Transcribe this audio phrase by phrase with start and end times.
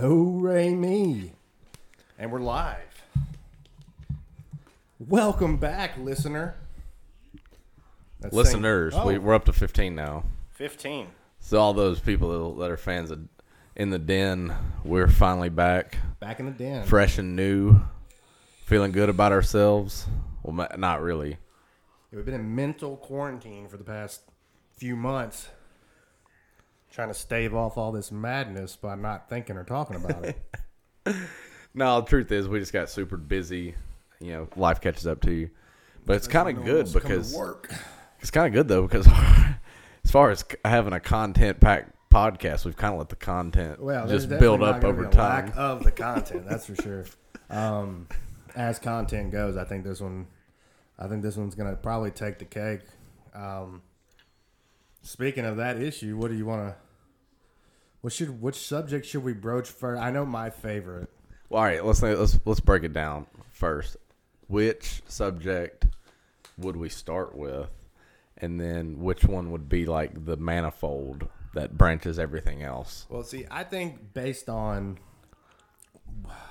[0.00, 1.32] Do re mi.
[2.18, 3.02] And we're live.
[4.98, 6.54] Welcome back, listener.
[8.20, 10.24] That's saying- Listeners, Oh, we, we're up to 15 now.
[10.52, 11.08] 15.
[11.40, 13.20] So all those people that are fans of
[13.74, 14.54] In the Den,
[14.84, 16.84] we're finally back, Back in the den.
[16.86, 17.80] fresh and new,
[18.64, 20.06] feeling good about ourselves.
[20.42, 21.38] Well, ma- not really.
[22.12, 24.22] We've been in mental quarantine for the past
[24.76, 25.48] few months,
[26.90, 30.38] trying to stave off all this madness by not thinking or talking about it.
[31.76, 33.74] No, the truth is, we just got super busy.
[34.18, 35.50] You know, life catches up to you.
[36.06, 37.70] But it's kind of good because work.
[38.20, 39.06] it's kind of good though because
[40.04, 44.08] as far as having a content packed podcast, we've kind of let the content Well,
[44.08, 45.46] just build up over time.
[45.46, 47.04] Lack of the content, that's for sure.
[47.50, 48.08] Um,
[48.54, 50.28] as content goes, I think this one,
[50.98, 52.80] I think this one's gonna probably take the cake.
[53.34, 53.82] Um,
[55.06, 56.74] speaking of that issue, what do you want to?
[58.02, 60.00] What should which subject should we broach first?
[60.00, 61.08] I know my favorite.
[61.48, 63.96] Well, all right, let's let's let's break it down first.
[64.48, 65.86] Which subject
[66.58, 67.68] would we start with,
[68.38, 73.06] and then which one would be like the manifold that branches everything else?
[73.08, 74.98] Well, see, I think based on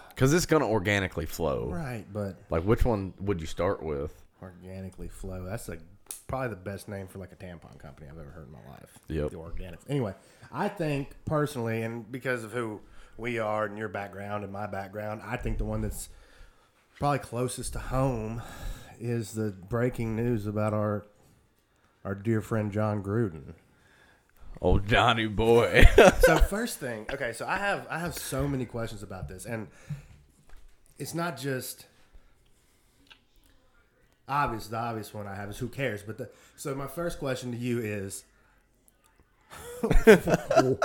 [0.09, 1.69] Because it's gonna organically flow.
[1.71, 4.11] right, but Like, which one would you start with?
[4.41, 5.43] organically flow.
[5.45, 5.79] That's like
[6.27, 8.99] probably the best name for like a tampon company I've ever heard in my life.
[9.07, 9.31] Yep.
[9.31, 9.79] The organic.
[9.89, 10.13] Anyway,
[10.51, 12.81] I think personally, and because of who
[13.17, 16.09] we are and your background and my background, I think the one that's
[16.99, 18.41] probably closest to home
[18.99, 21.05] is the breaking news about our
[22.03, 23.53] our dear friend John Gruden.
[24.61, 25.85] Oh, Johnny boy.
[26.19, 29.67] so first thing, okay, so I have I have so many questions about this, and
[30.97, 31.85] it's not just
[34.27, 34.67] obvious.
[34.67, 36.03] The obvious one I have is who cares.
[36.03, 38.23] But the so my first question to you is,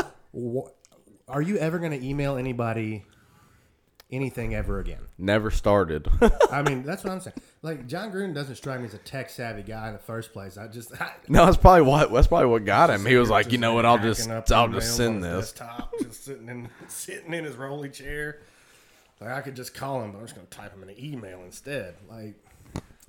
[1.29, 3.05] are you ever going to email anybody
[4.11, 5.01] anything ever again?
[5.19, 6.09] Never started.
[6.51, 7.37] I mean, that's what I'm saying.
[7.63, 10.57] Like John Gruden doesn't strike me as a tech savvy guy in the first place.
[10.57, 13.07] I just I, no, that's probably what that's probably what got him.
[13.07, 13.87] He was like, you know what?
[13.87, 15.53] I'll just I'll just send this.
[15.53, 18.41] Desktop, just sitting in sitting in his rolly chair.
[19.21, 21.43] Like I could just call him, but I'm just gonna type him in an email
[21.45, 21.95] instead.
[22.09, 22.35] Like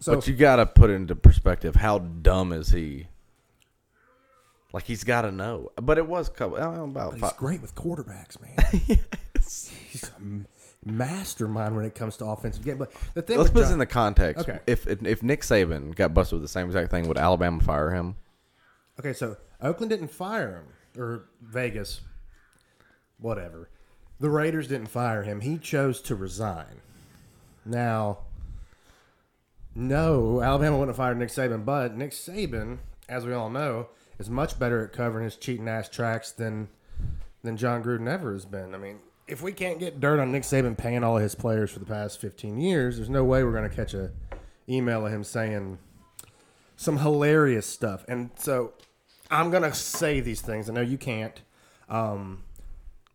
[0.02, 3.08] so, But you got to put it into perspective how dumb is he?
[4.74, 5.72] Like he's got to know.
[5.82, 9.00] But it was couple about he's five, great with quarterbacks, man.
[9.42, 12.78] He's a mastermind when it comes to offensive game.
[12.78, 14.48] But the thing, Let's put this in the context.
[14.48, 14.60] Okay.
[14.66, 17.92] If, if if Nick Saban got busted with the same exact thing, would Alabama fire
[17.92, 18.16] him?
[19.00, 22.02] Okay, so Oakland didn't fire him, or Vegas,
[23.18, 23.70] whatever.
[24.20, 25.42] The Raiders didn't fire him.
[25.42, 26.82] He chose to resign.
[27.66, 28.20] Now,
[29.76, 33.88] no, Alabama wouldn't have fired Nick Saban, but Nick Saban, as we all know,
[34.20, 36.70] is much better at covering his cheating ass tracks than
[37.44, 38.76] than John Gruden ever has been.
[38.76, 41.72] I mean, if we can't get dirt on Nick Saban paying all of his players
[41.72, 44.12] for the past 15 years, there's no way we're going to catch a
[44.70, 45.80] email of him saying
[46.76, 48.06] some hilarious stuff.
[48.08, 48.74] And so
[49.32, 50.70] I'm going to say these things.
[50.70, 51.42] I know you can't,
[51.90, 52.44] um,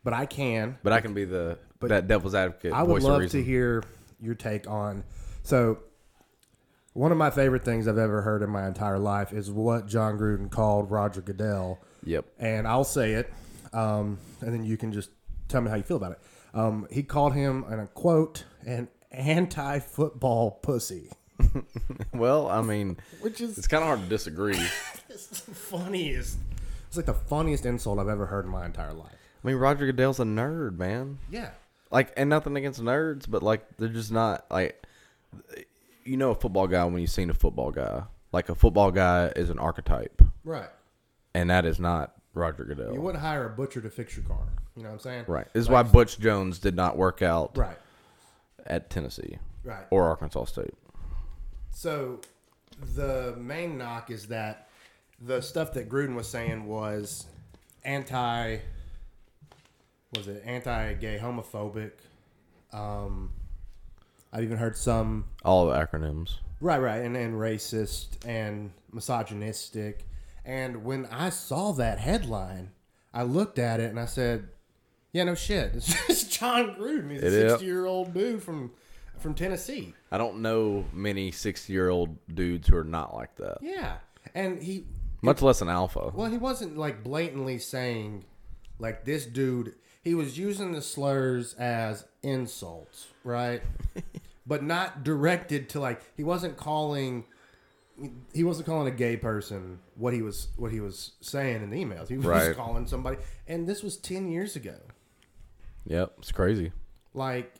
[0.03, 0.78] but I can.
[0.83, 2.72] But I can be the but that devil's advocate.
[2.72, 3.83] I would love to hear
[4.21, 5.05] your take on.
[5.43, 5.78] So,
[6.97, 10.19] one of my favorite things I've ever heard in my entire life is what John
[10.19, 11.79] Gruden called Roger Goodell.
[12.05, 12.25] Yep.
[12.39, 13.33] And I'll say it,
[13.73, 15.11] um, and then you can just
[15.49, 16.21] tell me how you feel about it.
[16.55, 21.11] Um, he called him, and a quote, an anti-football pussy,
[22.15, 24.59] Well, I mean, which is it's kind of hard to disagree.
[25.09, 26.37] It's the funniest.
[26.89, 29.15] It's like the funniest insult I've ever heard in my entire life.
[29.43, 31.21] I mean, Roger Goodell's a nerd, man.
[31.31, 31.53] Yeah.
[31.91, 34.84] Like, and nothing against nerds, but like, they're just not like.
[36.06, 38.03] You know, a football guy when you've seen a football guy.
[38.33, 40.69] Like a football guy is an archetype, Right.
[41.34, 42.93] and that is not Roger Goodell.
[42.93, 44.47] You wouldn't hire a butcher to fix your car.
[44.77, 45.25] You know what I'm saying?
[45.27, 45.47] Right.
[45.53, 47.78] This is Like- why Butch Jones did not work out Right.
[48.66, 49.87] at Tennessee Right.
[49.91, 50.75] or Arkansas State.
[51.71, 52.21] So
[52.95, 54.69] the main knock is that
[55.21, 57.27] the stuff that Gruden was saying was
[57.84, 58.59] anti
[60.16, 61.92] was it anti-gay homophobic
[62.72, 63.30] um
[64.33, 66.37] I've even heard some All the acronyms.
[66.61, 70.05] right right and, and racist and misogynistic
[70.45, 72.71] and when I saw that headline
[73.15, 74.49] I looked at it and I said
[75.13, 78.73] yeah no shit it's just John Gruden he's a 60 year old dude from
[79.19, 83.59] from Tennessee I don't know many 60 year old dudes who are not like that,
[83.63, 83.97] yeah
[84.34, 84.84] and he
[85.23, 86.13] much less an alpha.
[86.15, 88.25] Well, he wasn't like blatantly saying
[88.78, 89.75] like this dude.
[90.03, 93.63] He was using the slurs as insults, right?
[94.47, 97.25] but not directed to like he wasn't calling
[98.34, 101.83] he wasn't calling a gay person what he was what he was saying in the
[101.83, 102.09] emails.
[102.09, 102.54] He was Right.
[102.57, 103.16] calling somebody
[103.47, 104.77] and this was 10 years ago.
[105.87, 106.72] Yep, it's crazy.
[107.15, 107.54] Like,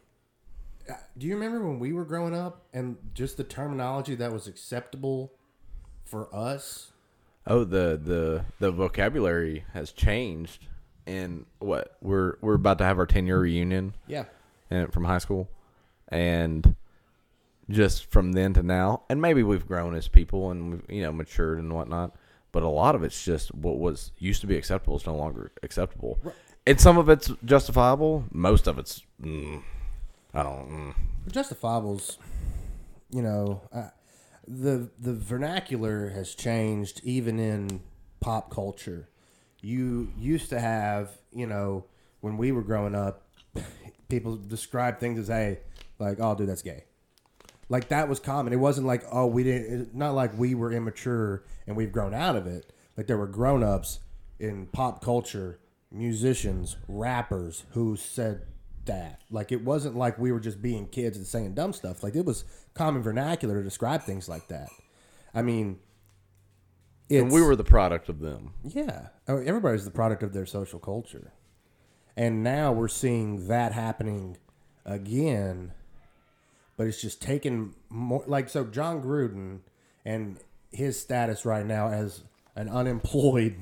[0.91, 4.47] uh, do you remember when we were growing up and just the terminology that was
[4.47, 5.33] acceptable
[6.05, 6.93] for us?
[7.47, 10.67] Oh, the the the vocabulary has changed,
[11.07, 14.25] and what we're we're about to have our ten year reunion, Yeah.
[14.69, 15.49] and from high school,
[16.09, 16.75] and
[17.69, 21.13] just from then to now, and maybe we've grown as people and we've you know
[21.13, 22.15] matured and whatnot,
[22.53, 25.51] but a lot of it's just what was used to be acceptable is no longer
[25.63, 26.21] acceptable,
[26.67, 28.25] and some of it's justifiable.
[28.31, 29.63] Most of it's, mm,
[30.33, 30.71] I don't.
[30.71, 30.95] Mm.
[31.31, 32.19] Justifiables,
[33.11, 33.89] you know, uh,
[34.47, 37.81] the the vernacular has changed even in
[38.21, 39.09] pop culture.
[39.61, 41.87] You used to have, you know,
[42.21, 43.27] when we were growing up,
[44.09, 45.59] people describe things as, "Hey,
[45.99, 46.85] like, oh, dude, that's gay."
[47.69, 48.53] Like that was common.
[48.53, 49.95] It wasn't like, oh, we didn't.
[49.95, 52.73] Not like we were immature and we've grown out of it.
[52.97, 53.99] Like there were grown ups
[54.39, 55.59] in pop culture,
[55.91, 58.43] musicians, rappers who said
[58.85, 59.21] that.
[59.31, 62.05] Like it wasn't like we were just being kids and saying dumb stuff.
[62.05, 62.45] Like it was
[62.75, 64.69] common vernacular to describe things like that.
[65.35, 65.81] I mean,
[67.09, 68.53] it's, And we were the product of them.
[68.63, 69.09] yeah.
[69.27, 71.33] Oh, Everybody's the product of their social culture.
[72.17, 74.39] And now we're seeing that happening
[74.85, 75.73] again,
[76.77, 78.25] but it's just taken more.
[78.27, 79.61] Like, so John Gruden
[80.05, 80.39] and
[80.71, 82.23] his status right now as
[82.55, 83.57] an unemployed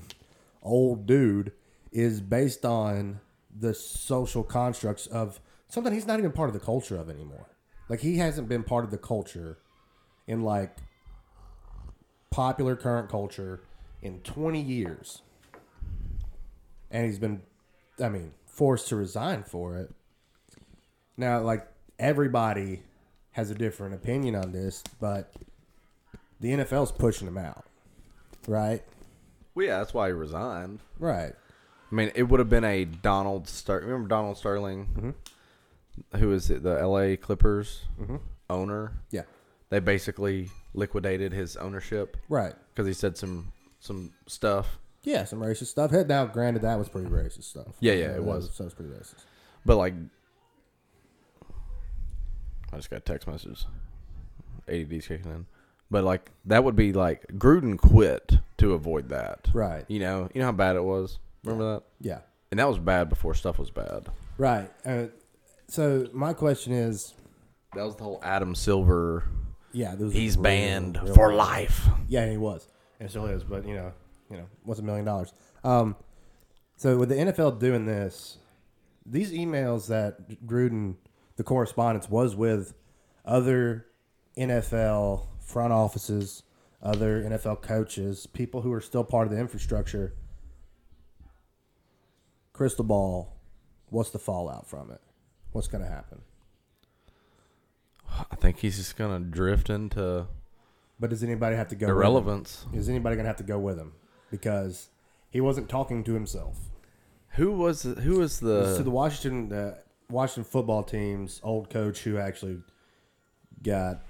[0.63, 1.53] old dude
[1.93, 3.21] is based on
[3.57, 7.49] the social constructs of something he's not even part of the culture of anymore.
[7.89, 9.59] Like, he hasn't been part of the culture
[10.27, 10.77] in like
[12.31, 13.63] popular current culture
[14.03, 15.23] in 20 years.
[16.91, 17.43] And he's been,
[18.01, 19.93] I mean, forced to resign for it.
[21.17, 21.67] Now, like,
[21.99, 22.83] everybody
[23.35, 25.33] has a different opinion on this, but
[26.41, 27.65] the NFL's pushing him out.
[28.49, 28.83] Right?
[29.55, 30.81] Well, yeah, that's why he resigned.
[30.99, 31.33] Right.
[31.91, 33.81] I mean, it would have been a Donald Ster.
[33.81, 36.19] Remember Donald Sterling, mm-hmm.
[36.19, 37.17] who is it, the L.A.
[37.17, 38.17] Clippers mm-hmm.
[38.51, 38.93] owner?
[39.11, 39.23] Yeah.
[39.71, 42.55] They basically liquidated his ownership Right.
[42.73, 44.79] because he said some some stuff.
[45.03, 45.93] Yeah, some racist stuff.
[45.93, 47.75] Now, granted, that was pretty racist stuff.
[47.81, 48.57] Yeah, yeah, it was.
[48.57, 49.25] That was pretty racist.
[49.67, 49.95] But like,
[52.75, 53.67] I just got text messages.
[54.69, 55.47] ADD's kicking in.
[55.91, 59.49] But like, that would be like Gruden quit to avoid that.
[59.53, 59.85] Right.
[59.89, 61.19] You know, you know how bad it was.
[61.45, 61.83] Remember that?
[62.01, 62.19] Yeah.
[62.51, 64.07] And that was bad before stuff was bad.
[64.39, 64.71] Right.
[64.85, 65.07] Uh,
[65.69, 67.15] so my question is,
[67.75, 69.25] That was the whole Adam Silver.
[69.73, 71.87] yeah, He's real- banned real- for life.
[72.09, 72.67] Yeah, and he was,
[73.01, 73.45] and still is.
[73.45, 73.93] But you know,
[74.31, 75.33] you know, what's a million dollars?
[75.63, 75.97] Um,
[76.77, 78.39] so with the NFL doing this,
[79.07, 80.95] these emails that Gruden,
[81.37, 82.75] the correspondence was with
[83.25, 83.87] other
[84.37, 86.43] NFL front offices,
[86.83, 90.15] other NFL coaches, people who are still part of the infrastructure.
[92.53, 93.37] Crystal ball,
[93.91, 95.01] what's the fallout from it?
[95.53, 96.21] What's going to happen?
[98.31, 100.27] I think he's just gonna drift into
[101.01, 101.89] But does anybody have to go?
[101.89, 102.65] irrelevance.
[102.73, 103.93] Is anybody going to have to go with him?
[104.31, 104.91] Because
[105.31, 106.59] he wasn't talking to himself.
[107.31, 109.79] Who was who was the to the the Washington the
[110.11, 112.59] Washington football team's old coach who actually
[113.63, 114.03] got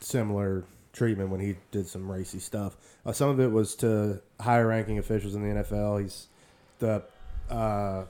[0.00, 2.76] similar treatment when he did some racy stuff.
[3.06, 6.02] Uh, some of it was to higher ranking officials in the NFL.
[6.02, 6.26] He's
[6.78, 7.04] the
[7.50, 8.04] uh,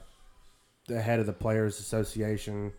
[0.87, 2.73] the head of the Players Association.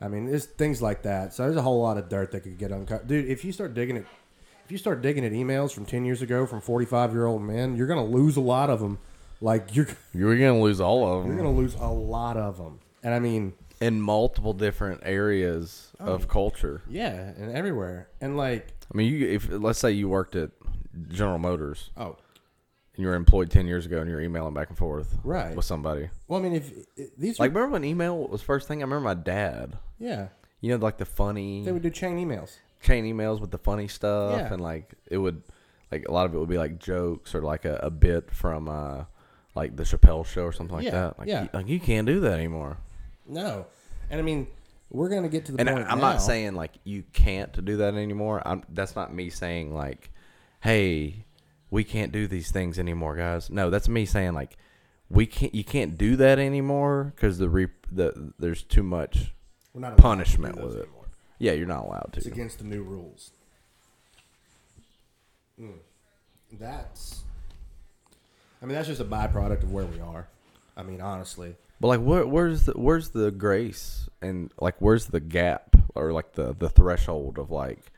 [0.00, 1.34] I mean, there's things like that.
[1.34, 3.08] So there's a whole lot of dirt that could get uncovered.
[3.08, 4.06] Dude, if you start digging it,
[4.64, 7.76] if you start digging at emails from 10 years ago from 45 year old men,
[7.76, 8.98] you're going to lose a lot of them.
[9.40, 11.28] Like, you're, you're gonna lose all of them.
[11.32, 12.80] you're going to lose a lot of them.
[13.02, 16.82] And I mean, in multiple different areas of culture.
[16.88, 18.08] yeah, and everywhere.
[18.20, 20.50] And like, I mean, you if let's say you worked at
[21.08, 22.16] General Motors oh,
[22.94, 25.54] and you were employed ten years ago and you're emailing back and forth Right.
[25.54, 26.10] with somebody.
[26.26, 28.80] well, I mean, if if these Like, were, remember when email was first thing?
[28.80, 29.76] I remember my dad.
[29.98, 30.28] yeah,
[30.60, 32.56] You know, like the funny they would do chain emails.
[32.80, 34.52] chain emails with the funny stuff, Yeah.
[34.52, 35.42] and like it would,
[35.92, 38.68] like a lot of it would be like jokes or like a, a bit from
[38.68, 39.04] uh
[39.54, 41.18] like the Chappelle show or something like Yeah, that.
[41.18, 41.42] Like, yeah.
[41.44, 42.78] you, like you can't do that anymore.
[43.28, 43.66] No,
[44.10, 44.46] and I mean,
[44.90, 45.86] we're going to get to the And point.
[45.90, 48.42] I'm now- not saying like you can't do that anymore.
[48.46, 50.10] I'm that's not me saying like,
[50.60, 51.24] hey,
[51.70, 53.50] we can't do these things anymore, guys.
[53.50, 54.56] No, that's me saying like,
[55.10, 55.54] we can't.
[55.54, 59.32] You can't do that anymore because the re- the there's too much
[59.74, 60.82] we're not allowed to punishment do with it.
[60.84, 60.94] anymore.
[61.38, 62.18] Yeah, you're not allowed to.
[62.18, 63.30] It's against the new rules.
[65.60, 65.72] Mm.
[66.58, 67.22] That's.
[68.62, 70.26] I mean, that's just a byproduct of where we are.
[70.78, 71.56] I mean, honestly.
[71.80, 76.32] But like, where, where's the where's the grace and like where's the gap or like
[76.32, 77.92] the the threshold of like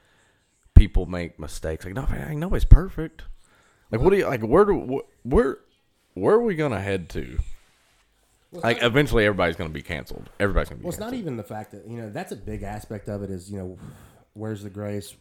[0.75, 1.85] people make mistakes?
[1.85, 3.25] Like, no, man, nobody's perfect.
[3.91, 4.43] Like, what do you like?
[4.43, 5.59] Where do where
[6.15, 7.39] where are we gonna head to?
[8.53, 10.29] Like eventually, everybody's going to be canceled.
[10.41, 10.85] Everybody's going to be.
[10.87, 13.31] Well, it's not even the fact that you know that's a big aspect of it.
[13.31, 13.79] Is you know,
[14.33, 15.15] where's the grace?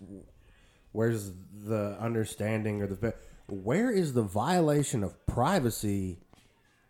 [0.93, 3.13] Where's the understanding or the
[3.47, 6.17] where is the violation of privacy?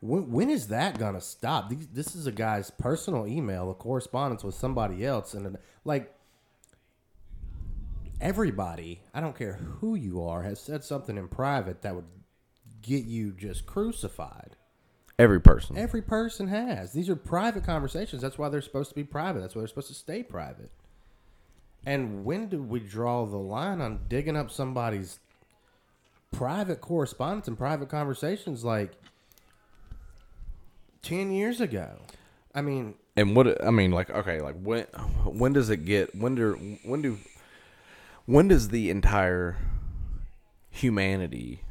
[0.01, 1.69] When, when is that gonna stop?
[1.69, 6.13] These, this is a guy's personal email, a correspondence with somebody else, and like
[8.21, 12.05] everybody, I don't care who you are, has said something in private that would
[12.81, 14.55] get you just crucified.
[15.17, 15.77] Every person.
[15.77, 16.93] Every person has.
[16.93, 18.21] These are private conversations.
[18.21, 19.41] That's why they're supposed to be private.
[19.41, 20.71] That's why they're supposed to stay private.
[21.85, 25.19] And when do we draw the line on digging up somebody's
[26.31, 28.93] private correspondence and private conversations like
[31.01, 31.99] 10 years ago?
[32.53, 34.83] I mean, and what I mean, like, okay, like when
[35.25, 36.15] when does it get?
[36.15, 37.17] When do when do
[38.25, 39.57] when does the entire
[40.69, 41.61] humanity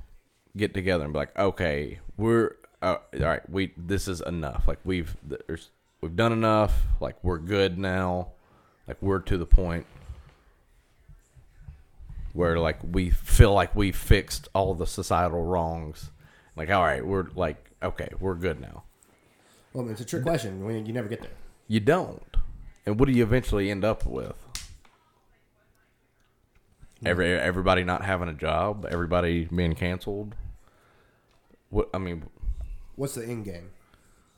[0.57, 3.49] get together and be like, okay, we're uh, all right.
[3.49, 4.69] We this is enough.
[4.69, 5.71] Like we've there's
[6.01, 6.75] we've done enough.
[7.01, 8.29] Like we're good now.
[8.87, 9.87] Like we're to the point
[12.33, 16.11] where like we feel like we fixed all the societal wrongs.
[16.57, 18.85] Like all right, we're like okay, we're good now.
[19.73, 20.65] Well, it's a trick question.
[20.65, 21.31] We- You never get there.
[21.67, 22.23] You don't.
[22.87, 24.35] And what do you eventually end up with?
[27.05, 30.35] Every everybody not having a job, everybody being canceled.
[31.71, 32.25] What I mean,
[32.97, 33.71] What's the end game?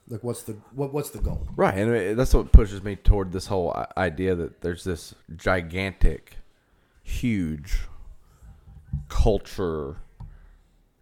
[0.09, 0.93] Like, what's the what?
[0.93, 1.47] What's the goal?
[1.57, 1.75] right?
[1.75, 6.37] And that's what pushes me toward this whole idea that there's this gigantic,
[7.03, 7.79] huge
[9.09, 9.97] culture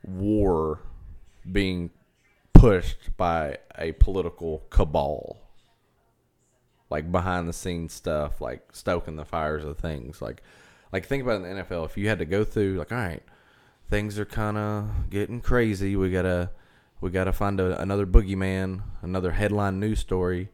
[0.04, 0.80] war
[1.50, 1.90] being
[2.58, 5.38] pushed by a political cabal.
[6.90, 10.22] Like behind the scenes stuff like stoking the fires of things.
[10.22, 10.42] Like
[10.92, 12.98] like think about it in the NFL if you had to go through like all
[12.98, 13.22] right
[13.90, 15.96] things are kind of getting crazy.
[15.96, 16.50] We got to
[17.00, 20.48] we got to find a, another boogeyman another headline news story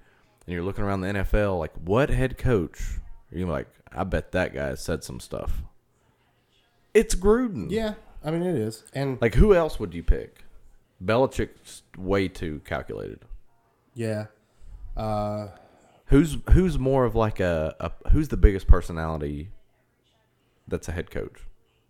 [0.47, 2.99] and you're looking around the NFL like what head coach
[3.31, 5.63] you're like I bet that guy said some stuff.
[6.93, 7.71] It's Gruden.
[7.71, 7.95] Yeah,
[8.25, 10.44] I mean it is, and like who else would you pick
[11.05, 13.21] Belichick's way too calculated
[13.95, 14.27] yeah,
[14.97, 15.49] uh,
[16.07, 19.51] Who's who's more of like a, a who's the biggest personality
[20.69, 21.41] that's a head coach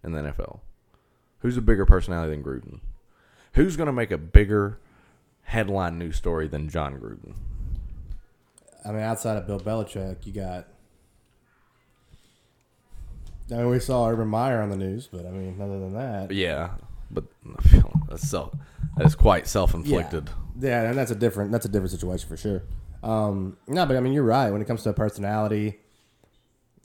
[0.04, 0.60] in the NFL?
[1.40, 2.80] Who's a bigger personality than Gruden?
[3.54, 4.78] Who's going to make a bigger
[5.42, 7.34] headline news story than John Gruden?
[8.84, 10.68] I mean, outside of Bill Belichick, you got.
[13.50, 16.30] I mean, we saw Urban Meyer on the news, but I mean, other than that,
[16.30, 16.70] Yeah,
[17.14, 17.24] but
[18.08, 18.52] that's self
[18.96, 20.30] that is quite self inflicted.
[20.58, 22.62] Yeah, and that's a different that's a different situation for sure.
[23.02, 24.50] Um, no, but I mean, you're right.
[24.50, 25.78] When it comes to personality,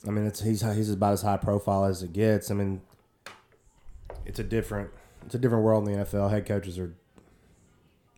[0.06, 2.50] I mean, it's he's he's about as high profile as it gets.
[2.50, 2.82] I mean,
[4.26, 4.90] it's a different
[5.24, 6.30] it's a different world in the NFL.
[6.30, 6.94] Head coaches are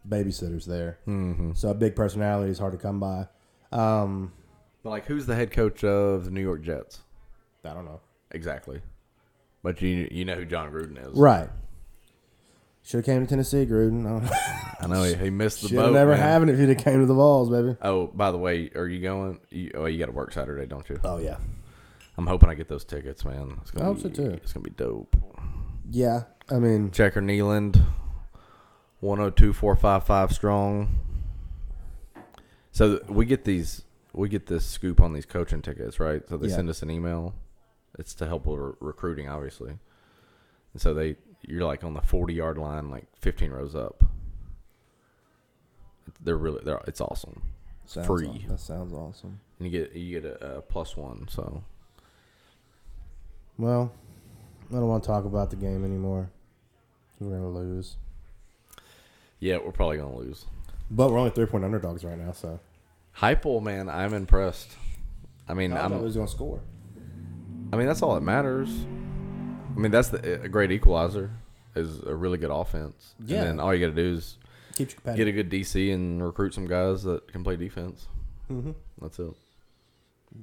[0.09, 1.52] babysitters there, mm-hmm.
[1.54, 3.26] so a big personality is hard to come by.
[3.71, 4.33] Um,
[4.83, 7.00] But like, who's the head coach of the New York Jets?
[7.64, 8.00] I don't know.
[8.33, 8.81] Exactly.
[9.62, 11.49] But you you know who John Gruden is, Right.
[12.84, 14.06] Should have came to Tennessee, Gruden.
[14.80, 15.92] I know he, he missed the Should boat.
[15.92, 16.20] never man.
[16.20, 17.76] happened if he'd have came to the Vols, baby.
[17.80, 19.38] Oh, by the way, are you going?
[19.50, 20.98] You, oh, you got to work Saturday, don't you?
[21.04, 21.36] Oh yeah,
[22.18, 23.58] I'm hoping I get those tickets, man.
[23.62, 24.30] It's gonna I be, hope so, too.
[24.42, 25.16] It's gonna be dope.
[25.90, 26.24] yeah.
[26.50, 27.80] I mean, Checker Neyland,
[29.00, 30.98] 102455 strong.
[32.72, 36.22] So we get these, we get this scoop on these coaching tickets, right?
[36.28, 36.56] So they Yeah.
[36.56, 37.34] send us an email.
[37.98, 39.78] It's to help with re- recruiting, obviously.
[40.72, 44.04] And so they, you're like on the 40 yard line, like 15 rows up.
[46.22, 47.42] They're really, they're, it's awesome.
[47.87, 48.26] sounds free.
[48.28, 49.40] aw- That sounds awesome.
[49.58, 51.26] And you get, you get a, a plus one.
[51.28, 51.62] So
[53.58, 53.92] Well,
[54.70, 56.30] I don't want to talk about the game anymore.
[57.20, 57.96] We're gonna lose,
[59.38, 60.46] yeah, we're probably gonna lose.
[60.90, 62.32] but we're only three point underdogs right now.
[62.32, 62.58] So
[63.18, 64.70] Heupel, man, I'm impressed.
[65.49, 66.61] I mean, I I'm, thought who's gonna score.
[67.72, 68.70] I mean, that's all that matters.
[69.76, 71.31] I mean, that's the, a great equalizer.
[71.75, 73.14] Is a really good offense.
[73.25, 73.38] Yeah.
[73.38, 74.37] And then all you got to do is
[74.75, 78.09] Keeps you get a good DC and recruit some guys that can play defense.
[78.49, 79.33] hmm That's it.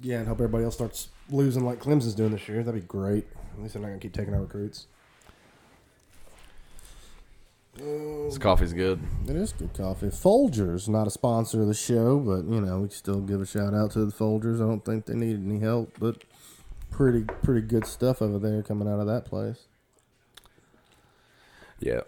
[0.02, 2.62] Yeah, and hope everybody else starts losing like Clemson's doing this year.
[2.62, 3.26] That'd be great.
[3.54, 4.86] At least they're not gonna keep taking our recruits.
[7.76, 9.00] This coffee's good.
[9.26, 10.08] It is good coffee.
[10.08, 13.74] Folgers, not a sponsor of the show, but you know we still give a shout
[13.74, 14.56] out to the Folgers.
[14.56, 16.22] I don't think they needed any help, but
[17.00, 19.68] pretty pretty good stuff over there coming out of that place.
[21.78, 22.02] Yeah.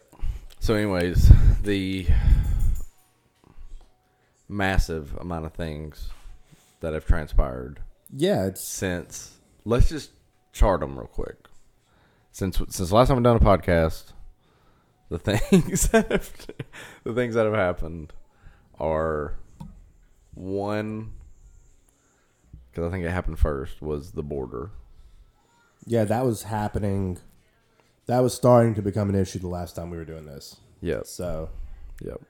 [0.61, 1.33] So, anyways,
[1.63, 2.07] the
[4.51, 6.11] massive amount of things
[6.81, 7.81] that have transpired
[8.15, 9.39] Yeah, it's since.
[9.65, 10.11] Let's just
[10.53, 11.49] chart them real quick.
[12.31, 14.13] Since since last time I've done a podcast,
[15.09, 16.31] the things that have,
[17.05, 18.13] the things that have happened
[18.79, 19.37] are
[20.35, 21.13] one
[22.71, 24.71] because I think it happened first was the border.
[25.87, 27.19] Yeah, that was happening.
[28.07, 30.57] That was starting to become an issue the last time we were doing this.
[30.81, 31.11] Yes.
[31.11, 31.51] So,
[32.05, 32.21] Yep.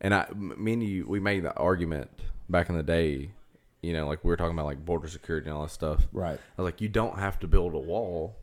[0.00, 2.10] And I, me and you, we made the argument
[2.48, 3.30] back in the day.
[3.82, 6.06] You know, like we were talking about like border security and all that stuff.
[6.12, 6.38] right.
[6.38, 8.36] I was like, you don't have to build a wall.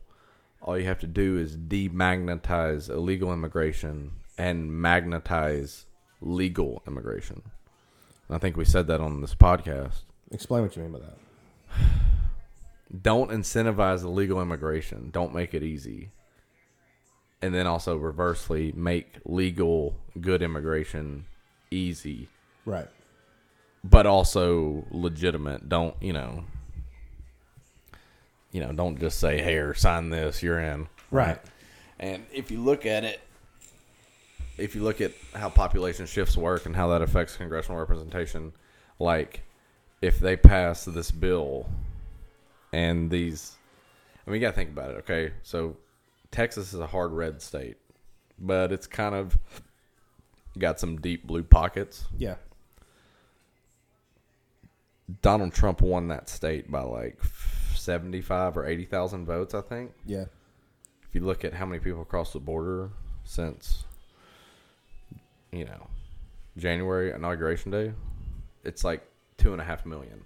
[0.62, 5.84] All you have to do is demagnetize illegal immigration and magnetize
[6.22, 7.42] legal immigration.
[8.28, 10.02] And I think we said that on this podcast.
[10.30, 11.90] Explain what you mean by that.
[13.02, 15.10] Don't incentivize illegal immigration.
[15.10, 16.10] Don't make it easy.
[17.42, 21.26] And then also reversely make legal good immigration
[21.70, 22.28] easy,
[22.64, 22.88] Right.
[23.82, 25.68] but also legitimate.
[25.68, 26.44] Don't, you know,
[28.52, 31.38] you know, don't just say, "Here, sign this, you're in." Right.
[31.98, 33.20] And if you look at it,
[34.56, 38.52] if you look at how population shifts work and how that affects congressional representation,
[38.98, 39.42] like
[40.00, 41.68] if they pass this bill
[42.74, 43.54] and these,
[44.26, 45.32] I mean, you got to think about it, okay?
[45.44, 45.76] So
[46.32, 47.76] Texas is a hard red state,
[48.36, 49.38] but it's kind of
[50.58, 52.06] got some deep blue pockets.
[52.18, 52.34] Yeah.
[55.22, 57.20] Donald Trump won that state by like
[57.76, 59.92] 75 or 80,000 votes, I think.
[60.04, 60.24] Yeah.
[61.08, 62.90] if you look at how many people crossed the border
[63.22, 63.84] since
[65.52, 65.86] you know
[66.56, 67.92] January inauguration day,
[68.64, 70.24] it's like two and a half million.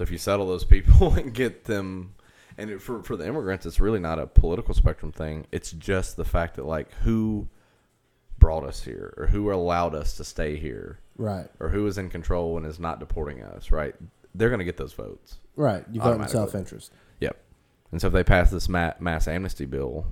[0.00, 2.14] So if you settle those people and get them,
[2.56, 5.46] and it, for for the immigrants, it's really not a political spectrum thing.
[5.52, 7.48] It's just the fact that like who
[8.38, 11.48] brought us here or who allowed us to stay here Right.
[11.60, 13.70] or who is in control and is not deporting us.
[13.70, 13.94] Right?
[14.34, 15.36] They're going to get those votes.
[15.54, 15.84] Right.
[15.92, 16.94] You vote in self interest.
[17.20, 17.36] Yep.
[17.92, 20.06] And so if they pass this ma- mass amnesty bill,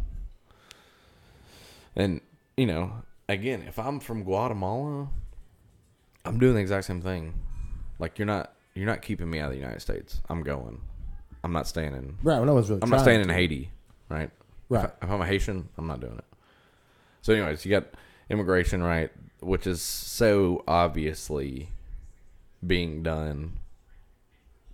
[1.96, 2.20] and
[2.58, 2.92] you know,
[3.26, 5.08] again, if I'm from Guatemala,
[6.26, 7.32] I'm doing the exact same thing.
[7.98, 10.20] Like you're not you're not keeping me out of the United States.
[10.28, 10.80] I'm going.
[11.44, 12.16] I'm not staying in.
[12.22, 12.36] Right.
[12.36, 12.82] Well, no one's really.
[12.82, 13.34] I'm not trying staying in to.
[13.34, 13.70] Haiti,
[14.08, 14.30] right?
[14.68, 14.84] Right.
[14.84, 16.24] If, I, if I'm a Haitian, I'm not doing it.
[17.22, 17.86] So, anyways, you got
[18.30, 19.10] immigration, right,
[19.40, 21.70] which is so obviously
[22.66, 23.58] being done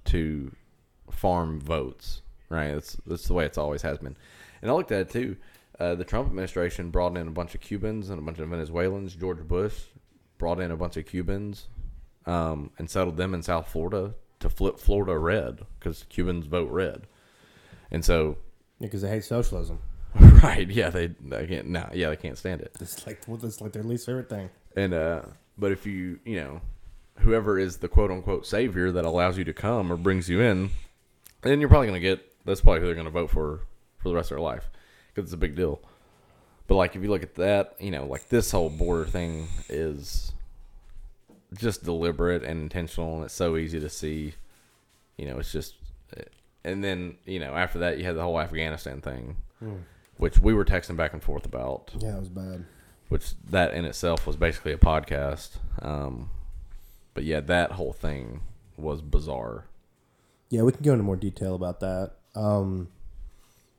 [0.07, 0.55] to
[1.11, 2.73] farm votes, right?
[2.73, 4.17] That's that's the way it's always has been.
[4.63, 5.37] And I looked at it too.
[5.79, 9.17] Uh, the Trump administration brought in a bunch of Cubans and a bunch of Venezuelans.
[9.17, 9.75] George Bush
[10.39, 11.67] brought in a bunch of Cubans
[12.27, 17.07] um, and settled them in South Florida to flip Florida red because Cubans vote red.
[17.91, 18.39] And so
[18.81, 19.79] Because they hate socialism.
[20.15, 20.69] right.
[20.71, 21.69] Yeah, they, they can't.
[21.69, 22.77] No, yeah, they can't stand it.
[22.81, 24.49] It's like well, it's like their least favorite thing.
[24.77, 25.23] And uh,
[25.59, 26.61] but if you, you know,
[27.19, 30.71] whoever is the quote unquote savior that allows you to come or brings you in,
[31.43, 32.21] then you're probably gonna get.
[32.45, 33.63] That's probably who they're gonna vote for
[33.99, 34.71] for the rest of their life
[35.09, 35.81] because it's a big deal.
[36.67, 40.33] But like, if you look at that, you know, like this whole border thing is
[41.57, 44.35] just deliberate and intentional, and it's so easy to see.
[45.17, 45.75] You know, it's just,
[46.65, 49.37] and then you know, after that, you had the whole Afghanistan thing,
[50.17, 52.65] which we were texting back and forth about Yeah, it was bad.
[53.09, 55.57] which that in itself was basically a podcast.
[55.81, 56.31] Um,
[57.15, 58.41] but yeah, that whole thing
[58.77, 59.67] was bizarre.
[60.51, 62.13] Yeah, we can go into more detail about that.
[62.35, 62.89] Um,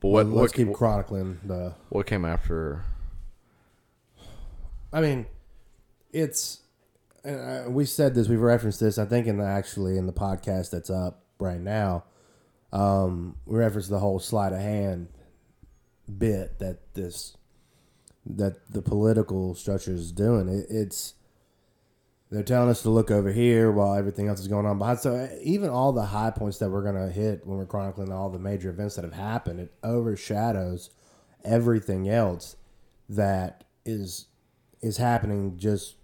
[0.00, 1.74] But what let's what, keep chronicling the.
[1.90, 2.84] what came after?
[4.92, 5.26] I mean,
[6.12, 6.60] it's.
[7.26, 8.28] I, we said this.
[8.28, 8.98] We've referenced this.
[8.98, 12.04] I think in the actually in the podcast that's up right now.
[12.72, 15.08] Um, we referenced the whole sleight of hand
[16.18, 17.36] bit that this
[18.24, 20.48] that the political structure is doing.
[20.48, 21.14] It, it's
[22.30, 24.98] they're telling us to look over here while everything else is going on behind.
[24.98, 28.38] So even all the high points that we're gonna hit when we're chronicling all the
[28.38, 30.90] major events that have happened, it overshadows
[31.44, 32.56] everything else
[33.08, 34.26] that is
[34.82, 35.94] is happening just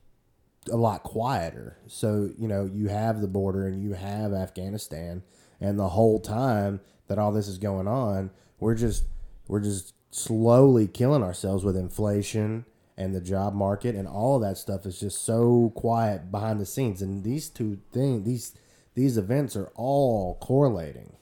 [0.70, 1.76] a lot quieter.
[1.86, 5.22] So, you know, you have the border and you have Afghanistan
[5.60, 9.04] and the whole time that all this is going on, we're just
[9.48, 12.64] we're just slowly killing ourselves with inflation
[12.96, 16.66] and the job market and all of that stuff is just so quiet behind the
[16.66, 18.54] scenes and these two things these
[18.94, 21.12] these events are all correlating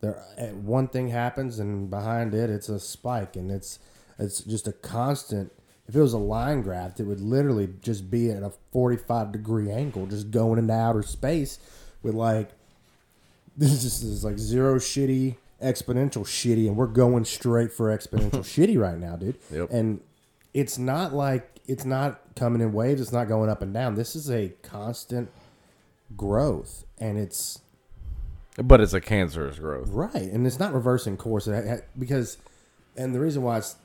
[0.00, 3.78] there uh, one thing happens and behind it it's a spike and it's
[4.18, 5.52] it's just a constant
[5.88, 9.70] if it was a line graph it would literally just be at a 45 degree
[9.70, 11.58] angle just going into outer space
[12.02, 12.50] with like
[13.56, 18.30] this is just is like zero shitty exponential shitty and we're going straight for exponential
[18.54, 19.70] shitty right now dude Yep.
[19.70, 20.00] and
[20.52, 24.14] it's not like it's not coming in waves it's not going up and down this
[24.14, 25.30] is a constant
[26.16, 27.60] growth and it's
[28.62, 29.88] But it's a cancerous growth.
[29.90, 31.48] Right, and it's not reversing course
[31.98, 32.38] because,
[32.96, 33.76] and the reason why it's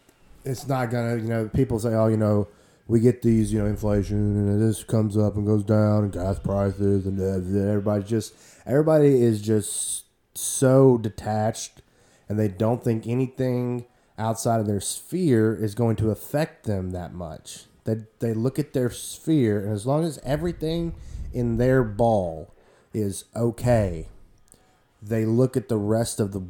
[0.43, 2.47] it's not gonna, you know, people say, oh, you know,
[2.87, 6.39] we get these, you know, inflation, and this comes up and goes down, and gas
[6.39, 8.33] prices, and everybody just
[8.65, 11.81] everybody is just so detached,
[12.27, 13.85] and they don't think anything
[14.17, 17.65] outside of their sphere is going to affect them that much.
[17.85, 20.95] They they look at their sphere, and as long as everything
[21.33, 22.53] in their ball
[22.93, 24.07] is okay,
[25.01, 26.43] they look at the rest of the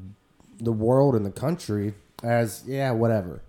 [0.60, 3.42] the world and the country as yeah, whatever.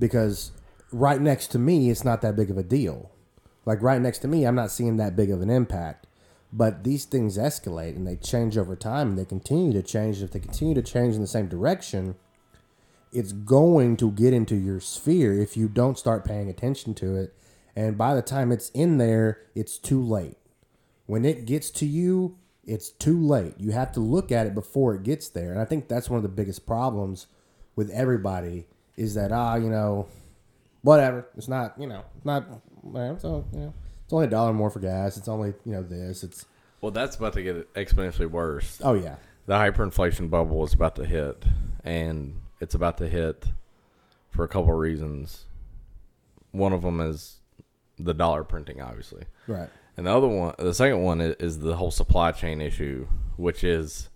[0.00, 0.50] Because
[0.90, 3.12] right next to me, it's not that big of a deal.
[3.64, 6.08] Like right next to me, I'm not seeing that big of an impact.
[6.52, 10.20] But these things escalate and they change over time and they continue to change.
[10.20, 12.16] If they continue to change in the same direction,
[13.12, 17.34] it's going to get into your sphere if you don't start paying attention to it.
[17.76, 20.36] And by the time it's in there, it's too late.
[21.06, 23.54] When it gets to you, it's too late.
[23.58, 25.52] You have to look at it before it gets there.
[25.52, 27.26] And I think that's one of the biggest problems
[27.76, 28.66] with everybody
[29.00, 30.06] is that ah, you know,
[30.82, 31.26] whatever.
[31.36, 32.44] It's not, you know, not.
[33.20, 35.16] So you know, it's only a dollar more for gas.
[35.16, 36.22] It's only you know this.
[36.22, 36.44] It's
[36.80, 38.80] Well, that's about to get exponentially worse.
[38.84, 41.44] oh yeah, The hyperinflation bubble is about to hit,
[41.84, 43.46] and it's about to hit
[44.30, 45.46] for a couple of reasons.
[46.52, 47.36] One of them is
[47.98, 49.24] the dollar printing, obviously.
[49.46, 49.68] right.
[49.96, 53.62] And the other one, the second one is, is the whole supply chain issue, which
[53.62, 54.08] is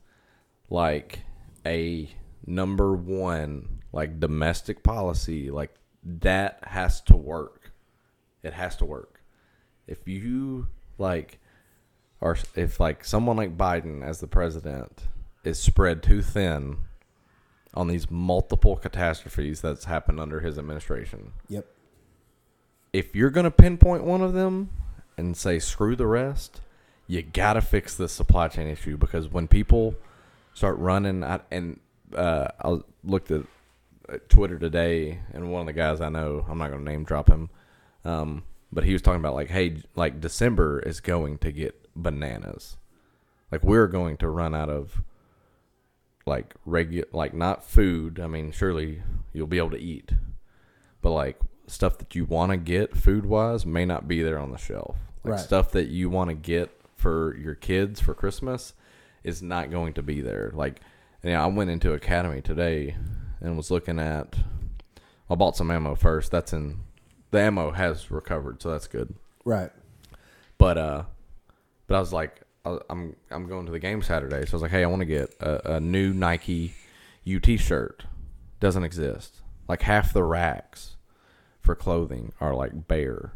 [0.70, 1.20] like
[1.66, 2.08] a
[2.46, 5.72] number one, like domestic policy, like
[6.04, 7.70] that has to work.
[8.42, 9.20] It has to work.
[9.86, 10.66] If you
[10.98, 11.38] like,
[12.20, 15.04] or if like someone like Biden as the president
[15.44, 16.78] is spread too thin
[17.72, 21.64] on these multiple catastrophes that's happened under his administration, Yep.
[22.92, 24.70] if you're going to pinpoint one of them
[25.16, 26.60] and say screw the rest,
[27.06, 29.94] you got to fix the supply chain issue because when people
[30.52, 31.78] start running out, and
[32.16, 33.42] uh, I looked at
[34.28, 37.28] Twitter today, and one of the guys I know, I'm not going to name drop
[37.28, 37.50] him,
[38.04, 42.76] um, but he was talking about like, hey, like December is going to get bananas,
[43.50, 45.02] like we're going to run out of
[46.26, 48.18] like regular, like not food.
[48.18, 50.12] I mean, surely you'll be able to eat,
[51.02, 54.50] but like stuff that you want to get food wise may not be there on
[54.50, 54.96] the shelf.
[55.22, 55.40] Like Right.
[55.40, 58.74] stuff that you want to get for your kids for Christmas
[59.22, 60.50] is not going to be there.
[60.54, 60.80] Like,
[61.22, 62.96] you know, I went into Academy today
[63.44, 64.36] and was looking at.
[65.30, 66.30] I bought some ammo first.
[66.30, 66.80] That's in
[67.30, 69.14] the ammo has recovered, so that's good.
[69.44, 69.70] Right.
[70.58, 71.02] But uh,
[71.86, 74.62] but I was like, I- I'm I'm going to the game Saturday, so I was
[74.62, 76.74] like, hey, I want to get a, a new Nike
[77.26, 78.04] UT shirt.
[78.60, 79.40] Doesn't exist.
[79.68, 80.96] Like half the racks
[81.60, 83.32] for clothing are like bare,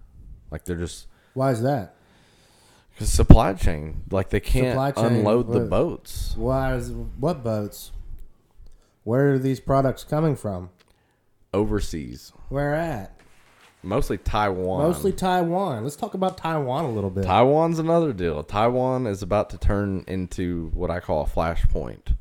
[0.50, 1.94] like they're just Why is that?
[2.98, 4.02] cause supply chain.
[4.10, 6.34] Like they can't chain, unload the boats.
[6.36, 7.92] Why is what boats?
[9.08, 10.68] Where are these products coming from?
[11.54, 13.18] overseas, Where at?
[13.82, 14.82] mostly Taiwan.
[14.82, 15.82] Mostly Taiwan.
[15.82, 17.24] Let's talk about Taiwan a little bit.
[17.24, 18.42] Taiwan's another deal.
[18.42, 22.16] Taiwan is about to turn into what I call a flashpoint,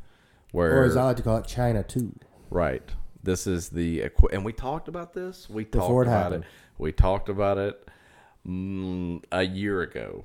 [0.54, 2.18] where or as I like to call it, China too.
[2.50, 2.90] Right.
[3.22, 5.50] This is the and we talked about this.
[5.50, 6.44] We talked Before it about happened.
[6.46, 6.50] it.
[6.78, 7.86] We talked about it
[8.48, 10.24] mm, a year ago,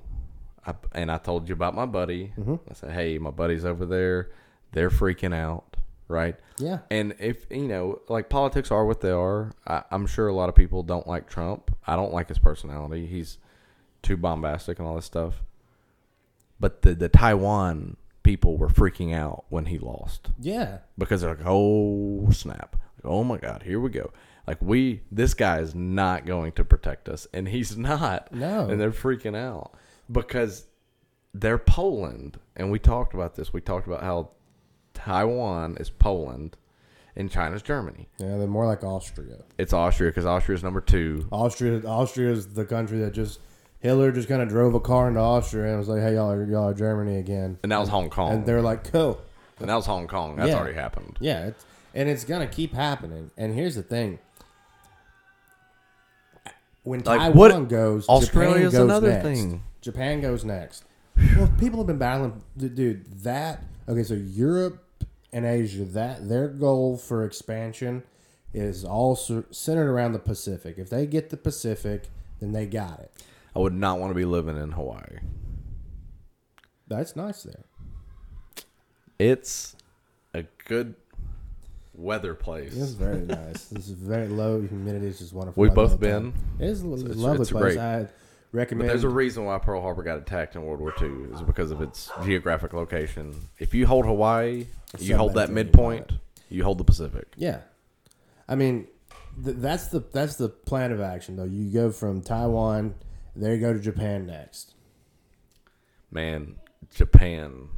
[0.64, 2.32] I, and I told you about my buddy.
[2.38, 2.54] Mm-hmm.
[2.70, 4.30] I said, "Hey, my buddy's over there.
[4.70, 5.71] They're freaking out."
[6.12, 6.36] Right.
[6.58, 6.80] Yeah.
[6.90, 9.50] And if you know, like politics are what they are.
[9.66, 11.74] I, I'm sure a lot of people don't like Trump.
[11.86, 13.06] I don't like his personality.
[13.06, 13.38] He's
[14.02, 15.42] too bombastic and all this stuff.
[16.60, 20.78] But the the Taiwan people were freaking out when he lost Yeah.
[20.96, 24.12] because they're like, oh snap, like, oh my god, here we go.
[24.46, 28.32] Like we, this guy is not going to protect us, and he's not.
[28.32, 28.68] No.
[28.68, 29.72] and they're freaking out
[30.10, 30.66] because
[31.34, 33.52] they're Poland, and we talked about this.
[33.52, 34.30] We talked about how
[34.94, 36.56] Taiwan is Poland,
[37.16, 38.08] and China's Germany.
[38.18, 39.38] Yeah, they're more like Austria.
[39.58, 41.26] It's Austria because Austria is number two.
[41.30, 43.40] Austria Austria is the country that just
[43.80, 46.44] Hitler just kind of drove a car into Austria and was like, "Hey, y'all are
[46.44, 48.32] y'all are Germany again," And that was Hong Kong.
[48.32, 49.20] and they're like, "Cool."
[49.60, 50.36] and that was Hong Kong.
[50.36, 50.58] That's Yeah.
[50.58, 51.18] already happened.
[51.20, 53.30] Yeah, it's, and it's gonna keep happening.
[53.36, 54.18] And here's the thing:
[56.84, 59.24] when Like, Taiwan what- goes, Australia's Japan goes another next.
[59.24, 59.62] thing.
[59.80, 60.84] Japan goes next.
[61.36, 63.04] Well, people have been battling, dude.
[63.22, 64.02] That okay?
[64.02, 64.81] So Europe
[65.32, 68.02] and Asia, that their goal for expansion
[68.52, 70.76] is all sur- centered around the Pacific.
[70.78, 72.08] If they get the Pacific,
[72.40, 73.10] then they got it.
[73.54, 75.18] I would not want to be living in Hawaii.
[76.88, 77.64] That's nice there.
[79.18, 79.76] It's
[80.34, 80.94] a good
[81.94, 82.76] weather place.
[82.76, 83.66] It's very nice.
[83.66, 85.06] This is very low humidity.
[85.06, 85.60] It's just wonderful.
[85.60, 86.32] We've both been.
[86.32, 86.34] town.
[86.58, 87.74] It is a lovely it's place.
[87.74, 87.78] great.
[87.78, 88.08] I
[88.52, 91.70] But there's a reason why Pearl Harbor got attacked in World War II is because
[91.70, 93.34] of its geographic location.
[93.58, 94.66] If you hold Hawaii,
[94.98, 96.12] you hold that midpoint,
[96.50, 97.32] you hold the Pacific.
[97.36, 97.60] Yeah.
[98.46, 98.88] I mean,
[99.42, 101.44] th- that's the that's the plan of action though.
[101.44, 102.94] You go from Taiwan,
[103.34, 104.74] there you go to Japan next.
[106.10, 106.56] Man,
[106.94, 107.68] Japan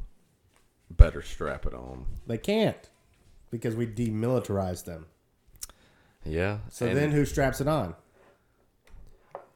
[0.90, 2.06] better strap it on.
[2.26, 2.90] They can't
[3.50, 5.06] because we demilitarized them.
[6.24, 6.58] Yeah.
[6.70, 7.94] So then who straps it on?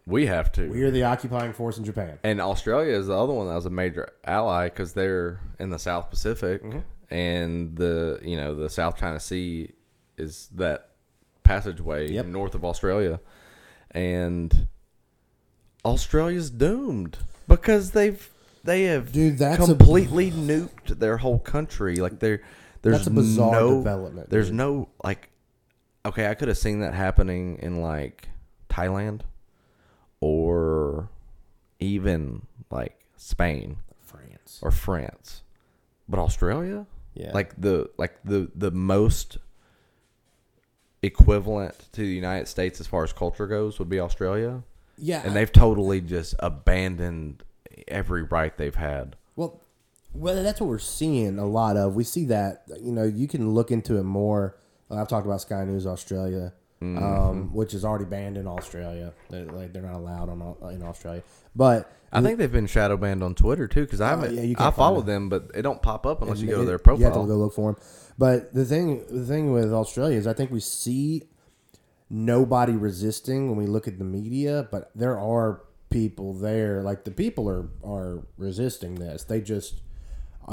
[0.09, 0.69] We have to.
[0.71, 2.19] We are the occupying force in Japan.
[2.25, 5.79] And Australia is the other one that was a major ally because they're in the
[5.79, 6.79] South Pacific, Mm-hmm.
[7.15, 9.73] and the you know the South China Sea
[10.17, 10.89] is that
[11.45, 12.27] passageway Yep.
[12.27, 13.21] north of Australia,
[13.93, 14.67] and
[15.85, 18.29] Australia's doomed because they've
[18.65, 21.97] they have Dude, that's a- completely nuked their whole country.
[21.97, 22.43] Like they're
[22.83, 24.57] there's That's a bizarre no development, There's dude.
[24.57, 25.31] no like
[26.07, 28.29] okay, I could have seen that happening in like
[28.71, 29.21] Thailand
[30.21, 31.09] or
[31.81, 34.59] even like Spain France.
[34.63, 35.43] or France.
[36.09, 36.87] But Australia?
[37.15, 37.33] Yeah.
[37.33, 39.39] Like the like the the most
[41.03, 44.63] equivalent to the United States as far as culture goes would be Australia.
[44.97, 45.23] Yeah.
[45.25, 47.43] And they've totally just abandoned
[47.87, 49.17] every right they've had.
[49.37, 49.61] Well,
[50.13, 51.95] well, that's what we're seeing a lot of.
[51.95, 54.57] We see that, you know, you can look into it more.
[54.91, 57.03] I've talked about Sky News Australia, Mm-hmm.
[57.03, 59.13] um, which is already banned in Australia.
[59.31, 61.25] They're, like they're not allowed on in Australia.
[61.57, 64.31] But I think they've been shadow banned on Twitter too because I haven't.
[64.31, 66.59] Oh, yeah, you I can't follow them, but it don't pop up unless you go
[66.59, 67.27] to their You have to profile.
[67.27, 67.83] go look for them.
[68.17, 71.25] But the thing, the thing with Australia is, I think we see
[72.11, 76.83] nobody resisting when we look at the media, but there are people there.
[76.83, 79.25] Like the people are are resisting this.
[79.25, 79.81] They just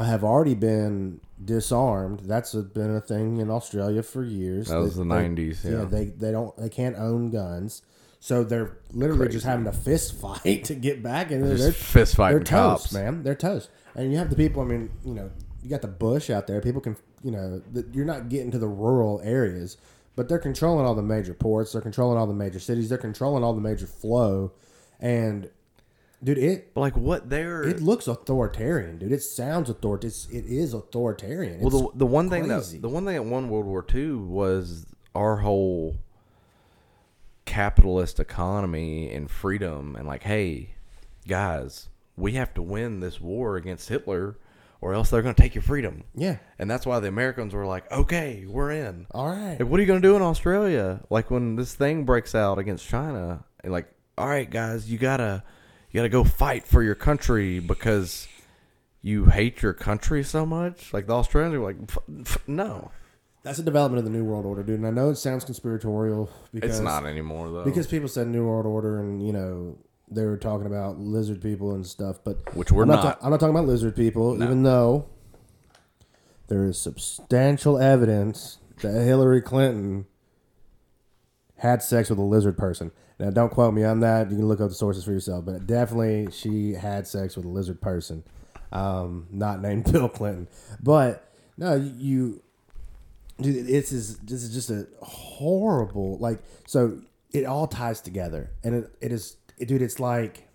[0.03, 2.21] have already been disarmed.
[2.21, 4.67] That's been a thing in Australia for years.
[4.67, 5.85] That was They- the 90s, yeah.
[5.85, 7.81] they they don't they can't own guns.
[8.19, 12.15] So they're literally just having a fist fight to get back, and they're, Just fist
[12.15, 12.93] fighting they're toast, cops.
[12.93, 13.21] man.
[13.21, 13.69] They're toast.
[13.93, 14.63] And you have the people.
[14.63, 15.29] I mean, you know,
[15.61, 16.59] you got the bush out there.
[16.59, 19.77] People can, you know, the, you're not getting to the rural areas,
[20.15, 21.73] but they're controlling all the major ports.
[21.73, 22.89] They're controlling all the major cities.
[22.89, 24.53] They're controlling all the major flow.
[24.99, 25.49] And
[26.23, 29.11] dude, it But like what they're it looks authoritarian, dude.
[29.11, 30.29] It sounds authoritarian.
[30.31, 31.59] It is authoritarian.
[31.59, 34.85] Well, the, the one thing that the one thing that won World War II was
[35.13, 35.97] our whole
[37.45, 40.75] capitalist economy and freedom, and like, hey,
[41.27, 44.37] guys, we have to win this war against Hitler,
[44.81, 46.03] or else they're going to take your freedom.
[46.13, 46.37] yeah.
[46.59, 49.07] And that's why the Americans were like, okay, we're in.
[49.11, 49.61] All right.
[49.61, 51.01] What are you going to do in Australia?
[51.09, 55.43] Like when this thing breaks out against China, and like, all right, guys, you gotta
[55.95, 58.27] you gotta go fight for your country because
[59.01, 60.93] you hate your country so much.
[60.93, 61.97] Like the Australians are like, "F-
[62.35, 62.91] f- no,
[63.43, 64.79] That's a development of the New World Order, dude.
[64.79, 67.63] And I know it sounds conspiratorial because it's not anymore though.
[67.63, 69.77] because people said New World Order and you know
[70.11, 73.03] they were talking about lizard people and stuff, but Which we're I'm not.
[73.03, 73.19] not.
[73.21, 75.05] ta- I'm not talking about lizard people, even though
[76.47, 80.07] there is substantial evidence that Hillary Clinton
[81.59, 82.91] had sex with a lizard person.
[83.19, 84.29] Now, don't quote me on that.
[84.29, 87.49] You can look up the sources for yourself, but definitely she had sex with a
[87.49, 88.23] lizard person,
[88.71, 90.47] um, not named Bill Clinton.
[90.81, 92.41] But no, you
[93.41, 97.01] dude this is this is just a horrible like so
[97.33, 100.47] it all ties together and it, it is it, dude it's like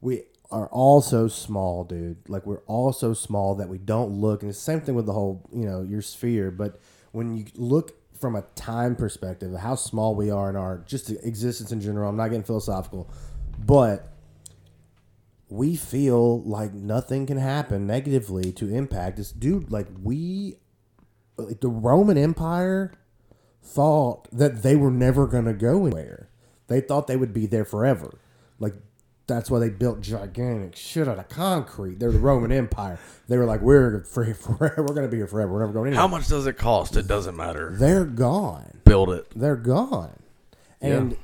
[0.00, 4.42] we are all so small dude like we're all so small that we don't look
[4.42, 6.78] and the same thing with the whole you know your sphere but
[7.12, 11.72] when you look from a time perspective how small we are in our just existence
[11.72, 13.10] in general i'm not getting philosophical
[13.58, 14.12] but
[15.48, 20.56] we feel like nothing can happen negatively to impact us dude like we
[21.36, 22.92] like the Roman Empire
[23.62, 26.28] thought that they were never going to go anywhere.
[26.68, 28.18] They thought they would be there forever.
[28.58, 28.74] Like
[29.26, 31.98] that's why they built gigantic shit out of concrete.
[31.98, 32.98] They're the Roman Empire.
[33.28, 34.82] They were like, we're free forever.
[34.82, 35.52] We're going to be here forever.
[35.52, 36.02] We're never going anywhere.
[36.02, 36.96] How much does it cost?
[36.96, 37.70] It doesn't matter.
[37.74, 38.80] They're gone.
[38.84, 39.26] Build it.
[39.34, 40.20] They're gone.
[40.80, 41.16] And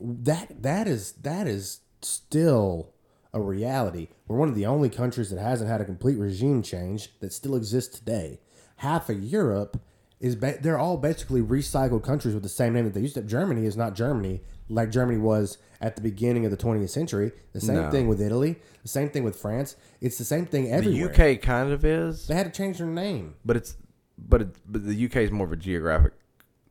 [0.00, 2.92] that that is that is still
[3.34, 4.08] a reality.
[4.26, 7.56] We're one of the only countries that hasn't had a complete regime change that still
[7.56, 8.40] exists today.
[8.76, 9.80] Half of Europe
[10.24, 13.22] is ba- they're all basically recycled countries with the same name that they used to.
[13.22, 17.32] Germany is not Germany like Germany was at the beginning of the 20th century.
[17.52, 17.90] The same No.
[17.90, 18.56] thing with Italy.
[18.82, 19.76] The same thing with France.
[20.00, 21.10] It's the same thing The everywhere.
[21.10, 23.34] UK kind of is, They had to change their name.
[23.44, 23.76] but it's
[24.16, 26.12] but it, but the UK is more of a geographic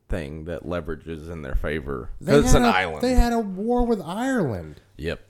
[0.08, 3.02] thing that leverages in their favor They because it's had an a- island.
[3.02, 4.80] They had a war with Ireland.
[4.96, 5.20] yep.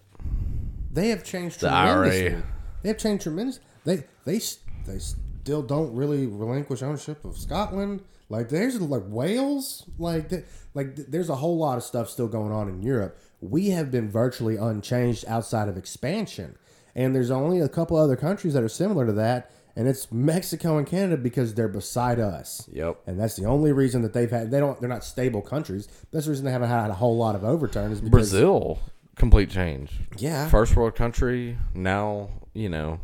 [0.92, 2.08] They have changed The IRA.
[2.10, 2.42] tremendously.
[2.82, 3.62] They have changed tremendously.
[3.84, 8.00] They they s- they still don't really relinquish ownership of Scotland.
[8.28, 9.84] Like there's like Wales.
[9.98, 13.18] Like th- like th- there's a whole lot of stuff still going on in Europe.
[13.40, 16.56] We have been virtually unchanged outside of expansion,
[16.94, 19.50] and there's only a couple other countries that are similar to that.
[19.76, 22.68] and it's Mexico and Canada because they're beside us.
[22.72, 22.96] Yep.
[23.08, 25.88] And that's the only reason that they've had they don't they're not stable countries.
[26.12, 28.78] That's the reason they haven't had a whole lot of overturn is because Brazil,
[29.16, 29.90] complete change.
[30.16, 30.48] Yeah.
[30.48, 31.58] First world country.
[31.74, 33.00] Now you know,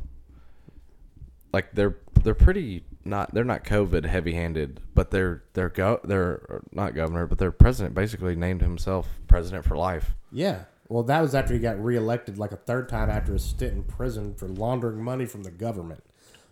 [1.52, 6.62] like they're they're pretty not they're not COVID heavy handed, but they're they're go they're
[6.72, 10.14] not governor, but their president basically named himself president for life.
[10.30, 10.64] Yeah.
[10.88, 13.84] Well, that was after he got reelected like a third time after a stint in
[13.84, 16.02] prison for laundering money from the government.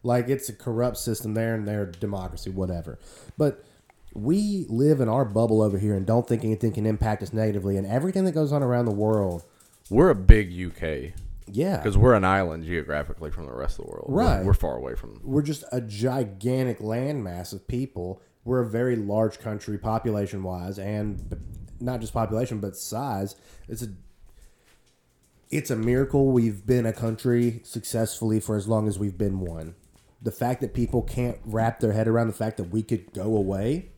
[0.04, 2.98] Like it's a corrupt system there and their democracy, whatever.
[3.36, 3.64] But
[4.14, 7.76] we live in our bubble over here and don't think anything can impact us negatively.
[7.76, 9.44] And everything that goes on around the world,
[9.90, 11.14] We're a big UK
[11.52, 14.06] yeah, because we're an island geographically from the rest of the world.
[14.08, 14.44] We're- Right.
[14.44, 15.20] We're, far away from.
[15.22, 18.20] we're just a gigantic landmass of people.
[18.44, 21.36] We're a very large country, population wise, and
[21.80, 23.36] not just population but size.
[23.68, 23.88] It's a
[25.50, 29.74] it's a miracle we've been a country successfully for as long as we've been one.
[30.20, 33.36] The fact that people can't wrap their head around the fact that we could go
[33.36, 33.90] away,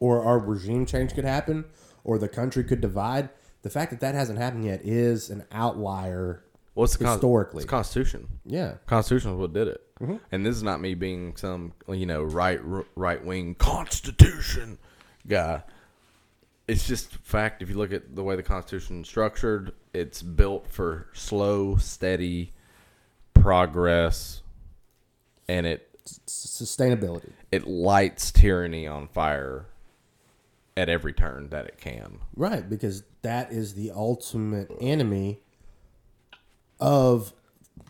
[0.00, 1.66] or our regime change could happen,
[2.04, 3.28] or the country could divide.
[3.62, 6.42] The fact that that hasn't happened yet is an outlier.
[6.76, 7.62] Well, it's the con- Historically.
[7.62, 8.28] it's Constitution.
[8.44, 9.82] Yeah, Constitution is what did it.
[10.00, 10.16] Mm-hmm.
[10.30, 12.60] And this is not me being some you know right
[12.94, 14.78] right wing Constitution
[15.26, 15.62] guy.
[16.68, 17.62] It's just fact.
[17.62, 22.52] If you look at the way the Constitution is structured, it's built for slow, steady
[23.34, 24.42] progress,
[25.48, 25.88] and it
[26.26, 27.30] sustainability.
[27.50, 29.66] it lights tyranny on fire
[30.76, 32.18] at every turn that it can.
[32.36, 35.40] Right, because that is the ultimate enemy
[36.80, 37.32] of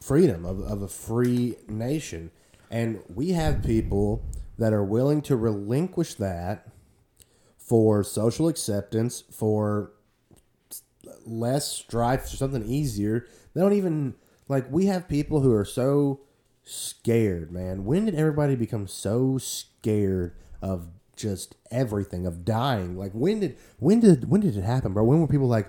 [0.00, 2.30] freedom, of, of a free nation.
[2.70, 4.24] And we have people
[4.58, 6.68] that are willing to relinquish that
[7.58, 9.92] for social acceptance, for
[11.24, 13.26] less strife, for something easier.
[13.54, 14.14] They don't even,
[14.48, 16.20] like, we have people who are so
[16.62, 17.84] scared, man.
[17.84, 22.96] When did everybody become so scared of just everything, of dying?
[22.96, 25.04] Like, when did, when did, when did it happen, bro?
[25.04, 25.68] When were people like,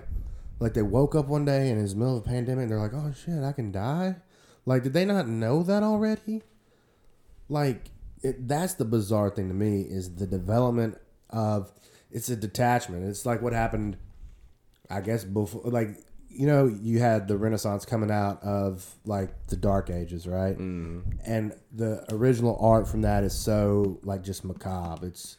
[0.60, 2.78] like they woke up one day and it's the middle of a pandemic and they're
[2.78, 4.16] like, oh shit, I can die?
[4.66, 6.42] Like, did they not know that already?
[7.48, 7.90] like
[8.22, 10.98] it, that's the bizarre thing to me is the development
[11.30, 11.72] of
[12.10, 13.96] it's a detachment it's like what happened
[14.90, 15.90] i guess before like
[16.28, 21.02] you know you had the renaissance coming out of like the dark ages right mm.
[21.26, 25.36] and the original art from that is so like just macabre it's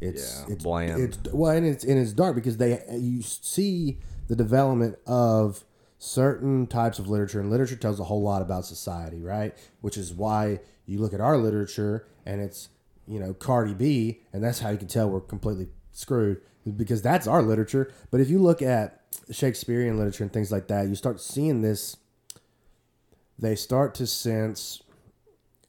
[0.00, 1.02] it's Yeah, it's bland.
[1.02, 3.98] it's well and it's and it's dark because they you see
[4.30, 5.64] the development of
[5.98, 9.58] certain types of literature and literature tells a whole lot about society right?
[9.80, 12.68] Which is why you look at our literature and it's
[13.08, 16.40] you know Cardi B and that's how you can tell we're completely screwed
[16.76, 17.92] because that's our literature.
[18.12, 21.96] But if you look at Shakespearean literature and things like that you start seeing this
[23.36, 24.80] they start to sense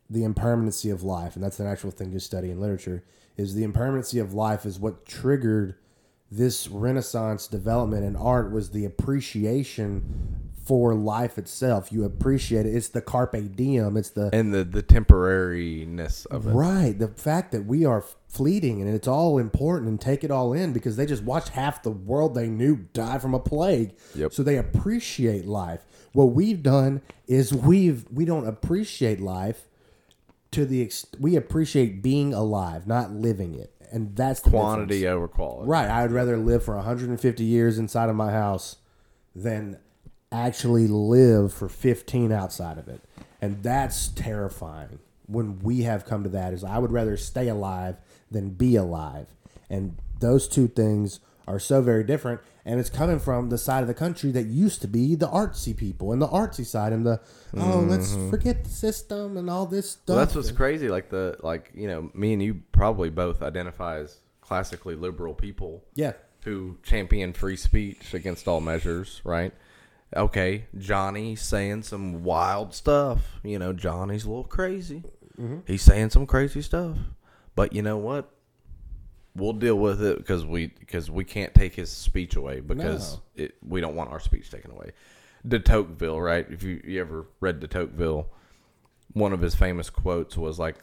[0.08, 3.04] the impermanency of life and that's an actual thing you study in literature
[3.38, 5.74] is the impermanency of life is what triggered
[6.32, 11.92] this renaissance development in art was the appreciation for life itself.
[11.92, 12.74] You appreciate it.
[12.76, 13.98] It's the carpe diem.
[13.98, 16.52] It's the And the the temporariness of it.
[16.52, 16.98] right.
[16.98, 20.72] The fact that we are fleeting and it's all important and take it all in
[20.72, 23.94] because they just watched half the world they knew die from a plague.
[24.16, 24.34] Yep.
[24.34, 25.82] so they appreciate life.
[26.14, 29.68] What we've done is we've we don't appreciate life
[30.52, 35.16] to the ex- we appreciate being alive not living it and that's the Quantity difference.
[35.16, 35.70] over quality.
[35.70, 38.78] right i would rather live for 150 years inside of my house
[39.36, 39.78] than
[40.32, 43.02] actually live for 15 outside of it
[43.42, 47.98] and that's terrifying when we have come to that is i would rather stay alive
[48.30, 49.28] than be alive
[49.70, 53.88] and those two things are so very different and it's coming from the side of
[53.88, 57.20] the country that used to be the artsy people and the artsy side and the
[57.58, 58.30] oh let's mm-hmm.
[58.30, 60.90] forget the system and all this stuff Well, that's what's crazy.
[60.90, 65.84] Like the like you know, me and you probably both identify as classically liberal people
[65.96, 69.54] yeah who champion free speech against all measures, right?
[70.16, 73.40] Okay, Johnny saying some wild stuff.
[73.44, 75.04] You know, Johnny's a little crazy.
[75.40, 75.60] Mm-hmm.
[75.66, 76.98] He's saying some crazy stuff,
[77.56, 78.30] but you know what?
[79.36, 83.22] We'll deal with it because we because we can't take his speech away because No.
[83.46, 84.92] it, we don't want our speech taken away.
[85.48, 86.46] De Tocqueville, right?
[86.50, 88.28] If you, you ever read De Tocqueville,
[89.14, 90.76] one of his famous quotes was like,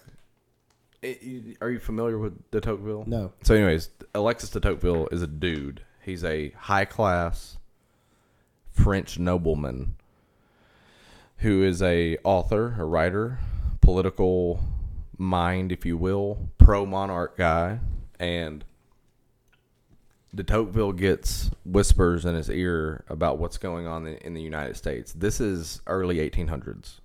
[1.02, 1.14] Eh,
[1.60, 3.32] "Are you familiar with De Tocqueville?" No.
[3.42, 5.82] So, anyways, Alexis de Tocqueville is a dude.
[6.02, 7.58] He's a high class
[8.72, 9.94] French nobleman
[11.38, 13.38] who is a author, a writer,
[13.80, 14.64] political
[15.18, 17.78] mind, if you will, pro monarch guy,
[18.18, 18.64] and
[20.34, 24.76] de Tocqueville gets whispers in his ear about what's going on in, in the United
[24.76, 25.12] States.
[25.12, 27.00] This is early 1800s.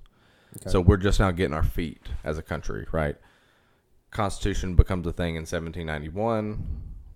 [0.67, 3.15] So we're just now getting our feet as a country, right?
[4.11, 6.63] Constitution becomes a thing in 1791.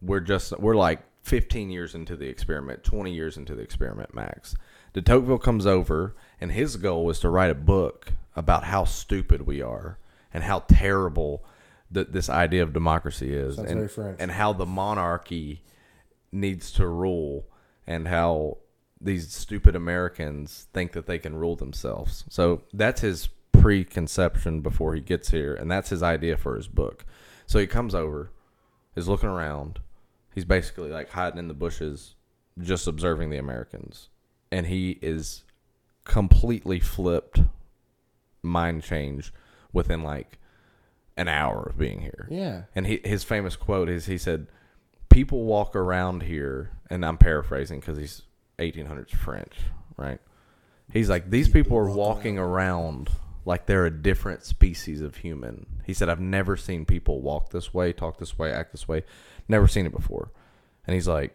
[0.02, 4.56] We're just we're like 15 years into the experiment, 20 years into the experiment max.
[4.94, 9.46] De Tocqueville comes over, and his goal was to write a book about how stupid
[9.46, 10.00] we are
[10.34, 11.44] and how terrible
[11.92, 13.80] that this idea of democracy is, and,
[14.20, 15.64] and how the monarchy
[16.32, 17.48] needs to rule,
[17.86, 18.58] and how
[19.00, 22.26] these stupid Americans think that they can rule themselves.
[22.30, 27.06] So that's his preconception before he gets here, and that's his idea for his book.
[27.46, 28.32] So he comes over,
[28.96, 29.80] is looking around.
[30.34, 32.16] He's basically like hiding in the bushes,
[32.60, 34.10] just observing the Americans,
[34.52, 35.44] and he is
[36.04, 37.42] completely flipped,
[38.42, 39.34] mind change
[39.74, 40.40] within like
[41.18, 42.28] an hour of being here.
[42.30, 42.64] Yeah.
[42.76, 44.48] And he, his famous quote is he said,
[45.10, 48.22] People walk around here, and I'm paraphrasing because he's
[48.60, 49.56] 1800s French,
[49.98, 50.20] right?
[50.94, 53.10] He's like, These people are walking around
[53.46, 55.66] like they're a different species of human.
[55.86, 59.04] He said, I've never seen people walk this way, talk this way, act this way.
[59.48, 60.32] Never seen it before.
[60.86, 61.34] And he's like,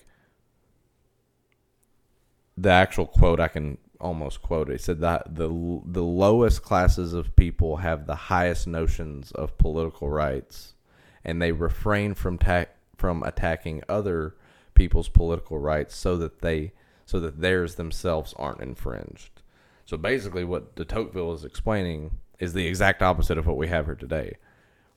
[2.56, 4.72] the actual quote I can almost quote it.
[4.72, 5.48] He said that the
[5.84, 10.74] the lowest classes of people have the highest notions of political rights,
[11.24, 14.34] and they refrain from ta- from attacking other
[14.74, 16.72] people's political rights so that they
[17.06, 19.42] so that theirs themselves aren't infringed.
[19.84, 23.86] So basically, what de Tocqueville is explaining is the exact opposite of what we have
[23.86, 24.36] here today.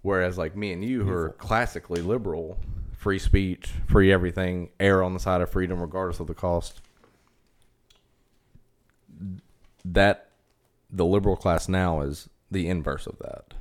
[0.02, 2.60] Whereas, like me and you, who are classically liberal,
[2.96, 6.82] free speech, free everything, err on the side of freedom regardless of the cost
[9.94, 10.32] that
[10.90, 13.54] the liberal class now is the inverse of that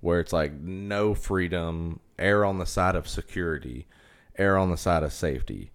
[0.00, 3.86] where it's like no freedom err on the side of security
[4.38, 5.70] err on the side of safety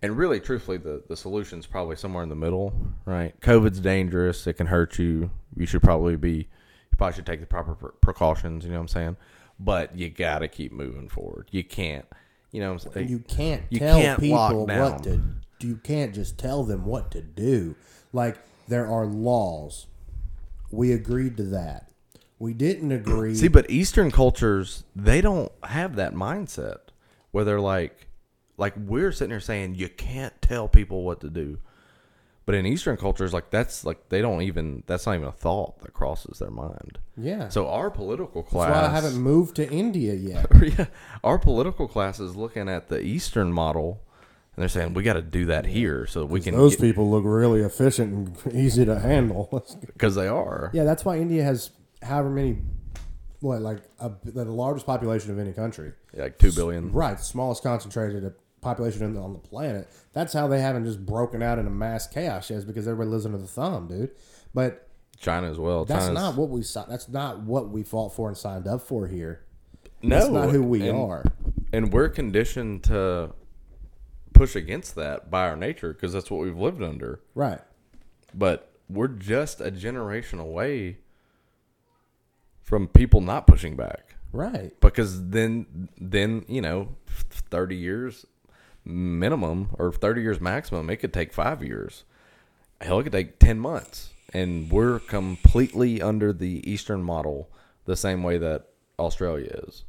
[0.00, 2.72] and really truthfully the, the solution is probably somewhere in the middle
[3.04, 7.40] right covid's dangerous it can hurt you you should probably be you probably should take
[7.40, 9.16] the proper precautions you know what i'm saying
[9.58, 12.06] but you gotta keep moving forward you can't
[12.52, 14.92] you know what i'm saying You can't You tell can't people down.
[14.92, 15.20] what to.
[15.60, 17.76] You can't just tell them what to do.
[18.12, 18.36] Like
[18.68, 19.86] there are laws.
[20.70, 21.90] We agreed to that.
[22.38, 23.34] We didn't agree.
[23.34, 26.78] See, but Eastern cultures, they don't have that mindset
[27.30, 28.08] where they're like,
[28.56, 31.58] like we're sitting here saying you can't tell people what to do.
[32.44, 35.80] But in Eastern cultures, like that's like they don't even that's not even a thought
[35.82, 36.98] that crosses their mind.
[37.16, 37.48] Yeah.
[37.48, 40.46] So our political class, That's why I haven't moved to India yet.
[40.78, 40.86] yeah,
[41.22, 44.00] our political class is looking at the Eastern model,
[44.54, 47.10] and they're saying we got to do that here so that we can Those people
[47.10, 49.48] look really efficient and easy to handle.
[49.86, 50.70] because they are.
[50.74, 51.70] yeah, that's why India has
[52.02, 52.58] however many,
[53.40, 55.92] what like a, the largest population of any country.
[56.14, 56.92] like two billion.
[56.92, 58.30] Right, smallest concentrated uh,
[58.60, 59.88] population in- on the planet.
[60.12, 63.24] That's how they haven't just broken out into mass chaos yet, is because everybody lives
[63.26, 64.10] under the thumb, dude.
[64.54, 64.86] But
[65.18, 65.84] China as well.
[65.84, 69.06] that's China's, not what we that's not what we fought for and signed up for
[69.06, 69.44] here.
[70.02, 71.24] no, That's not who we and- are.
[71.72, 73.30] and we're conditioned to
[74.32, 77.20] push against that by our nature because that's what we've lived under.
[77.34, 77.60] Right.
[78.34, 80.98] But we're just a generation away
[82.62, 84.72] from people not pushing back Right.
[84.80, 88.24] because then then you know 30 years
[88.84, 92.04] minimum or 30 years maximum it could take 5 years
[92.80, 97.50] hell it could take 10 months and we're completely under the eastern model
[97.84, 98.68] the same way that
[98.98, 99.84] australia is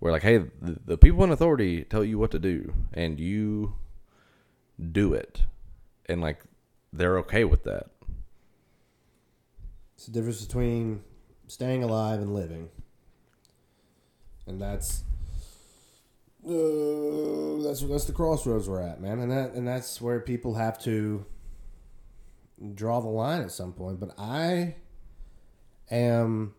[0.00, 3.74] we're like hey the, the people in authority tell you what to do and you
[4.92, 5.42] do it
[6.06, 6.42] and like
[6.92, 7.90] they're okay with that
[9.96, 11.02] It's the difference between
[11.46, 12.68] staying alive and living.
[14.46, 15.02] And that's
[16.46, 19.20] uh, that's that's the crossroads we're at, man.
[19.20, 21.24] And that and that's where people have to
[22.74, 23.98] draw the line at some point.
[23.98, 24.76] But I
[25.90, 26.54] am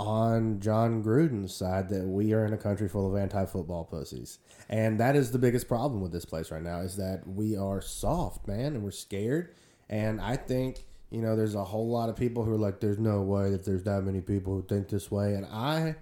[0.00, 4.38] on Jon Gruden's side that we are in a country full of anti-football pussies.
[4.68, 7.80] And that is the biggest problem with this place right now is that we are
[7.80, 9.54] soft, man, and we're scared.
[9.88, 12.98] And I think, you know, there's a whole lot of people who are like, there's
[12.98, 15.34] no way that there's that many people who think this way.
[15.34, 15.96] And I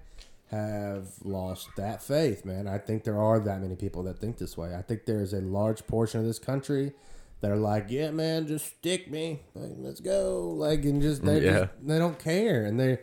[0.50, 2.68] have lost that faith, man.
[2.68, 4.74] I think there are that many people that think this way.
[4.74, 6.92] I think there's a large portion of this country
[7.40, 9.40] that are like, yeah, man, just stick me.
[9.54, 10.50] Like, let's go.
[10.56, 11.58] Like, and just, they, mm, Yeah.
[11.60, 12.64] just, they don't care.
[12.64, 12.98] And they,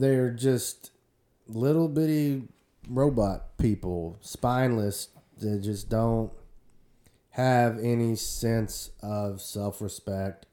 [0.00, 0.90] they're just
[1.48, 2.48] little bitty
[2.88, 5.08] robot people, spineless.
[5.36, 6.32] They just don't
[7.30, 10.46] have any sense of self respect,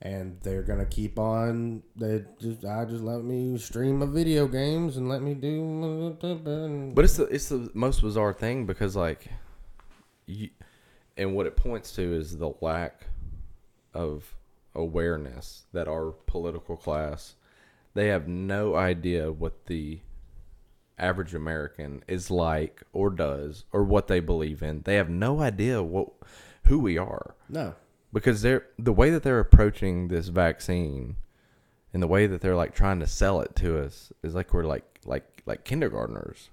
[0.00, 1.82] and they're gonna keep on.
[1.96, 6.16] They just I just let me stream my video games and let me do.
[6.94, 9.28] But it's the it's the most bizarre thing because like,
[10.26, 10.50] you,
[11.16, 13.06] and what it points to is the lack
[13.92, 14.34] of
[14.74, 17.36] awareness that our political class
[17.94, 20.00] they have no idea what the
[20.98, 24.82] average American is like or does or what they believe in.
[24.82, 26.10] They have no idea what
[26.66, 27.74] who we are No.
[28.12, 31.16] because they're the way that they're approaching this vaccine
[31.92, 34.64] and the way that they're like trying to sell it to us is like we're
[34.64, 36.48] like like like kindergartners.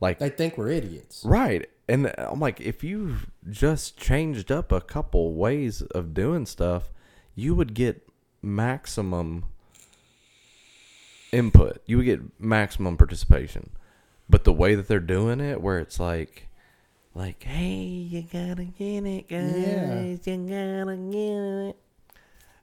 [0.00, 1.24] Like They think we're idiots.
[1.24, 1.68] Right.
[1.88, 6.92] And I'm like, if you've just changed up a couple ways of doing stuff,
[7.34, 8.06] you would get
[8.42, 9.44] maximum
[11.34, 11.82] input.
[11.86, 13.70] You would get maximum participation.
[14.28, 16.48] But the way that they're doing it, where it's like,
[17.14, 20.26] like, hey, you gotta get it, guys.
[20.26, 21.76] You gotta get it.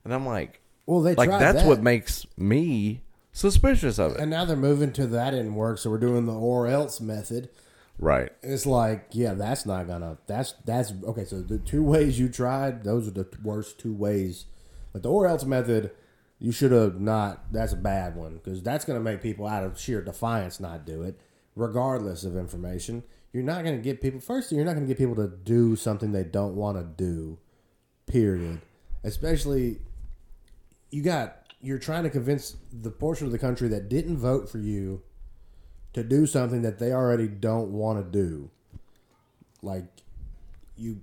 [0.04, 1.68] And I'm like, Well, they like tried that's that.
[1.68, 3.02] what makes me
[3.32, 4.20] suspicious of it.
[4.20, 7.48] And now they're moving to that didn't work, so we're doing the or else method.
[7.98, 8.32] right.
[8.42, 10.18] It's like, yeah, that's not gonna.
[10.26, 11.24] That's that's okay.
[11.24, 14.46] So the two ways you tried, those are the worst two ways.
[14.92, 15.92] But the or else method,
[16.42, 17.52] you should have not.
[17.52, 21.02] That's a bad one because that's gonna make people out of sheer defiance not do
[21.02, 21.20] it,
[21.54, 23.04] regardless of information.
[23.32, 24.18] You're not gonna get people.
[24.18, 27.38] First, you're not gonna get people to do something they don't want to do.
[28.06, 28.60] Period.
[29.04, 29.78] Especially,
[30.90, 34.58] you got you're trying to convince the portion of the country that didn't vote for
[34.58, 35.00] you
[35.92, 38.50] to do something that they already don't want to do.
[39.62, 39.84] Like
[40.76, 41.02] you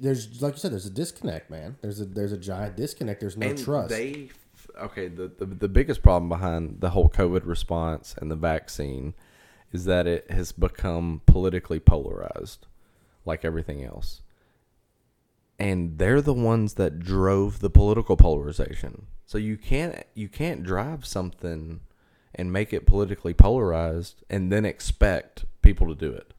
[0.00, 1.76] there's like you said there's a disconnect, man.
[1.80, 3.20] There's a there's a giant disconnect.
[3.20, 3.90] There's no and trust.
[3.90, 4.30] They
[4.78, 5.08] okay.
[5.08, 9.14] The, the the biggest problem behind the whole COVID response and the vaccine
[9.72, 12.66] is that it has become politically polarized,
[13.24, 14.22] like everything else.
[15.58, 19.06] And they're the ones that drove the political polarization.
[19.26, 21.80] So you can't you can't drive something
[22.34, 26.32] and make it politically polarized and then expect people to do it.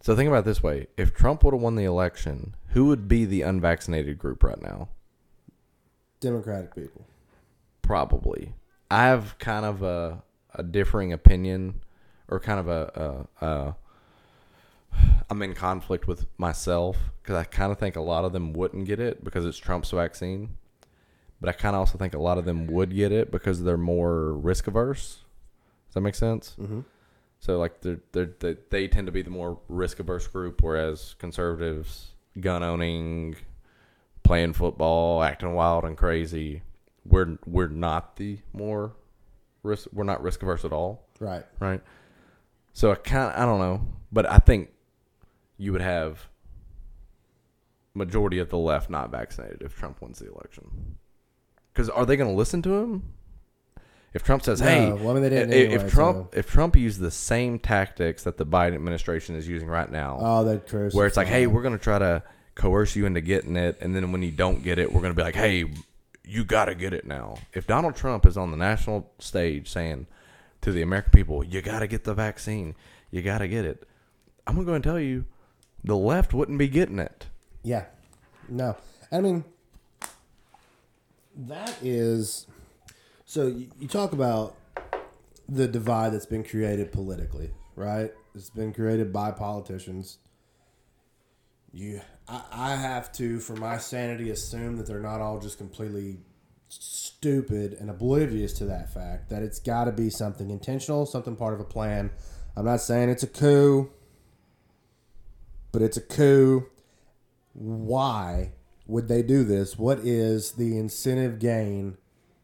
[0.00, 3.08] So think about it this way: if Trump would have won the election, who would
[3.08, 4.88] be the unvaccinated group right now?
[6.20, 7.06] Democratic people.
[7.82, 8.54] Probably.
[8.90, 10.22] I have kind of a,
[10.54, 11.80] a differing opinion,
[12.28, 13.76] or kind of a, a, a
[15.28, 18.86] I'm in conflict with myself because I kind of think a lot of them wouldn't
[18.86, 20.56] get it because it's Trump's vaccine,
[21.40, 23.76] but I kind of also think a lot of them would get it because they're
[23.76, 25.18] more risk averse.
[25.88, 26.56] Does that make sense?
[26.60, 26.80] Mm-hmm.
[27.40, 31.14] So like they're, they're, they they tend to be the more risk averse group, whereas
[31.18, 33.36] conservatives, gun owning,
[34.22, 36.62] playing football, acting wild and crazy,
[37.04, 38.92] we're we're not the more
[39.62, 39.88] risk.
[39.92, 41.44] We're not risk averse at all, Right.
[41.60, 41.80] right?
[42.74, 44.70] So I kind I don't know, but I think
[45.56, 46.28] you would have
[47.94, 50.96] majority of the left not vaccinated if Trump wins the election.
[51.72, 53.02] Because are they going to listen to him?
[54.12, 56.98] If Trump says, No, "Hey," well, I mean, if anyway, Trump so- if Trump used
[57.00, 61.16] the same tactics that the Biden administration is using right now, Oh, that where it's
[61.16, 62.22] like, "Hey, we're going to try to
[62.56, 65.16] coerce you into getting it," and then when you don't get it, we're going to
[65.16, 65.64] be like, "Hey,
[66.24, 70.06] you got to get it now." If Donald Trump is on the national stage saying
[70.62, 72.74] to the American people, "You got to get the vaccine.
[73.12, 73.86] You got to get it,"
[74.46, 75.24] I'm going to go and tell you,
[75.84, 77.26] the left wouldn't be getting it.
[77.62, 77.84] Yeah.
[78.48, 78.76] No.
[79.12, 79.44] I mean,
[81.36, 82.46] that is.
[83.30, 84.56] So you, talk about
[85.48, 88.12] the divide that's been created politically, right?
[88.34, 90.18] It's been created by politicians.
[91.72, 96.18] You, I, I have to, for my sanity, assume that they're not all just completely
[96.66, 99.30] stupid and oblivious to that fact.
[99.30, 102.10] That it's got to be something intentional, something part of a plan.
[102.56, 103.92] I'm not saying it's a coup,
[105.70, 106.66] but it's a coup
[107.52, 108.54] why
[108.88, 109.78] would they do this?
[109.78, 111.96] What is the incentive gain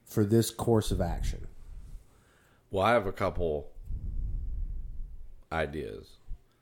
[0.07, 1.46] for this course of action?
[2.70, 3.68] Well, I have a couple
[5.52, 6.09] ideas.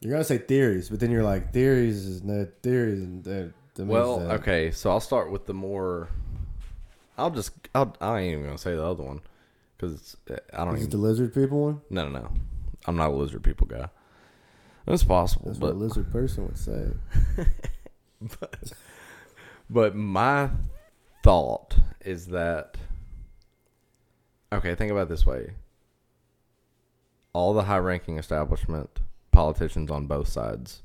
[0.00, 3.86] You're gonna say theories, but then you're like theories is no theories and that, that
[3.86, 6.08] Well, that- okay, so I'll start with the more.
[7.16, 7.52] I'll just.
[7.74, 9.20] I'll, I ain't even gonna say the other one
[9.76, 10.88] because uh, I don't Is even.
[10.88, 11.80] it the lizard people one?
[11.90, 12.30] No, no, no.
[12.86, 13.88] I'm not a lizard people guy.
[14.86, 16.88] It's possible, That's but what a lizard person would say.
[19.70, 20.50] but my
[21.22, 22.76] thought is that
[24.54, 24.74] okay.
[24.74, 25.54] Think about it this way:
[27.32, 29.00] all the high-ranking establishment
[29.30, 30.82] politicians on both sides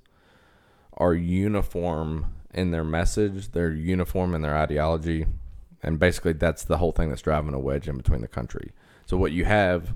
[0.94, 3.52] are uniform in their message.
[3.52, 5.26] They're uniform in their ideology,
[5.82, 8.72] and basically that's the whole thing that's driving a wedge in between the country.
[9.06, 9.94] So what you have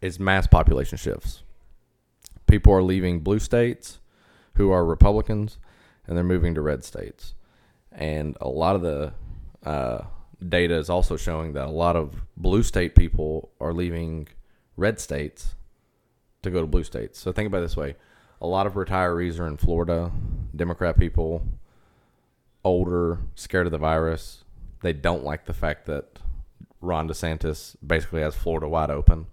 [0.00, 1.42] is mass population shifts.
[2.46, 4.00] People are leaving blue states
[4.54, 5.58] who are Republicans
[6.06, 7.34] and they're moving to red states.
[7.92, 9.12] And a lot of the
[9.64, 10.02] uh,
[10.48, 14.28] data is also showing that a lot of blue state people are leaving
[14.76, 15.54] red states
[16.42, 17.18] to go to blue states.
[17.18, 17.96] So think about it this way
[18.40, 20.10] a lot of retirees are in Florida,
[20.56, 21.44] Democrat people.
[22.64, 24.44] older, scared of the virus.
[24.82, 26.18] They don't like the fact that
[26.80, 29.26] Ron DeSantis basically has Florida wide open,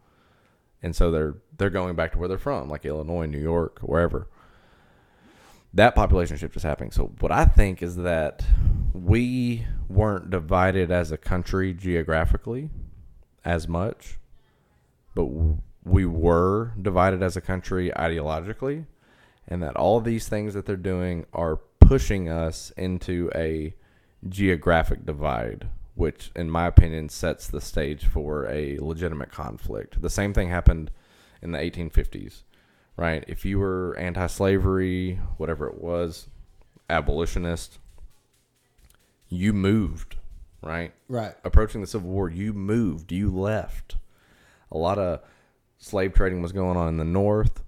[0.84, 4.28] and so they're they're going back to where they're from, like Illinois, New York, wherever.
[5.78, 6.90] That population shift is happening.
[6.90, 8.44] So what I think is that
[8.94, 12.72] we weren't divided as a country geographically
[13.46, 14.18] as much,
[15.14, 15.26] but
[15.84, 18.88] we were divided as a country ideologically,
[19.48, 23.76] and that all these things that they're doing are pushing us into a
[24.28, 30.02] geographic divide, which, in my opinion, sets the stage for a legitimate conflict.
[30.02, 30.90] The same thing happened
[31.40, 32.42] in the 1850s,
[32.98, 33.24] right?
[33.28, 36.28] If you were anti slavery, whatever it was,
[36.90, 37.78] abolitionist,
[39.30, 40.16] you moved,
[40.62, 40.92] right?
[41.08, 41.36] Right.
[41.44, 43.96] approaching the Civil War, you moved, you left.
[44.72, 45.22] A lot of
[45.78, 47.64] slave trading was going on in the North.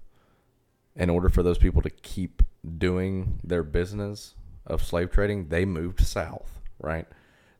[0.96, 2.42] In order for those people to keep
[2.76, 4.34] doing their business
[4.66, 7.06] of slave trading, they moved south, right?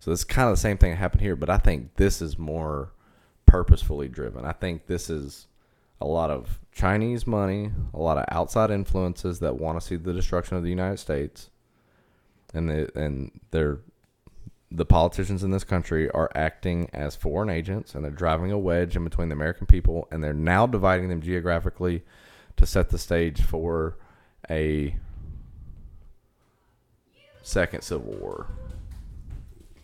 [0.00, 2.38] So it's kind of the same thing that happened here, but I think this is
[2.38, 2.92] more
[3.46, 4.44] purposefully driven.
[4.44, 5.46] I think this is
[6.00, 10.12] a lot of Chinese money, a lot of outside influences that want to see the
[10.12, 11.50] destruction of the United States,
[12.54, 13.80] and they, and they're
[14.72, 18.94] the politicians in this country are acting as foreign agents and they're driving a wedge
[18.94, 22.04] in between the American people and they're now dividing them geographically
[22.56, 23.96] to set the stage for
[24.48, 24.94] a
[27.42, 28.46] second civil war.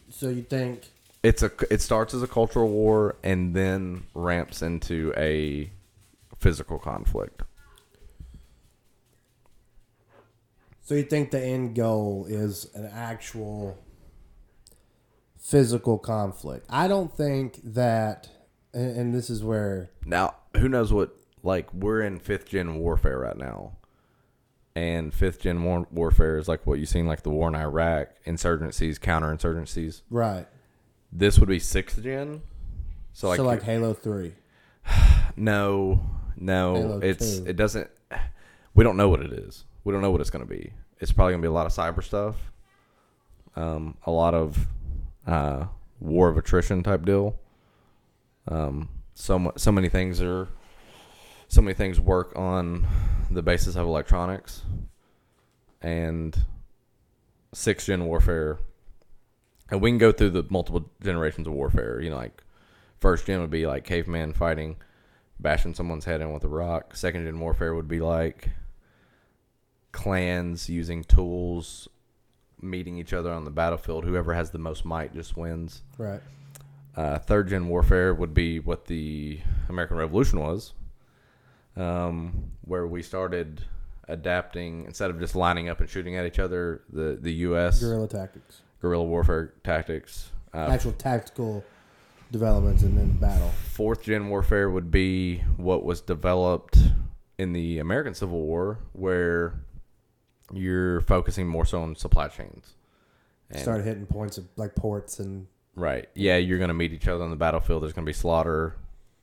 [0.09, 0.85] So you think
[1.23, 5.71] It's a it starts as a cultural war and then ramps into a
[6.39, 7.43] physical conflict.
[10.83, 13.77] so you think the end goal is an actual
[15.37, 16.65] physical conflict?
[16.71, 18.29] I don't think that
[18.73, 23.19] and, and this is where Now, who knows what like we're in 5th gen warfare
[23.19, 23.73] right now.
[24.77, 28.09] And 5th gen war- warfare is like what you've seen like the war in Iraq,
[28.27, 30.03] insurgencies, counterinsurgencies.
[30.11, 30.47] right.
[31.11, 32.43] This would be 6th gen.
[33.13, 34.35] So like, so like Halo 3.
[35.37, 36.01] no,
[36.37, 37.47] no, it's 2.
[37.47, 37.91] it doesn't
[38.75, 39.65] we don't know what it is.
[39.85, 40.73] We don't know what it's going to be.
[41.01, 42.37] It's probably going to be a lot of cyber stuff.
[43.57, 44.67] Um, a lot of
[45.27, 45.67] uh,
[45.99, 47.39] war of attrition type deal.
[48.49, 50.49] Um, so so many things are
[51.49, 52.87] so many things work on
[53.31, 54.63] the basis of electronics
[55.81, 56.45] and
[57.55, 58.59] six gen warfare
[59.71, 62.43] and we can go through the multiple generations of warfare you know like
[63.01, 64.77] first gen would be like caveman fighting
[65.39, 68.51] bashing someone's head in with a rock second gen warfare would be like
[69.93, 71.89] clans using tools
[72.61, 76.21] meeting each other on the battlefield whoever has the most might just wins Right.
[76.97, 80.73] uh, third gen warfare would be what the American Revolution was,
[81.77, 83.63] um, where we started
[84.09, 86.83] adapting instead of just lining up and shooting at each other.
[86.93, 87.81] The the U.S.
[87.83, 88.63] Guerrilla tactics.
[88.81, 90.31] guerrilla warfare tactics.
[90.55, 91.65] Uh, Actual tactical
[92.31, 93.51] developments and then battle.
[93.73, 96.79] fourth gen warfare would be what was developed
[97.39, 99.61] in the American Civil War, where
[100.53, 102.75] you're focusing more so on supply chains.
[103.51, 106.09] And- Start hitting points of like ports and Right.
[106.15, 107.83] Yeah, you're going to meet each other on the battlefield.
[107.83, 108.77] There's going to be slaughter.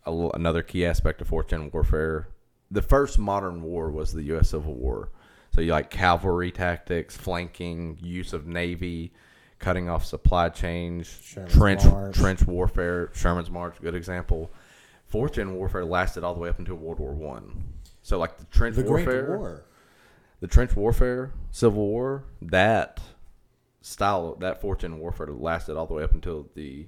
[0.06, 2.28] A l- another key aspect of fourth gen warfare.
[2.70, 4.50] The first modern war was the U.S.
[4.50, 5.10] Civil War.
[5.56, 9.14] So you like cavalry tactics, flanking, use of navy,
[9.64, 12.16] cutting off supply chains, Sherman's trench March.
[12.16, 13.10] trench warfare.
[13.14, 14.52] Sherman's March, good example.
[15.08, 17.64] Fourth gen warfare lasted all the way up until World War One.
[18.02, 19.66] So like the trench the warfare, War.
[20.42, 23.00] the trench warfare, Civil War, that
[23.82, 26.88] style, that fourth gen warfare lasted all the way up until the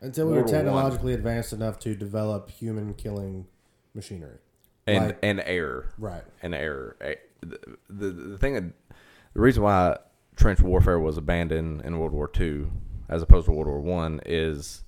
[0.00, 3.46] Until we were World War technologically advanced enough to develop human killing
[3.94, 4.38] machinery.
[4.86, 6.22] and Like- and air Right.
[6.42, 6.96] and air.
[7.40, 7.58] The,
[7.88, 8.54] the the thing
[9.34, 9.96] the reason why
[10.36, 12.66] trench warfare was abandoned in World War II
[13.08, 14.82] as opposed to World War One is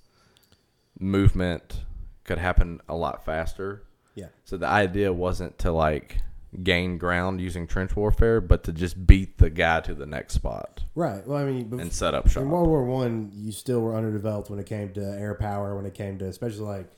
[0.99, 1.83] movement
[2.25, 3.83] could happen a lot faster.
[4.15, 4.29] Yeah.
[4.45, 6.19] So the idea wasn't to like
[6.63, 10.85] gain ground using trench warfare, but to just beat the guy to the next spot
[10.97, 11.27] Right.
[11.27, 12.43] Well, I mean, bef- and set up shop.
[12.43, 15.77] in World War One, you still were underdeveloped when it came to air power.
[15.77, 16.89] When it came to, especially like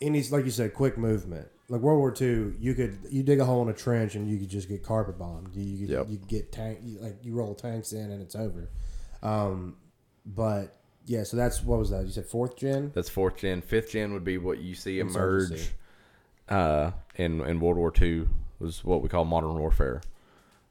[0.00, 1.48] any, like you said, quick movement.
[1.68, 4.38] Like World War Two, you could you dig a hole in a trench and you
[4.38, 5.54] could just get carpet bombed.
[5.54, 6.06] You you, Yep.
[6.08, 8.68] you get tank you, like you roll tanks in and it's over.
[9.22, 9.76] Um,
[10.24, 12.04] but yeah, so that's what was that?
[12.04, 12.92] You said fourth gen.
[12.94, 13.62] That's fourth gen.
[13.62, 15.70] Fifth gen would be what you see emerge
[16.48, 18.28] uh, in in World War II
[18.60, 20.00] was what we call modern warfare,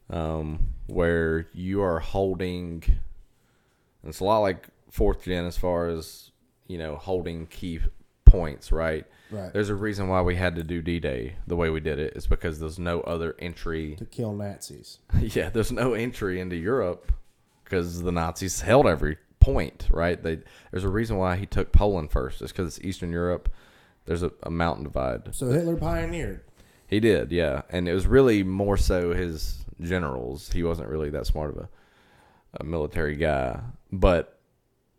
[0.09, 2.83] um, where you are holding.
[4.03, 6.31] It's a lot like fourth gen as far as
[6.67, 7.79] you know holding key
[8.23, 9.05] points, right?
[9.31, 9.51] Right.
[9.51, 12.13] There's a reason why we had to do D Day the way we did it.
[12.13, 12.17] it.
[12.17, 13.95] Is because there's no other entry.
[13.95, 14.99] to kill Nazis.
[15.19, 17.11] yeah, there's no entry into Europe
[17.63, 19.87] because the Nazis held every point.
[19.91, 20.21] Right?
[20.21, 20.39] They
[20.71, 22.41] there's a reason why he took Poland first.
[22.41, 23.49] It's because it's Eastern Europe.
[24.05, 25.33] There's a, a mountain divide.
[25.33, 26.41] So Hitler pioneered.
[26.87, 30.51] He did, yeah, and it was really more so his generals.
[30.51, 31.69] He wasn't really that smart of a,
[32.59, 33.59] a military guy,
[33.91, 34.39] but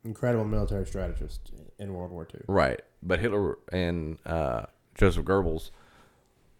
[0.05, 2.41] Incredible military strategist in World War II.
[2.49, 2.81] right.
[3.03, 5.71] But Hitler and uh, Joseph Goebbels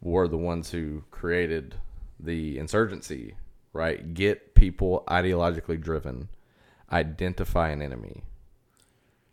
[0.01, 1.75] were the ones who created
[2.21, 3.35] the insurgency.
[3.73, 6.29] Right, get people ideologically driven,
[6.91, 8.23] identify an enemy.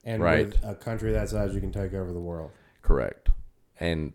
[0.03, 0.47] And Right.
[0.47, 2.51] with a country that size, you can take over the world.
[2.81, 3.29] Correct.
[3.79, 4.11] And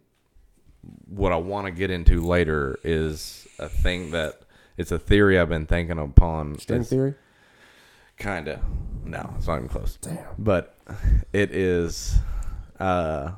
[1.07, 4.43] what I want to get into later is a thing that
[4.77, 6.59] it's a theory I've been thinking upon.
[6.59, 7.14] String theory?
[8.19, 8.61] Kinda.
[9.05, 9.97] No, it's not even close.
[10.01, 10.19] Damn.
[10.39, 10.77] But
[11.33, 12.19] it is
[12.79, 13.33] uh,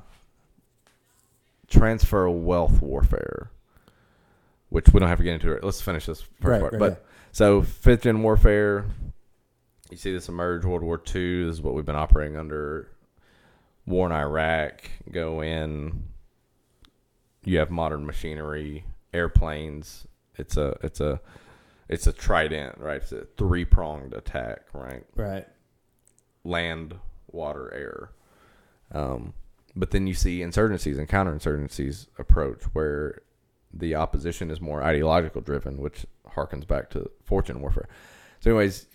[1.68, 3.50] transfer wealth warfare,
[4.68, 5.62] which we don't have to get into it.
[5.62, 6.72] Let's finish this first Right, part.
[6.74, 7.08] right, but yeah.
[7.32, 8.86] so fifth gen warfare,
[9.90, 11.44] you see this emerge World War II.
[11.46, 12.88] This is what we've been operating under.
[13.86, 16.04] War in Iraq, go in.
[17.44, 20.06] You have modern machinery, airplanes.
[20.36, 21.20] It's a it's a
[21.90, 23.02] it's a trident, right?
[23.02, 25.04] It's a three pronged attack, right?
[25.14, 25.46] Right.
[26.44, 26.94] land,
[27.30, 28.10] water, air.
[28.98, 29.34] Um,
[29.76, 33.20] but then you see insurgencies and counterinsurgencies approach where
[33.72, 37.88] the opposition is more ideological driven, which harkens back to fourth gen warfare.
[38.40, 38.86] So, anyways,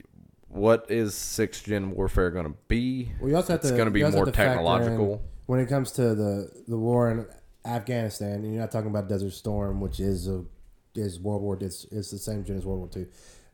[0.50, 3.12] what is sixth gen warfare going to be?
[3.20, 3.92] Well, you also have It's to.
[3.92, 5.22] be more have to factor in technological.
[5.46, 7.26] when it comes to the the war in
[7.66, 8.44] Afghanistan.
[8.44, 10.44] And you're not talking about Desert Storm, which is a
[10.98, 11.58] is World War.
[11.60, 13.08] It's it's the same gen as World War Two,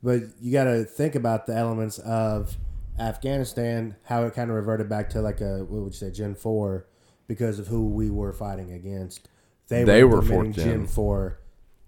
[0.04, 2.58] but you got to think about the elements of
[3.00, 6.36] Afghanistan, how it kind of reverted back to like a what would you say Gen
[6.36, 6.88] Four,
[7.28, 9.28] because of who we were fighting against.
[9.68, 10.66] They, They were were implementing gen.
[10.66, 11.40] Gen Four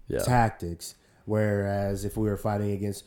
[0.08, 0.20] Yeah.
[0.20, 0.94] tactics,
[1.26, 3.04] whereas if we were fighting against,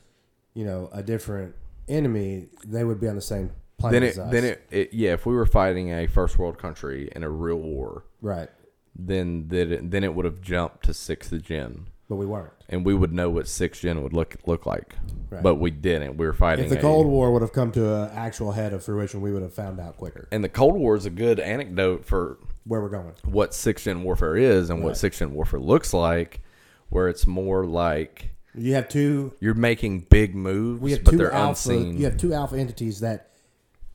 [0.53, 1.55] you know, a different
[1.87, 4.31] enemy, they would be on the same plane Then as it, us.
[4.31, 5.13] then it, it, yeah.
[5.13, 8.49] If we were fighting a first world country in a real war, right,
[8.95, 12.53] then then it, then it would have jumped to sixth gen, but we weren't.
[12.69, 14.95] and we would know what sixth gen would look look like.
[15.29, 15.43] Right.
[15.43, 16.17] But we didn't.
[16.17, 16.65] We were fighting.
[16.65, 19.31] If the a- Cold War would have come to an actual head of fruition, we
[19.33, 22.81] would have found out quicker and the Cold War is a good anecdote for where
[22.81, 23.13] we're going.
[23.25, 24.85] what six gen warfare is and Right.
[24.87, 26.41] what six gen warfare looks like,
[26.89, 29.33] where it's more like You have two.
[29.39, 31.49] you're making big moves, We have but two they're alpha.
[31.49, 31.97] unseen.
[31.97, 33.31] You have two alpha entities that,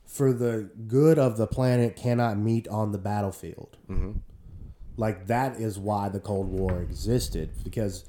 [0.05, 3.77] for the good of the planet, cannot meet on the battlefield.
[3.89, 4.11] Mm-hmm.
[4.97, 8.05] Like that is why the Cold War existed because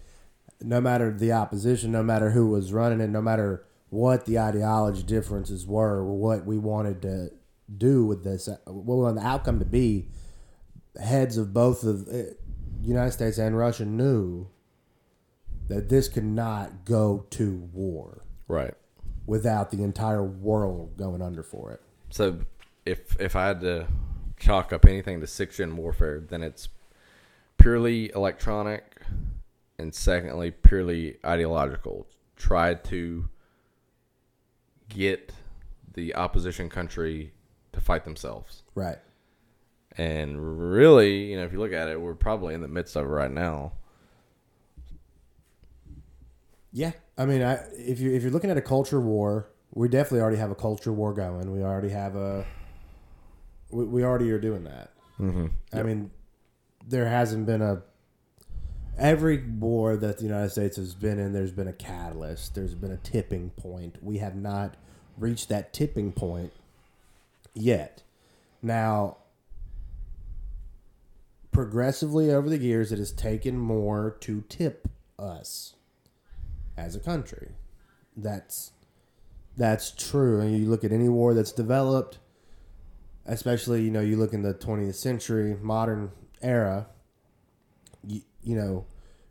[0.61, 5.03] no matter the opposition, no matter who was running it, no matter what the ideology
[5.03, 7.31] differences were, what we wanted to
[7.77, 10.09] do with this, what we wanted the outcome to be,
[11.01, 12.35] heads of both of uh,
[12.83, 14.49] United States and Russia knew
[15.69, 18.75] that this could not go to war right.
[19.27, 21.81] without the entire world going under for it.
[22.11, 22.41] So
[22.85, 23.87] if if I had to
[24.37, 26.69] chalk up anything to six gen warfare, then it's
[27.65, 29.01] purely electronic,
[29.79, 32.07] and secondly, purely ideological.
[32.37, 33.27] Try to
[34.91, 35.33] get
[35.95, 37.33] the opposition country
[37.73, 38.65] to fight themselves.
[38.75, 38.99] Right.
[39.97, 43.07] And really, you know, if you look at it, we're probably in the midst of
[43.07, 43.73] it right now.
[46.71, 46.93] Yeah.
[47.17, 50.37] I mean, I, if you if you're looking at a culture war, we definitely already
[50.37, 51.51] have a culture war going.
[51.51, 52.45] We already have a.
[53.71, 54.91] We, we already are doing that.
[55.19, 55.47] Mm-hmm.
[55.73, 56.11] I mean,
[56.87, 57.83] there hasn't been a.
[58.97, 62.55] Every war that the United States has been in, there's been a catalyst.
[62.55, 63.97] There's been a tipping point.
[64.01, 64.77] We have not
[65.19, 66.53] reached that tipping point
[67.55, 68.03] yet.
[68.63, 69.17] Now,
[71.51, 75.75] progressively over the years, it has taken more to tip us
[76.77, 77.53] as a country.
[78.17, 78.73] That's
[79.57, 80.41] that's true.
[80.41, 82.19] And you look at any war that's developed,
[83.27, 86.11] especially you know you look in the 20th century, modern
[86.45, 86.87] era.
[88.07, 88.87] You, you know,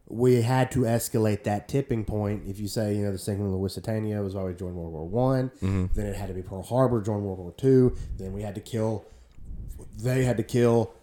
[0.08, 2.44] we had to escalate that tipping point.
[2.48, 4.92] If you say you know the sinking of the Lusitania was why we joined World
[4.92, 5.86] War One, mm-hmm.
[5.94, 7.96] then it had to be Pearl Harbor, join World War Two.
[8.18, 9.06] Then we had to kill.
[10.02, 10.94] They had to kill.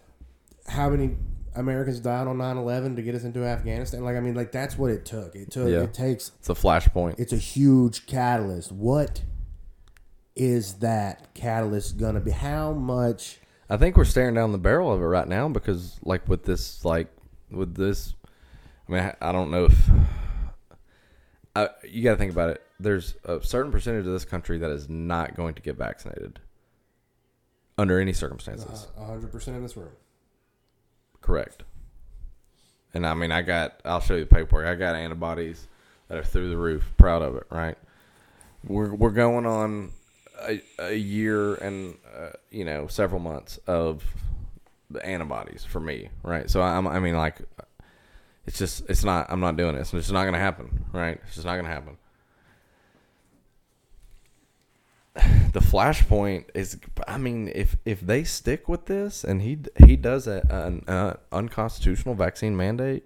[0.67, 1.15] How many
[1.55, 4.03] Americans died on 9-11 to get us into Afghanistan?
[4.03, 5.35] Like I mean, like that's what it took.
[5.35, 5.69] It took.
[5.69, 5.81] Yeah.
[5.81, 7.19] It takes It's a flashpoint.
[7.19, 8.71] it's a huge catalyst.
[8.71, 9.23] What
[10.35, 12.31] is that catalyst gonna be?
[12.31, 13.39] How much?
[13.71, 16.83] I think we're staring down the barrel of it right now because, like, with this,
[16.83, 17.07] like,
[17.49, 18.15] with this,
[18.89, 19.89] I mean, I, I don't know if
[21.55, 22.61] I, you got to think about it.
[22.81, 26.39] There's a certain percentage of this country that is not going to get vaccinated
[27.77, 28.87] under any circumstances.
[28.97, 29.93] hundred percent in this room.
[31.21, 31.63] Correct.
[32.93, 33.79] And I mean, I got.
[33.85, 34.67] I'll show you the paperwork.
[34.67, 35.69] I got antibodies
[36.09, 36.83] that are through the roof.
[36.97, 37.77] Proud of it, right?
[38.63, 39.91] we're we're going on
[40.47, 44.03] a, a year and uh, you know several months of
[44.89, 46.49] the antibodies for me, right?
[46.49, 47.41] So I'm I mean like
[48.45, 49.93] it's just it's not I'm not doing this.
[49.93, 51.19] It's just not gonna happen, right?
[51.25, 51.97] It's just not gonna happen.
[55.51, 56.77] The flashpoint is
[57.09, 62.15] I mean if if they stick with this and he he does a, an unconstitutional
[62.15, 63.05] vaccine mandate,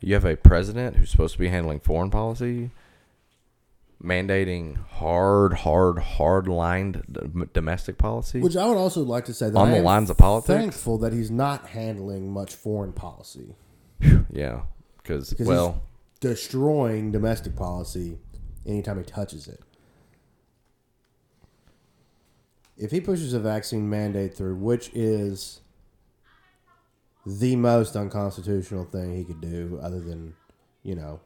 [0.00, 2.70] you have a president who's supposed to be handling foreign policy
[4.02, 8.40] mandating hard, hard, hard lined domestic policy.
[8.40, 10.58] Which I would also like to say that On I the lines of politics?
[10.58, 13.56] Thankful that he's not handling much foreign policy.
[14.30, 14.62] yeah,
[14.98, 15.82] because Because well,
[16.20, 18.18] he's destroying domestic policy
[18.66, 19.60] anytime he touches it.
[22.76, 25.60] If he pushes a vaccine mandate through, which is
[27.24, 30.34] the most unconstitutional thing he could do, other than,
[30.82, 31.20] you know,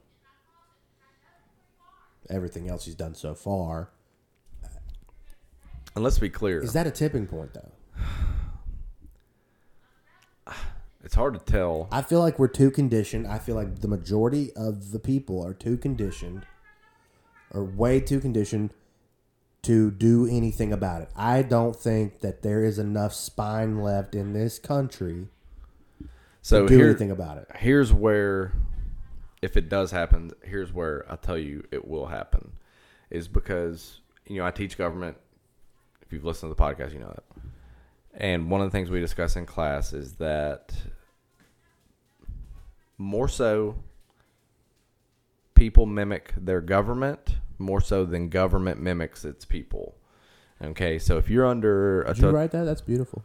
[2.28, 3.90] everything else he's done so far,
[5.94, 7.72] and let's be clear, is that a tipping point, though?
[11.04, 11.88] it's hard to tell.
[11.90, 13.26] I feel like we're too conditioned.
[13.26, 16.46] I feel like the majority of the people are too conditioned,
[17.52, 18.72] or way too conditioned
[19.62, 21.10] to do anything about it.
[21.14, 25.28] I don't think that there is enough spine left in this country
[26.40, 27.46] So to do here, anything about it.
[27.56, 28.52] here's where,
[29.42, 32.52] if it does happen, here's where I tell you it will happen,
[33.10, 35.16] is because you know I teach government.
[36.02, 37.24] If you've listened to the podcast, you know that.
[38.12, 40.74] And one of the things we discuss in class is that
[42.98, 43.76] more so
[45.54, 49.94] people mimic their government more so than government mimics its people.
[50.62, 52.64] Okay, so if you're under a Did you to- write that?
[52.64, 53.22] That's beautiful.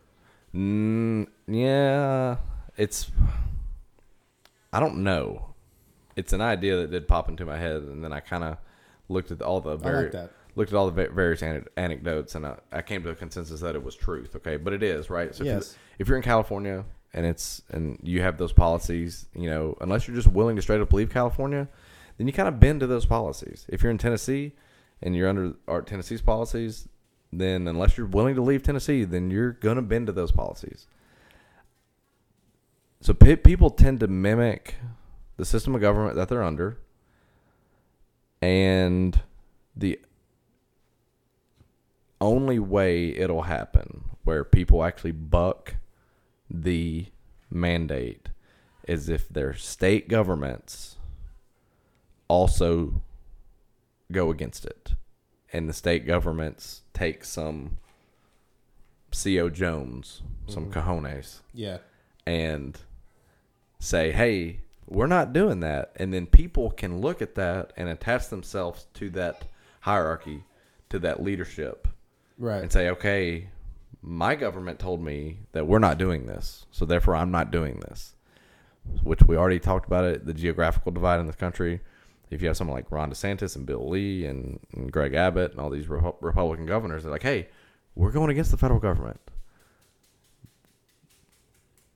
[0.53, 2.37] Mm, yeah,
[2.77, 3.11] it's.
[4.71, 5.54] I don't know.
[6.15, 8.57] It's an idea that did pop into my head, and then I kind of
[9.09, 9.83] looked at all the like
[10.55, 13.75] looked at all the various ane- anecdotes, and I, I came to a consensus that
[13.75, 14.35] it was truth.
[14.35, 15.35] Okay, but it is right.
[15.35, 15.55] So if, you're,
[15.99, 20.15] if you're in California and it's and you have those policies, you know, unless you're
[20.15, 21.67] just willing to straight up leave California,
[22.17, 23.65] then you kind of bend to those policies.
[23.67, 24.53] If you're in Tennessee
[25.01, 26.87] and you're under our Tennessee's policies,
[27.33, 30.87] then unless you're willing to leave Tennessee, then you're gonna bend to those policies.
[33.01, 34.75] So pe- people tend to mimic
[35.37, 36.77] the system of government that they're under,
[38.41, 39.21] and
[39.75, 39.99] the
[42.21, 45.75] only way it'll happen where people actually buck
[46.49, 47.05] the
[47.49, 48.29] mandate
[48.87, 50.97] is if their state governments
[52.27, 53.01] also
[54.11, 54.93] go against it
[55.51, 57.77] and the state governments take some
[59.11, 60.79] cojones, some mm-hmm.
[60.79, 61.77] cojones, Yeah.
[62.25, 62.77] and
[63.79, 65.91] say, hey, we're not doing that.
[65.95, 69.45] And then people can look at that and attach themselves to that
[69.81, 70.43] hierarchy,
[70.89, 71.87] to that leadership,
[72.37, 72.61] Right.
[72.61, 73.49] and say, okay,
[74.01, 78.15] my government told me that we're not doing this, so therefore I'm not doing this.
[79.03, 81.79] Which we already talked about it, the geographical divide in this country.
[82.29, 85.59] If you have someone like Ron DeSantis and Bill Lee and, and Greg Abbott and
[85.59, 87.47] all these Repu- Republican governors, they're like, hey,
[87.95, 89.19] we're going against the federal government.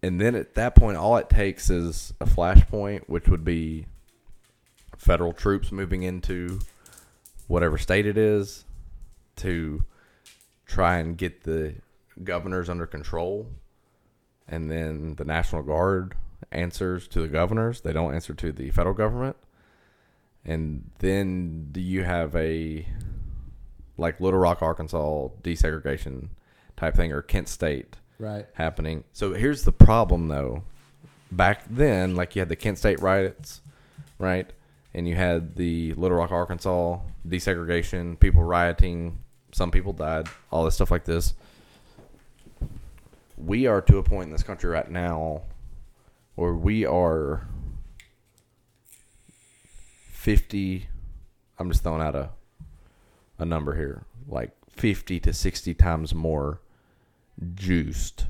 [0.02, 3.86] And then at that point, all it takes is a flashpoint, which would be
[4.98, 6.60] federal troops moving into
[7.48, 8.66] whatever state it is
[9.38, 9.84] to
[10.66, 11.76] try and get the
[12.24, 13.48] governors under control.
[14.48, 16.16] And then the National Guard
[16.52, 19.36] answers to the governors, they don't answer to the federal government.
[20.46, 22.88] And then do you have a
[23.98, 26.30] like Little Rock, Arkansas desegregation
[26.78, 28.46] type thing or Kent State Right.
[28.54, 29.06] happening.
[29.14, 30.64] So here's the problem though.
[31.32, 33.62] Back then, like you had the Kent State riots,
[34.18, 34.52] right?
[34.94, 39.20] And you had the Little Rock, Arkansas desegregation, people rioting,
[39.52, 41.34] some people died, all this stuff like this.
[43.38, 45.44] We are to a point in this country right now
[46.36, 47.48] where we are
[50.12, 50.88] 50
[51.58, 52.30] I'm just throwing out a
[53.38, 56.60] a number here, like 50 to 60 times more
[57.56, 58.28] juiced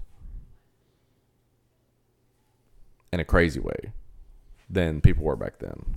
[3.11, 3.91] in a crazy way
[4.69, 5.95] than people were back then.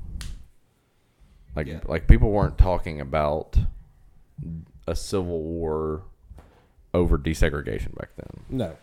[1.55, 1.81] Like Yeah.
[1.85, 3.59] like people weren't talking about
[4.87, 6.05] a civil war
[6.95, 8.45] over desegregation back then.
[8.49, 8.77] No.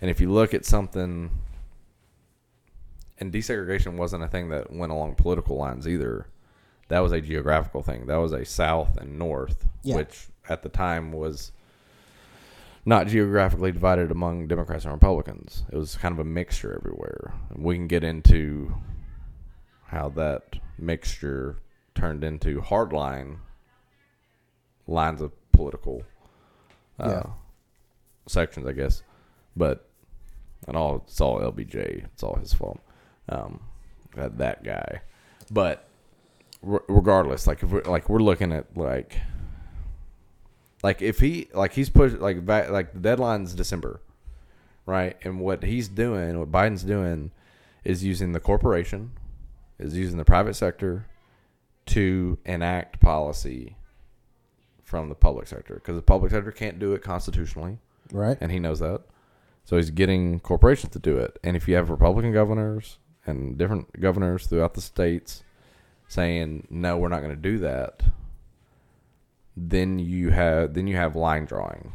[0.00, 1.30] And if you look at something
[3.18, 6.26] and desegregation wasn't a thing that went along political lines either.
[6.88, 8.06] That was a geographical thing.
[8.06, 9.96] That was a south and north, Yeah.
[9.96, 11.52] which at the time was
[12.86, 15.64] not geographically divided among Democrats and Republicans.
[15.72, 17.32] It was kind of a mixture everywhere.
[17.56, 18.74] We can get into
[19.86, 21.56] how that mixture
[21.94, 23.38] turned into hardline
[24.86, 26.02] lines of political
[26.98, 27.30] uh, Yeah.
[28.26, 29.02] sections, I guess.
[29.56, 29.88] But
[30.66, 32.04] and all it's all LBJ.
[32.04, 32.80] It's all his fault.
[33.28, 33.60] Um,
[34.14, 35.00] that that guy.
[35.50, 35.88] But
[36.62, 39.18] re- regardless, like if we're like we're looking at like
[40.84, 44.02] like if he like he's pushed like back like the deadline's December,
[44.84, 45.16] right?
[45.24, 47.30] And what he's doing, what Biden's doing,
[47.84, 49.12] is using the corporation,
[49.78, 51.06] is using the private sector
[51.86, 53.76] to enact policy
[54.82, 57.78] from the public sector because the public sector can't do it constitutionally,
[58.12, 58.36] Right.
[58.42, 59.00] and he knows that.
[59.64, 61.38] So he's getting corporations to do it.
[61.42, 65.42] And if you have Republican governors and different governors throughout the states
[66.08, 68.02] saying no, we're not going to do that,
[69.56, 71.92] then you have then you have line drawing.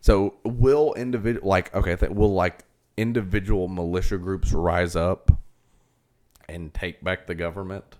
[0.00, 2.64] So will individual like okay, th- will like
[2.96, 5.30] individual militia groups rise up
[6.48, 7.96] and take back the government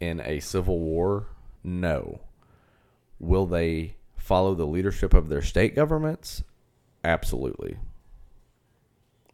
[0.00, 1.26] in a civil war?
[1.62, 2.20] No.
[3.18, 6.42] Will they follow the leadership of their state governments?
[7.04, 7.76] Absolutely.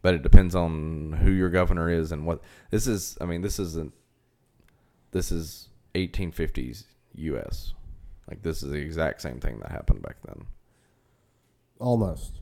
[0.03, 3.17] But it depends on who your governor is and what this is.
[3.21, 3.95] I mean, this isn't.
[5.13, 6.85] This is 1850s
[7.15, 7.75] U.S.
[8.29, 10.47] Like this is the exact same thing that happened back then.
[11.79, 12.41] Almost.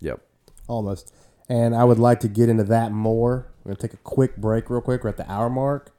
[0.00, 0.20] Yep.
[0.68, 1.14] Almost.
[1.48, 3.52] And I would like to get into that more.
[3.62, 5.04] We're going to take a quick break, real quick.
[5.04, 5.90] We're at the hour mark.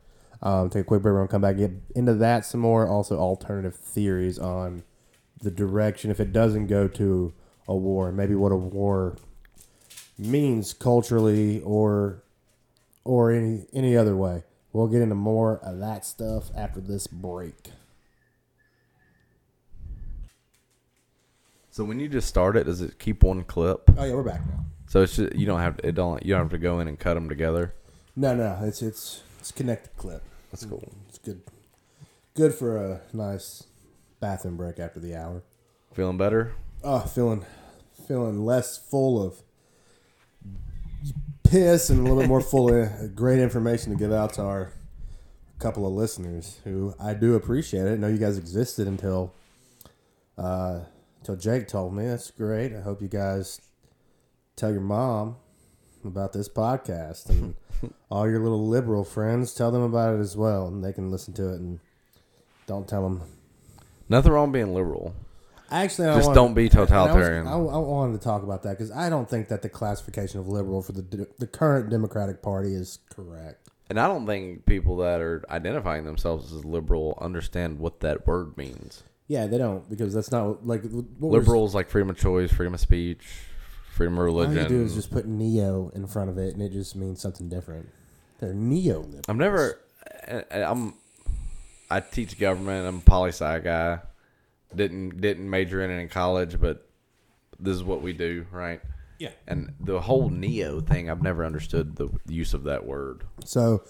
[0.41, 1.13] Um, take a quick break.
[1.13, 2.87] We're going to come back and get into that some more.
[2.87, 4.83] Also, alternative theories on
[5.41, 7.33] the direction if it doesn't go to
[7.67, 9.17] a war, maybe what a war
[10.17, 12.23] means culturally or
[13.03, 14.43] or any any other way.
[14.75, 17.71] We'll get into more of that stuff after this break.
[21.69, 23.89] So when you just start it, does it keep one clip?
[23.97, 24.65] Oh yeah, we're back now.
[24.87, 26.99] So it's just, you don't have it don't you don't have to go in and
[26.99, 27.73] cut them together.
[28.17, 30.23] No, no, it's it's it's connected clip.
[30.51, 30.71] That's mm.
[30.71, 30.91] cool.
[31.07, 31.41] It's good.
[32.33, 33.63] Good for a nice
[34.19, 35.41] bathroom break after the hour.
[35.93, 36.51] Feeling better?
[36.83, 37.45] Oh, feeling
[38.05, 39.41] feeling less full of
[41.49, 44.73] piss and a little bit more full of great information to give out to our
[45.59, 47.93] couple of listeners who I do appreciate it.
[47.93, 49.33] I know you guys existed until
[50.37, 50.81] uh
[51.19, 52.05] until Jake told me.
[52.05, 52.73] That's great.
[52.73, 53.61] I hope you guys
[54.55, 55.37] tell your mom
[56.03, 57.55] about this podcast and
[58.11, 61.33] all your little liberal friends tell them about it as well and they can listen
[61.33, 61.79] to it and
[62.67, 63.21] don't tell them
[64.07, 65.15] Nothing wrong being liberal.
[65.71, 67.47] Actually, I Just wanted- don't be and I was- totalitarian.
[67.47, 70.47] I, I wanted to talk about that because I don't think that the classification of
[70.47, 73.69] liberal for the the current Democratic Party is correct.
[73.89, 78.57] And I don't think people that are identifying themselves as liberal understand what that word
[78.57, 79.03] means.
[79.27, 82.51] Yeah, they don't because that's not like what we're- Liberal is like freedom of choice,
[82.51, 83.25] freedom of speech,
[83.93, 84.57] freedom of religion.
[84.57, 87.21] All you do is just put neo in front of it, and it just means
[87.21, 87.89] something different.
[88.39, 88.99] They're neo.
[89.01, 89.21] Liberal.
[89.27, 89.79] I'm never.
[90.51, 90.93] I'm.
[91.89, 92.87] I teach government.
[92.87, 93.99] I'm a poli sci guy.
[94.73, 96.87] Didn't didn't major in it in college, but
[97.59, 98.81] this is what we do, right?
[99.19, 99.31] Yeah.
[99.47, 103.23] And the whole neo thing, I've never understood the use of that word.
[103.45, 103.83] So,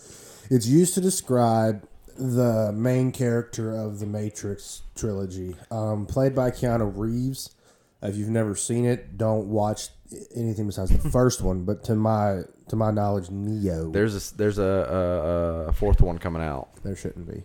[0.52, 6.92] it's used to describe the main character of the Matrix trilogy, um, played by Keanu
[6.96, 7.56] Reeves.
[8.02, 9.88] If you've never seen it, don't watch
[10.36, 11.66] anything besides the first one.
[11.66, 16.20] But to my to my knowledge, Neo There's a there's a, a, a fourth one
[16.20, 16.70] coming out.
[16.84, 17.44] There shouldn't be.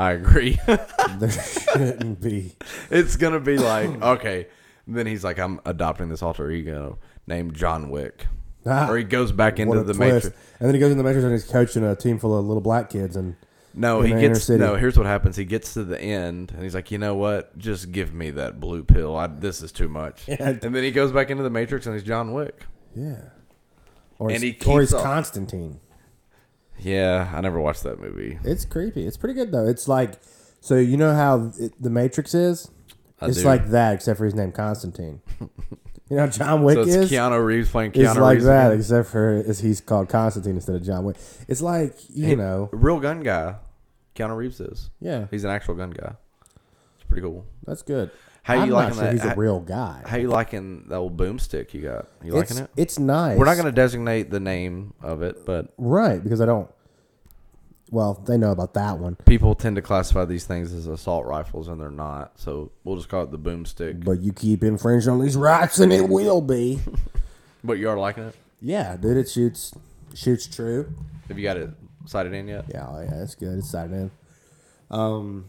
[0.00, 0.58] I agree.
[1.18, 2.52] There shouldn't be.
[2.90, 4.46] it's gonna be like okay.
[4.86, 8.26] Then he's like, I'm adopting this alter ego named John Wick,
[8.66, 9.98] Ah, or he goes back into the twist.
[9.98, 10.26] matrix.
[10.58, 12.60] And then he goes in the Matrix and he's coaching a team full of little
[12.60, 13.16] black kids.
[13.16, 13.36] And
[13.74, 14.76] No, he gets no.
[14.76, 17.56] Here's what happens: he gets to the end, and he's like, "You know what?
[17.58, 19.16] Just give me that blue pill.
[19.16, 20.36] I, this is too much." Yeah.
[20.62, 22.64] And then he goes back into the Matrix, and he's John Wick.
[22.96, 23.16] yeah,
[24.18, 25.80] or And he's, he or he's Constantine.
[26.82, 28.38] Yeah, I never watched that movie.
[28.44, 29.06] It's creepy.
[29.06, 29.66] It's pretty good though.
[29.66, 30.14] It's like
[30.60, 32.70] so you know how it, the Matrix is.
[33.20, 33.44] I it's do.
[33.44, 35.20] like that, except for his name Constantine.
[35.40, 37.10] you know, John Wick So it's is.
[37.10, 38.46] Keanu Reeves playing It's like Reeves.
[38.46, 38.78] that, again.
[38.80, 41.16] except for is he's called Constantine instead of John Wick.
[41.48, 43.56] It's like you He- know, real gun guy.
[44.16, 44.90] Keanu Reeves is.
[45.00, 46.14] yeah, He's an actual gun guy.
[46.96, 47.46] It's pretty cool.
[47.66, 48.10] that's good.
[48.42, 49.12] How I'm you liking sure that?
[49.12, 50.02] He's a how, real guy.
[50.06, 52.08] how you liking the old boomstick you got?
[52.22, 52.70] You it's, liking it?
[52.76, 53.38] It's nice.
[53.38, 56.70] We're not going to designate the name of it, but right because I don't.
[57.90, 61.66] Well, they know about that one, people tend to classify these things as assault rifles,
[61.66, 62.38] and they're not.
[62.38, 64.04] So we'll just call it the boomstick.
[64.04, 66.80] but you keep infringing on these rights, and it will be.
[67.62, 68.34] But you are liking it?
[68.62, 69.74] yeah, dude, it shoots
[70.14, 70.92] shoots true.
[71.28, 71.70] Have you got it
[72.06, 72.64] sighted in yet?
[72.68, 73.58] Yeah, oh, yeah, it's good.
[73.58, 74.10] It's sighted in.
[74.90, 75.44] Um,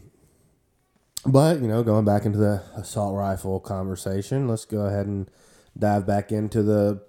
[1.26, 5.30] but you know, going back into the assault rifle conversation, let's go ahead and
[5.78, 7.02] dive back into the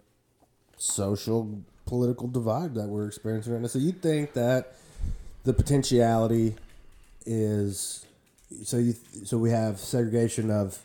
[0.77, 3.67] social political divide that we're experiencing right now.
[3.67, 4.75] So you think that
[5.43, 6.55] the potentiality
[7.25, 8.05] is
[8.63, 8.93] so you
[9.25, 10.79] so we have segregation of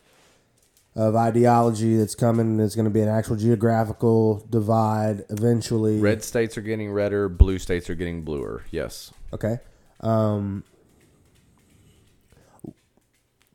[0.95, 2.57] of ideology that's coming.
[2.57, 5.99] There's going to be an actual geographical divide eventually.
[5.99, 8.63] Red states are getting redder, blue states are getting bluer.
[8.71, 9.13] Yes.
[9.31, 9.59] Okay.
[10.01, 10.63] Um,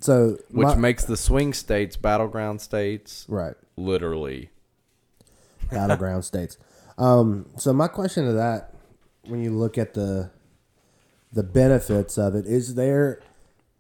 [0.05, 4.51] so Which my- makes the swing states battleground states right literally.
[5.71, 6.59] battleground states.
[6.99, 8.75] Um, so my question to that,
[9.27, 10.31] when you look at the
[11.33, 13.21] the benefits of it, is there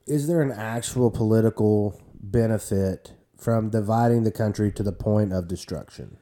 [0.06, 6.16] is there an actual political benefit from dividing the country to the point of destruction?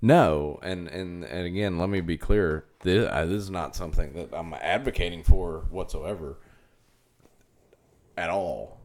[0.00, 2.64] No, and and and again, let me be clear.
[2.80, 6.38] This, uh, this is not something that I'm advocating for whatsoever.
[8.16, 8.80] At all,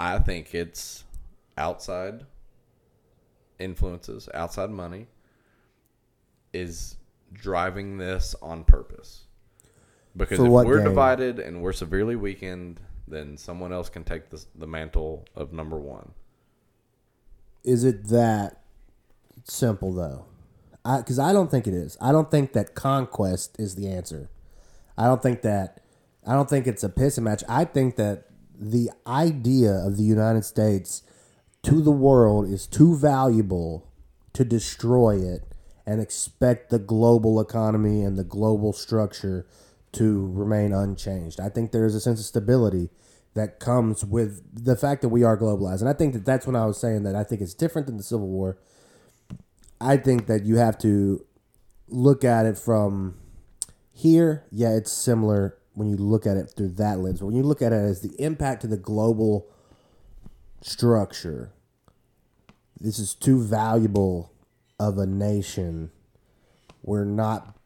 [0.00, 1.04] I think it's
[1.58, 2.24] outside
[3.58, 5.08] influences, outside money,
[6.54, 6.96] is
[7.34, 9.24] driving this on purpose.
[10.16, 10.88] Because For if we're gain?
[10.88, 15.76] divided and we're severely weakened, then someone else can take the the mantle of number
[15.76, 16.12] one.
[17.62, 18.62] Is it that
[19.44, 20.24] simple though?
[20.82, 21.98] Because I, don't think it is.
[22.00, 24.30] I don't think that conquest is the answer.
[24.96, 25.82] I don't think that.
[26.26, 27.44] I don't think it's a pissing match.
[27.50, 28.29] I think that
[28.60, 31.02] the idea of the United States
[31.62, 33.90] to the world is too valuable
[34.34, 35.44] to destroy it
[35.86, 39.46] and expect the global economy and the global structure
[39.92, 41.40] to remain unchanged.
[41.40, 42.90] I think there is a sense of stability
[43.34, 45.80] that comes with the fact that we are globalized.
[45.80, 47.96] And I think that that's when I was saying that I think it's different than
[47.96, 48.58] the Civil War.
[49.80, 51.24] I think that you have to
[51.88, 53.14] look at it from
[53.92, 54.44] here.
[54.50, 57.20] Yeah, it's similar when you look at it through that lens.
[57.20, 59.48] But when you look at it as the impact to the global
[60.60, 61.52] structure,
[62.78, 64.30] this is too valuable
[64.78, 65.90] of a nation.
[66.82, 67.56] We're not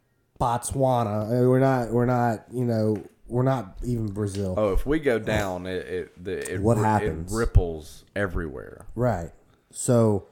[0.41, 1.27] Botswana.
[1.27, 1.91] Uh, We're not.
[1.91, 2.45] We're not.
[2.53, 3.03] You know.
[3.27, 4.55] We're not even Brazil.
[4.57, 7.33] Oh, if we go down, it it, the, it What happens?
[7.33, 8.87] It ripples everywhere.
[8.95, 9.33] Right.
[9.73, 10.29] So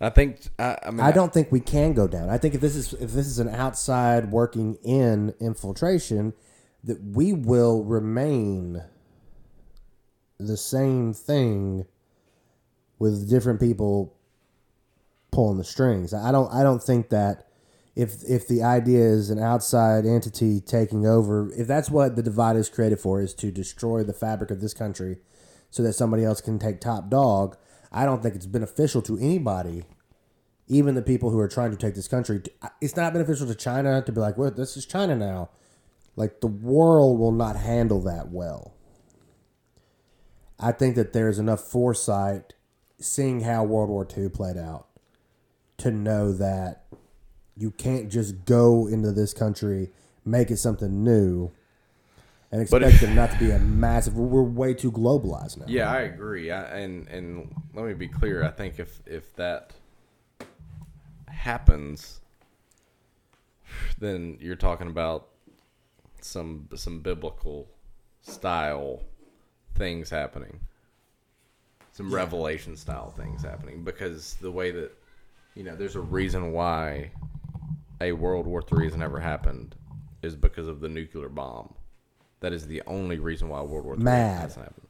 [0.00, 2.28] I think I, I mean I don't think we can go down.
[2.28, 6.32] I think if this is if this is an outside working in infiltration,
[6.84, 8.82] that we will remain
[10.38, 11.86] the same thing
[12.98, 14.16] with different people
[15.30, 16.14] pulling the strings.
[16.14, 17.46] I don't I don't think that
[17.94, 22.56] if if the idea is an outside entity taking over, if that's what the divide
[22.56, 25.18] is created for, is to destroy the fabric of this country
[25.70, 27.56] so that somebody else can take top dog,
[27.92, 29.84] I don't think it's beneficial to anybody
[30.70, 32.40] even the people who are trying to take this country,
[32.80, 35.50] it's not beneficial to China to be like, well, this is China now.
[36.16, 38.74] Like, the world will not handle that well.
[40.58, 42.52] I think that there's enough foresight,
[42.98, 44.88] seeing how World War II played out,
[45.78, 46.84] to know that
[47.56, 49.90] you can't just go into this country,
[50.24, 51.50] make it something new,
[52.52, 54.16] and expect if- it not to be a massive.
[54.18, 55.66] We're way too globalized now.
[55.68, 56.50] Yeah, I agree.
[56.50, 58.42] I, and and let me be clear.
[58.42, 59.72] I think if if that
[61.28, 62.20] happens,
[63.98, 65.28] then you're talking about
[66.24, 67.68] some some biblical
[68.22, 69.02] style
[69.74, 70.60] things happening,
[71.92, 73.82] some revelation style things happening.
[73.82, 74.92] Because the way that
[75.54, 77.10] you know, there's a reason why
[78.00, 79.74] a World War Three has never happened
[80.22, 81.74] is because of the nuclear bomb.
[82.40, 84.40] That is the only reason why World War Three MAD.
[84.40, 84.86] hasn't happened.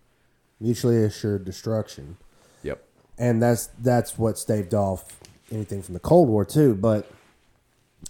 [0.61, 2.17] Mutually assured destruction.
[2.63, 2.85] Yep.
[3.19, 5.19] and that's that's what staved off
[5.51, 6.75] anything from the Cold War too.
[6.75, 7.11] But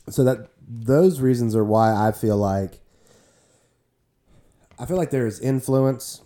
[0.09, 2.81] so that those reasons are why I feel like
[4.81, 6.23] I feel like there is influence.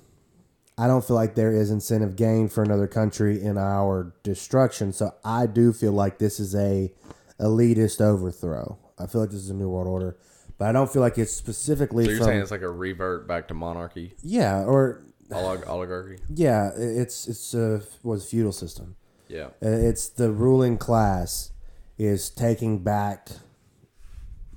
[0.79, 4.93] I don't feel like there is incentive gain for another country in our destruction.
[4.93, 6.93] So I do feel like this is a
[7.41, 8.79] elitist overthrow.
[8.99, 10.17] I feel like this is a new world order,
[10.57, 13.27] but I don't feel like it's specifically So you're from saying it's like a revert
[13.27, 16.19] back to monarchy, yeah or olig- oligarchy?
[16.33, 16.71] yeah.
[16.77, 18.95] It's it's a was feudal system.
[19.29, 19.47] Yeah.
[19.63, 21.51] Uh, It's the ruling class
[21.99, 23.31] is taking back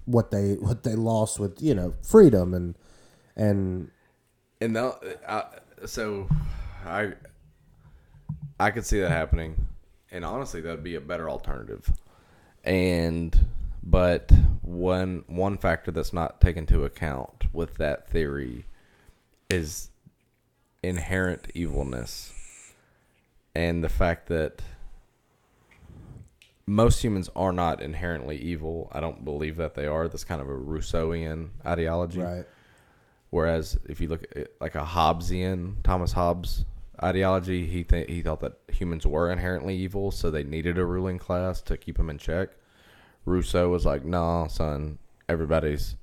[0.05, 2.75] what they what they lost with you know freedom and
[3.37, 3.91] and
[4.59, 5.45] And now, I,
[5.85, 6.27] so
[6.85, 7.13] I
[8.59, 9.67] I could see that happening,
[10.11, 11.91] and honestly, that'd be a better alternative.
[12.63, 13.47] And
[13.83, 14.31] but
[14.61, 18.65] one one factor that's not taken into account with that theory
[19.49, 19.91] is
[20.81, 22.33] inherent evilness,
[23.53, 24.63] and the fact that
[26.65, 28.89] most humans are not inherently evil.
[28.91, 30.07] I don't believe that they are.
[30.07, 32.19] That's kind of a Rousseauian ideology.
[32.19, 32.45] right
[33.29, 36.65] Whereas if you look at like a Hobbesian, Thomas Hobbes
[37.03, 41.19] ideology, he th- he thought that humans were inherently evil, so they needed a ruling
[41.19, 42.49] class to keep them in check.
[43.25, 44.97] Rousseau was like, "Nah, son,
[45.27, 45.97] everybody's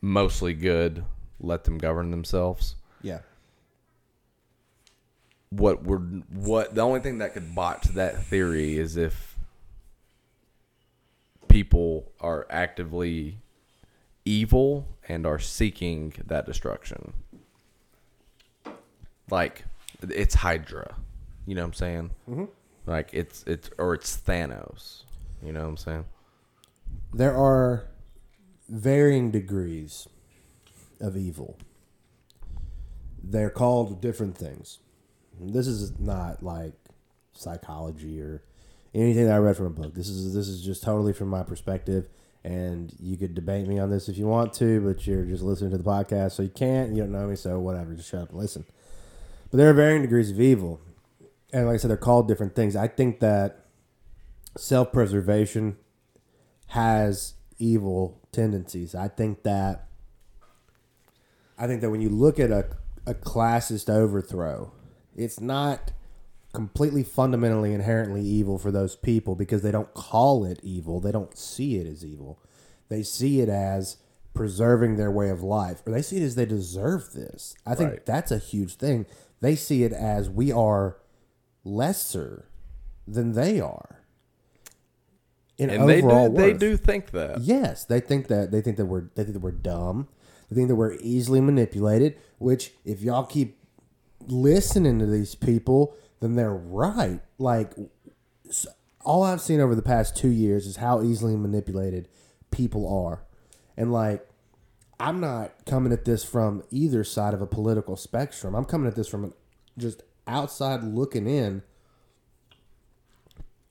[0.00, 1.04] mostly good.
[1.40, 3.20] Let them govern themselves." yeah
[5.50, 9.38] what we're what the only thing that could botch that theory is if
[11.48, 13.38] people are actively
[14.26, 17.14] evil and are seeking that destruction.
[19.30, 19.64] Like
[20.02, 20.96] it's Hydra,
[21.46, 22.10] you know what I'm saying?
[22.28, 22.44] Mm-hmm.
[22.84, 25.04] Like it's it's or it's Thanos,
[25.42, 26.04] you know what I'm saying?
[27.14, 27.86] There are
[28.68, 30.06] varying degrees
[31.00, 31.56] of evil.
[33.22, 34.78] They're called different things.
[35.40, 36.74] This is not like
[37.32, 38.42] psychology or
[38.94, 39.94] anything that I read from a book.
[39.94, 42.08] This is this is just totally from my perspective.
[42.46, 45.72] And you could debate me on this if you want to, but you're just listening
[45.72, 46.92] to the podcast, so you can't.
[46.92, 47.92] You don't know me, so whatever.
[47.92, 48.64] Just shut up and listen.
[49.50, 50.80] But there are varying degrees of evil,
[51.52, 52.76] and like I said, they're called different things.
[52.76, 53.64] I think that
[54.56, 55.76] self-preservation
[56.68, 58.94] has evil tendencies.
[58.94, 59.88] I think that
[61.58, 62.68] I think that when you look at a
[63.06, 64.72] a classist overthrow,
[65.14, 65.92] it's not
[66.52, 71.00] completely fundamentally inherently evil for those people because they don't call it evil.
[71.00, 72.40] They don't see it as evil.
[72.88, 73.98] They see it as
[74.32, 77.54] preserving their way of life, or they see it as they deserve this.
[77.64, 78.06] I think Right.
[78.06, 79.06] that's a huge thing.
[79.40, 80.96] They see it as we are
[81.64, 82.46] lesser
[83.06, 84.02] than they are.
[85.58, 87.40] In And they do overall they do think that.
[87.40, 90.08] Yes, they think that they think that we're they think that we're dumb.
[90.50, 92.16] They think that we're easily manipulated.
[92.38, 93.58] Which, if y'all keep
[94.28, 97.20] listening to these people, then they're right.
[97.38, 97.72] Like,
[99.04, 102.08] all I've seen over the past two years is how easily manipulated
[102.50, 103.22] people are,
[103.76, 104.26] and like,
[104.98, 108.54] I'm not coming at this from either side of a political spectrum.
[108.54, 109.32] I'm coming at this from an,
[109.76, 111.62] just outside looking in.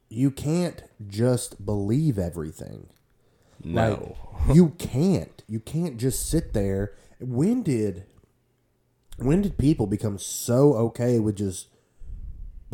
[0.07, 2.87] You can't just believe everything.
[3.63, 4.15] No.
[4.47, 5.43] Like, you can't.
[5.47, 6.93] You can't just sit there.
[7.19, 8.05] When did
[9.17, 11.67] when did people become so okay with just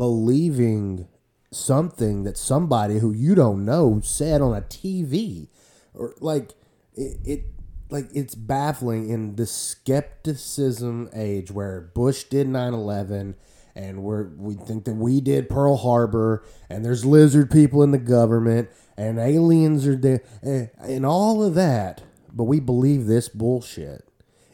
[0.02, 1.06] believing
[1.52, 5.46] something that somebody who you don't know said on a TV
[5.94, 6.50] or like
[6.96, 7.44] it, it
[7.88, 13.34] like it's baffling in the skepticism age where Bush did 9/11
[13.76, 17.98] and we're we think that we did Pearl Harbor and there's lizard people in the
[17.98, 22.02] government and aliens are there and, and all of that.
[22.32, 24.04] But we believe this bullshit.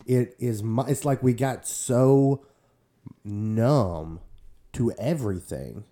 [0.05, 2.45] It is it's like we got so
[3.25, 4.21] numb
[4.75, 5.85] to everything.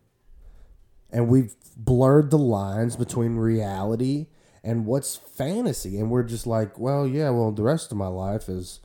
[1.10, 4.26] And we've blurred the lines between reality
[4.64, 5.98] and what's fantasy.
[5.98, 8.80] And we're just like well yeah well the rest of my life is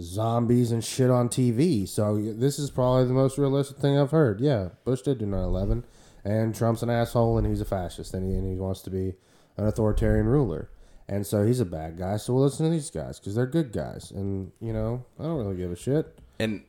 [0.00, 4.40] zombies and shit on TV so this is probably the most realistic thing I've heard.
[4.40, 5.84] Yeah Bush did do 9/11
[6.24, 9.14] and Trump's an asshole and he's a fascist and he, and he wants to be
[9.56, 10.70] an authoritarian ruler.
[11.08, 12.16] And so he's a bad guy.
[12.16, 14.10] So we'll listen to these guys because they're good guys.
[14.10, 16.18] And you know I don't really give a shit.
[16.40, 16.64] And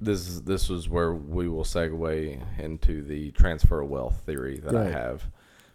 [0.00, 4.74] this is this was where we will segue into the transfer of wealth theory that
[4.74, 5.24] I have,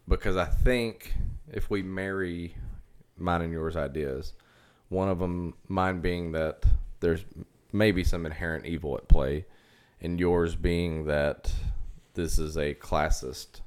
[0.07, 1.13] because I think
[1.51, 2.55] if we marry
[3.17, 4.33] mine and yours ideas,
[4.89, 6.63] one of them, mine being that
[6.99, 7.25] there's
[7.71, 9.45] maybe some inherent evil at play,
[10.01, 11.51] and yours being that
[12.13, 13.61] this is a classist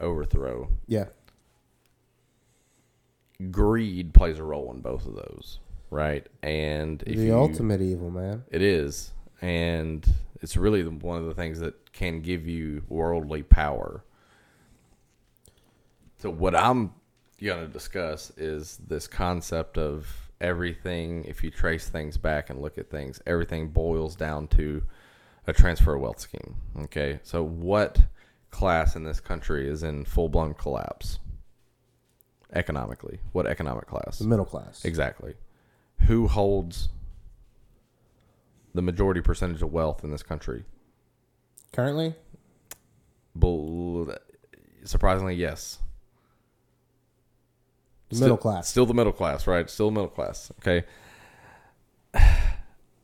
[0.00, 0.68] overthrow.
[0.86, 1.06] yeah.
[3.50, 5.58] Greed plays a role in both of those,
[5.90, 6.24] right?
[6.42, 8.44] And if the you, ultimate evil man.
[8.50, 10.06] It is, and
[10.40, 14.04] it's really one of the things that can give you worldly power.
[16.18, 16.92] So what I'm
[17.42, 21.24] going to discuss is this concept of everything.
[21.24, 24.82] If you trace things back and look at things, everything boils down to
[25.46, 26.56] a transfer of wealth scheme.
[26.80, 27.98] Okay, so what
[28.50, 31.18] class in this country is in full blown collapse
[32.52, 33.18] economically?
[33.32, 34.18] What economic class?
[34.18, 35.34] the middle class Exactly.
[36.06, 36.88] Who holds
[38.74, 40.64] the majority percentage of wealth in this country?
[41.72, 42.14] currently
[44.84, 45.78] surprisingly, yes.
[48.08, 49.68] the Still- middle class Still the middle class, right?
[49.68, 50.52] Still middle class.
[50.60, 50.84] Okay.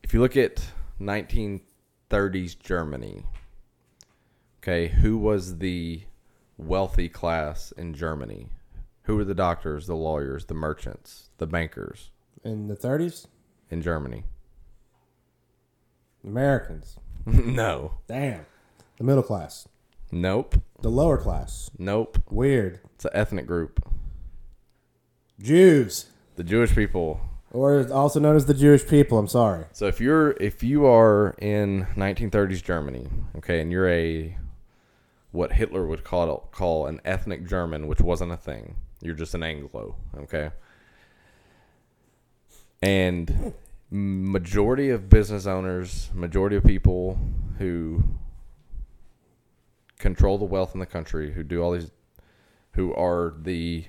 [0.03, 0.61] If you look at
[0.99, 3.23] 1930s Germany,
[4.61, 6.01] okay, who was the
[6.57, 8.49] wealthy class in Germany?
[9.03, 12.09] Who were the doctors, the lawyers, the merchants, the bankers
[12.43, 13.27] in the 30s
[13.69, 14.25] in Germany?
[16.23, 17.93] Americans no.
[18.07, 18.45] damn
[18.97, 19.67] the middle class
[20.11, 20.55] Nope.
[20.81, 22.17] the lower class Nope.
[22.29, 23.83] weird It's an ethnic group.
[25.39, 27.21] Jews The Jewish people.
[27.51, 31.35] or also known as the Jewish people I'm sorry So if you're if you are
[31.39, 33.07] in 1930s Germany,
[33.37, 34.37] okay, and you're a
[35.31, 38.75] what Hitler would call call an ethnic German, which wasn't a thing.
[39.01, 40.51] You're just an Anglo, okay?
[42.83, 43.53] And
[43.91, 47.19] majority of business owners, majority of people
[47.57, 48.03] who
[49.99, 51.91] control the wealth in the country, who do all these,
[52.73, 53.85] who are the.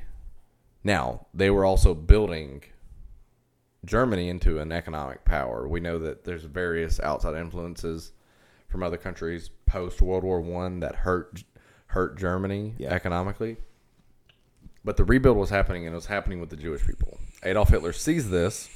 [0.85, 2.65] Now they were also building
[3.85, 5.69] Germany into an economic power.
[5.69, 8.13] We know that there's various outside influences
[8.69, 11.45] from other countries post World War One that hurt
[11.87, 12.93] hurt Germany Yeah.
[12.93, 13.59] economically.
[14.85, 17.21] But the rebuild was happening, and it was happening with the Jewish people.
[17.45, 18.69] Adolf Hitler sees this.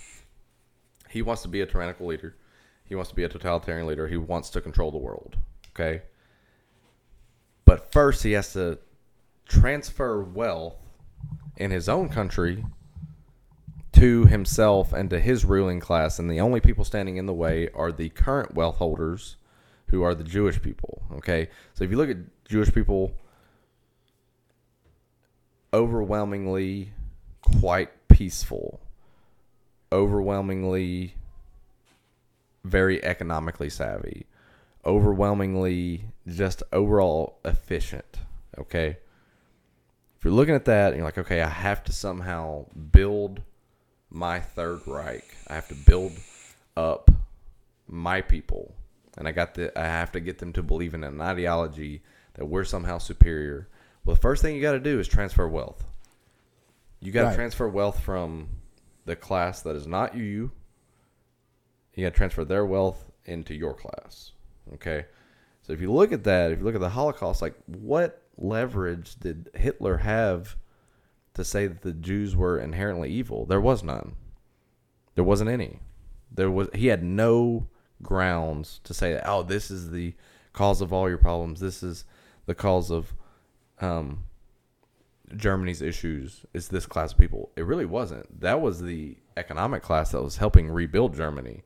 [1.16, 2.36] He wants to be a tyrannical leader.
[2.84, 4.06] He wants to be a totalitarian leader.
[4.06, 5.38] He wants to control the world.
[5.70, 6.02] Okay.
[7.64, 8.78] But first, he has to
[9.48, 10.76] transfer wealth
[11.56, 12.66] in his own country
[13.92, 16.18] to himself and to his ruling class.
[16.18, 19.36] And the only people standing in the way are the current wealth holders,
[19.86, 21.02] who are the Jewish people.
[21.14, 21.48] Okay.
[21.72, 23.14] So if you look at Jewish people,
[25.72, 26.92] overwhelmingly
[27.40, 28.80] quite peaceful,
[29.96, 31.14] overwhelmingly
[32.64, 34.26] very economically savvy,
[34.84, 38.18] overwhelmingly just overall efficient.
[38.58, 38.98] Okay.
[40.18, 43.42] If you're looking at that and you're like, okay, I have to somehow build
[44.10, 46.12] my Third Reich, I have to build
[46.76, 47.10] up
[47.88, 48.74] my people,
[49.16, 52.02] and I got the, I have to get them to believe in an ideology
[52.34, 53.68] that we're somehow superior.
[54.04, 55.84] Well, the first thing you got to do is transfer wealth.
[57.00, 57.34] You got to Right.
[57.36, 58.48] transfer wealth from
[59.06, 60.52] the class that is not you.
[61.94, 64.32] You got to transfer their wealth into your class.
[64.74, 65.06] Okay.
[65.62, 69.16] So if you look at that, if you look at the Holocaust, like what leverage
[69.16, 70.56] did Hitler have
[71.34, 73.46] to say that the Jews were inherently evil?
[73.46, 74.16] There was none.
[75.14, 75.80] There wasn't any.
[76.30, 77.68] There was he had no
[78.02, 79.26] grounds to say that.
[79.26, 80.14] Oh, this is the
[80.52, 81.60] cause of all your problems.
[81.60, 82.04] This is
[82.44, 83.14] the cause of
[83.80, 84.24] um,
[85.34, 86.44] Germany's issues.
[86.54, 87.50] Is this class of people?
[87.56, 88.40] It really wasn't.
[88.40, 91.62] That was the economic class that was helping rebuild Germany.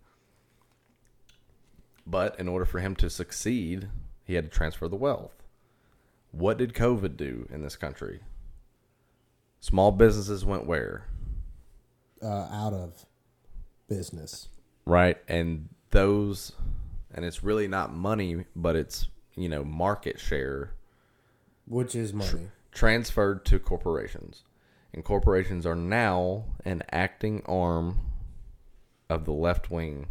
[2.07, 3.89] But in order for him to succeed,
[4.25, 5.45] he had to transfer the wealth.
[6.33, 8.21] What did COVID do in this country?
[9.61, 11.07] Small businesses went where?
[12.23, 13.07] Uh, out of
[13.89, 14.49] business.
[14.87, 15.19] right?
[15.29, 16.53] And those,
[17.13, 20.73] and it's really not money, but it's you know market share
[21.67, 22.49] Which is money.
[22.73, 24.43] Transferred to corporations,
[24.93, 27.99] and corporations are now an acting arm
[29.09, 30.07] of the left wing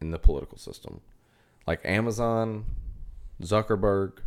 [0.00, 1.00] in the political system,
[1.66, 2.64] like Amazon,
[3.42, 4.18] Zuckerberg,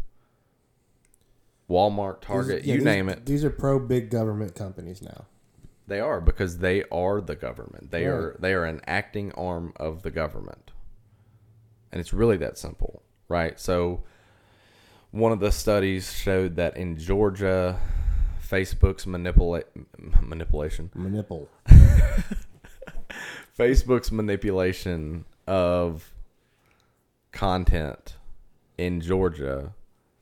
[1.70, 3.26] Walmart, Target, These- yeah, you these- name it.
[3.26, 5.26] These are pro big government companies now.
[5.88, 7.90] They are because they are the government.
[7.92, 10.72] They are they are an acting arm of the government.
[11.92, 13.60] And it's really that simple, right?
[13.60, 14.04] So
[15.12, 17.80] one of the studies showed that in Georgia
[18.48, 19.64] Facebook's manipula-
[20.22, 21.48] manipulation Manipul.
[23.58, 26.14] Facebook's manipulation of
[27.32, 28.16] content
[28.78, 29.74] in Georgia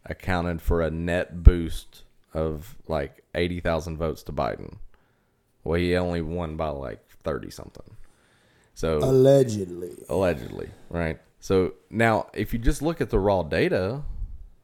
[0.05, 2.03] accounted for a net boost
[2.33, 4.77] of like 80,000 votes to Biden.
[5.63, 7.95] Well, he only won by like 30 something.
[8.73, 10.03] So Allegedly.
[10.09, 11.19] allegedly, right?
[11.39, 14.01] So now if you just look at the raw data,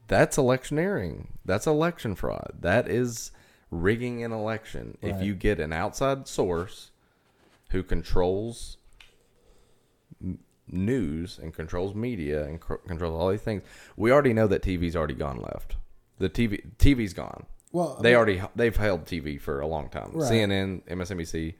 [0.07, 1.29] that's electioneering.
[1.45, 2.53] That's election fraud.
[2.59, 3.31] That is
[3.71, 4.97] rigging an election.
[5.01, 6.91] If you get an outside source
[7.71, 8.77] who controls
[10.21, 13.63] m- news and controls media and controls all these things,
[13.97, 15.75] we already know that TV's already gone left.
[16.19, 17.45] The TV TV's gone.
[17.71, 20.11] Well, They already they've held TV for a long time.
[20.13, 20.31] Right.
[20.31, 21.55] CNN, MSNBC,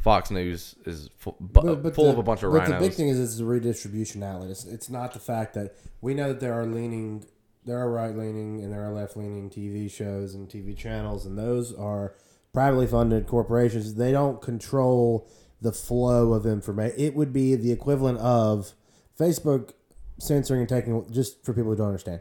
[0.00, 2.78] Fox News is full, bu- full the, of a bunch of but RINOs.
[2.78, 4.50] the big thing is it's a redistribution outlet.
[4.50, 7.26] It's, it's not the fact that we know that there are leaning,
[7.64, 11.38] there are right leaning and there are left leaning TV shows and TV channels, and
[11.38, 12.14] those are
[12.52, 13.94] privately funded corporations.
[13.94, 15.28] They don't control
[15.60, 16.98] the flow of information.
[16.98, 18.72] It would be the equivalent of
[19.18, 19.72] Facebook
[20.18, 22.20] censoring and taking just for people who don't understand.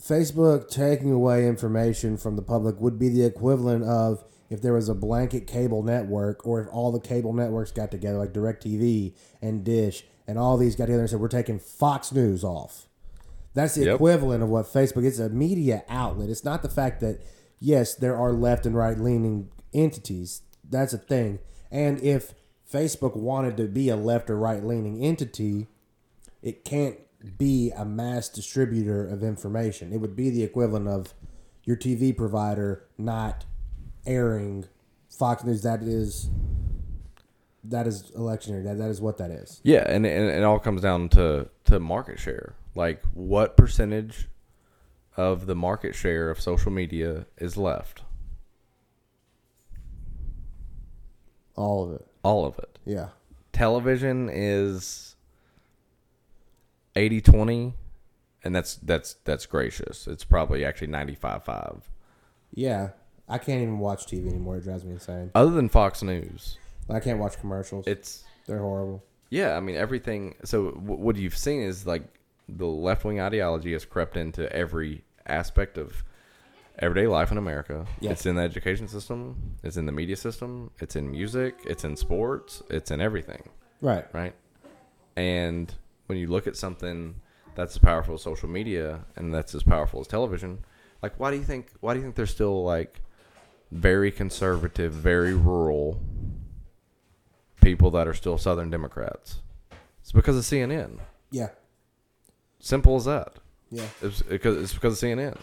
[0.00, 4.88] Facebook taking away information from the public would be the equivalent of if there was
[4.88, 9.64] a blanket cable network or if all the cable networks got together, like DirecTV and
[9.64, 12.86] Dish, and all these got together and said, We're taking Fox News off.
[13.54, 13.94] That's the Yep.
[13.96, 16.28] equivalent of what Facebook is a media outlet.
[16.28, 17.20] It's not the fact that,
[17.60, 20.42] yes, there are left and right leaning entities.
[20.68, 21.38] That's a thing.
[21.70, 22.34] And if
[22.70, 25.68] Facebook wanted to be a left or right leaning entity,
[26.42, 26.98] it can't
[27.38, 29.92] be a mass distributor of information.
[29.92, 31.14] It would be the equivalent of
[31.64, 33.44] your TV provider not
[34.06, 34.66] airing
[35.08, 35.62] Fox News.
[35.62, 36.28] That is
[37.62, 38.64] that is electionary.
[38.64, 39.60] That that is what that is.
[39.62, 42.54] Yeah, and, and it all comes down to to market share.
[42.74, 44.28] Like, what percentage
[45.16, 48.02] of the market share of social media is left?
[51.56, 52.06] All of it.
[52.22, 52.78] All of it.
[52.84, 53.08] Yeah.
[53.52, 55.14] Television is
[56.96, 57.74] 80-20,
[58.42, 60.06] and that's that's that's gracious.
[60.08, 61.82] It's probably actually 95-5.
[62.52, 62.90] Yeah,
[63.28, 64.56] I can't even watch TV anymore.
[64.56, 65.30] It drives me insane.
[65.34, 66.58] Other than Fox News,
[66.90, 67.86] I can't watch commercials.
[67.86, 69.04] it's They're horrible.
[69.30, 69.56] yeah.
[69.56, 70.34] I mean everything.
[70.44, 72.02] So w- what you've seen is like
[72.48, 76.04] the left wing ideology has crept into every aspect of
[76.78, 77.86] everyday life in America.
[78.00, 78.10] Yeah.
[78.10, 79.56] It's in the education system.
[79.62, 80.70] It's in the media system.
[80.80, 81.56] It's in music.
[81.64, 82.62] It's in sports.
[82.70, 83.48] It's in everything.
[83.80, 84.06] Right.
[84.12, 84.34] right?
[85.16, 85.72] And
[86.06, 87.14] when you look at something
[87.54, 90.64] that's as powerful as social media and that's as powerful as television,
[91.02, 93.00] like why do you think why do you think there's still like
[93.70, 96.00] very conservative, very rural
[97.60, 99.40] people that are still Southern Democrats?
[100.00, 100.98] It's because of CNN.
[101.30, 101.50] Yeah.
[102.64, 103.34] Simple as that.
[103.70, 103.84] Yeah.
[104.00, 105.36] It's because it's because of CNN.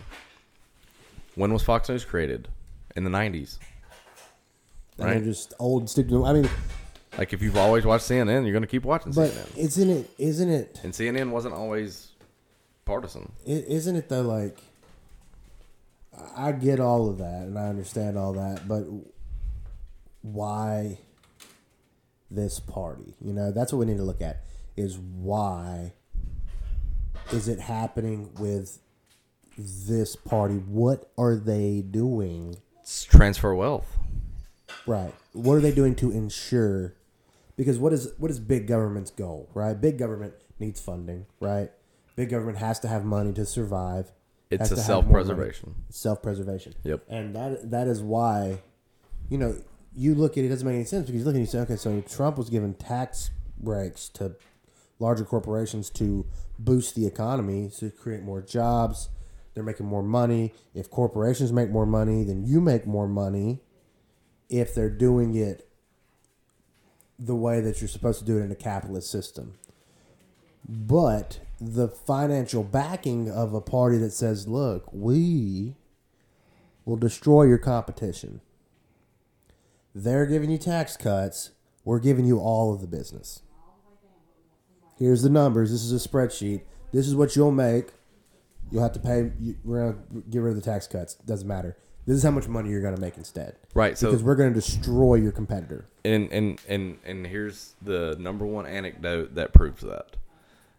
[1.36, 2.48] When was Fox News created?
[2.96, 3.60] In the '90s.
[4.98, 5.14] And Right.
[5.18, 6.20] they're just old stupid.
[6.24, 6.50] I mean,
[7.20, 9.58] Like if you've always watched CNN, you're going to keep watching but CNN.
[9.58, 10.10] isn't it?
[10.18, 10.80] Isn't it?
[10.84, 12.08] And CNN wasn't always
[12.86, 13.32] partisan.
[13.46, 14.24] Isn't it though?
[14.24, 14.58] Like,
[16.36, 18.86] I get all of that and I understand all that, but
[20.24, 20.98] why
[22.32, 23.14] this party?
[23.22, 24.44] You know, that's what we need to look at.
[24.76, 25.94] Is why
[27.32, 28.80] is it happening with
[29.58, 30.56] this party?
[30.56, 32.58] What are they doing?
[32.82, 33.98] It's transfer wealth.
[34.86, 35.14] Right.
[35.34, 36.96] What are they doing to ensure?
[37.58, 39.50] Because what is what is big government's goal?
[39.54, 39.80] Right.
[39.80, 41.26] Big government needs funding.
[41.40, 41.72] Right.
[42.16, 44.12] Big government has to have money to survive.
[44.50, 45.76] It's a self preservation.
[45.90, 46.74] Self preservation.
[46.84, 47.06] Yep.
[47.08, 48.60] And that that is why,
[49.30, 49.56] you know,
[49.96, 51.52] you look at it, it doesn't make any sense because you look at and you
[51.52, 54.36] say, okay, so Trump was giving tax breaks to
[55.00, 56.26] larger corporations to
[56.64, 59.10] boost the economy to create more jobs.
[59.54, 60.54] They're making more money.
[60.74, 63.62] If corporations make more money, then you make more money.
[64.50, 65.68] If they're doing it
[67.20, 69.54] the way that you're supposed to do it in a capitalist system.
[70.68, 75.76] But the financial backing of a party that says, look, we
[76.86, 78.42] will destroy your competition.
[79.94, 81.52] They're giving you tax cuts.
[81.84, 83.42] We're giving you all of the business.
[85.02, 85.72] Here's the numbers.
[85.72, 86.62] This is a spreadsheet.
[86.92, 87.88] This is what you'll make.
[88.72, 89.32] You'll have to pay.
[89.40, 89.98] you- We're to
[90.30, 91.16] get rid of the tax cuts.
[91.16, 91.76] Doesn't matter.
[92.06, 93.56] This is how much money you're going to make instead.
[93.74, 93.98] Right.
[93.98, 95.86] So Because we're going to destroy your competitor.
[96.06, 100.18] and and and and here's the number one anecdote that proves that.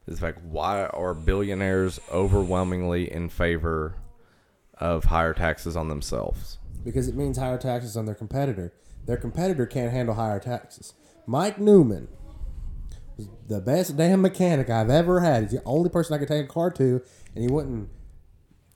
[0.06, 3.94] Is like why are billionaires overwhelmingly in favor
[4.78, 6.58] of higher taxes on themselves?
[6.84, 8.72] because it means higher taxes on their competitor.
[9.06, 10.94] Their competitor can't handle higher taxes.
[11.26, 12.08] Mike Newman
[13.48, 15.44] the best damn mechanic I've ever had.
[15.44, 17.02] He's the only person I could take a car to,
[17.34, 17.88] and he wouldn't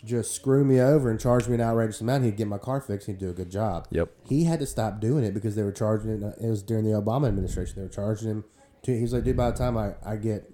[0.05, 2.24] just screw me over and charge me an outrageous amount.
[2.24, 3.06] He'd get my car fixed.
[3.06, 3.89] He'd do a good job.
[3.90, 4.10] Yep.
[4.28, 6.23] He had to stop doing it because they were charging him.
[6.40, 7.74] It was during the Obama administration.
[7.77, 8.44] They were charging him.
[8.82, 10.51] To, he was like, dude, by the time I, I get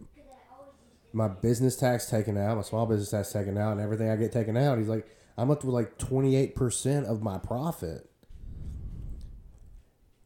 [1.12, 4.32] my business tax taken out, my small business tax taken out, and everything I get
[4.32, 5.06] taken out, he's like,
[5.36, 8.09] I'm up to like 28% of my profit.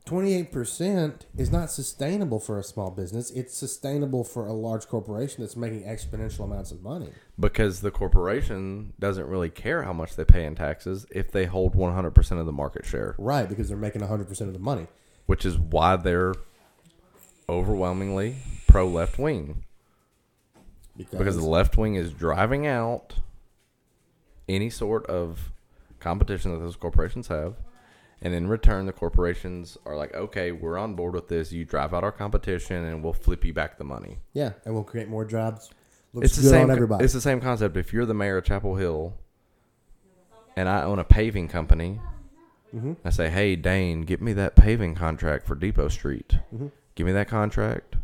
[0.07, 3.31] 28% is not sustainable for a small business.
[3.33, 7.11] It's sustainable for a large corporation that's making exponential amounts of money.
[7.39, 11.75] Because the corporation doesn't really care how much they pay in taxes if they hold
[11.75, 14.87] 100% of the market share, Right, because they're making 100% of the money.
[15.27, 16.35] which is why they're
[17.49, 18.37] overwhelmingly
[18.69, 19.65] pro left wing.
[20.97, 23.17] Because, because the left wing is driving out
[24.49, 25.51] any sort of
[25.99, 27.57] competition that those corporations have.
[28.27, 31.53] And in return, the corporations are like, okay, we're on board with this.
[31.53, 34.19] You drive out our competition, and we'll flip you back the money.
[34.33, 35.71] yeah, and we'll create more jobs.
[36.13, 36.65] Looks It's the good same.
[36.65, 37.05] on everybody.
[37.05, 37.77] It's the same concept.
[37.77, 39.15] If you're the mayor of Chapel Hill,
[40.57, 42.01] and I own a paving company,
[42.75, 42.95] Mm-hmm.
[43.05, 46.37] I say, hey Dane, get me that paving contract for Depot Street.
[46.53, 46.67] Mm-hmm.
[46.97, 47.95] Give me that contract.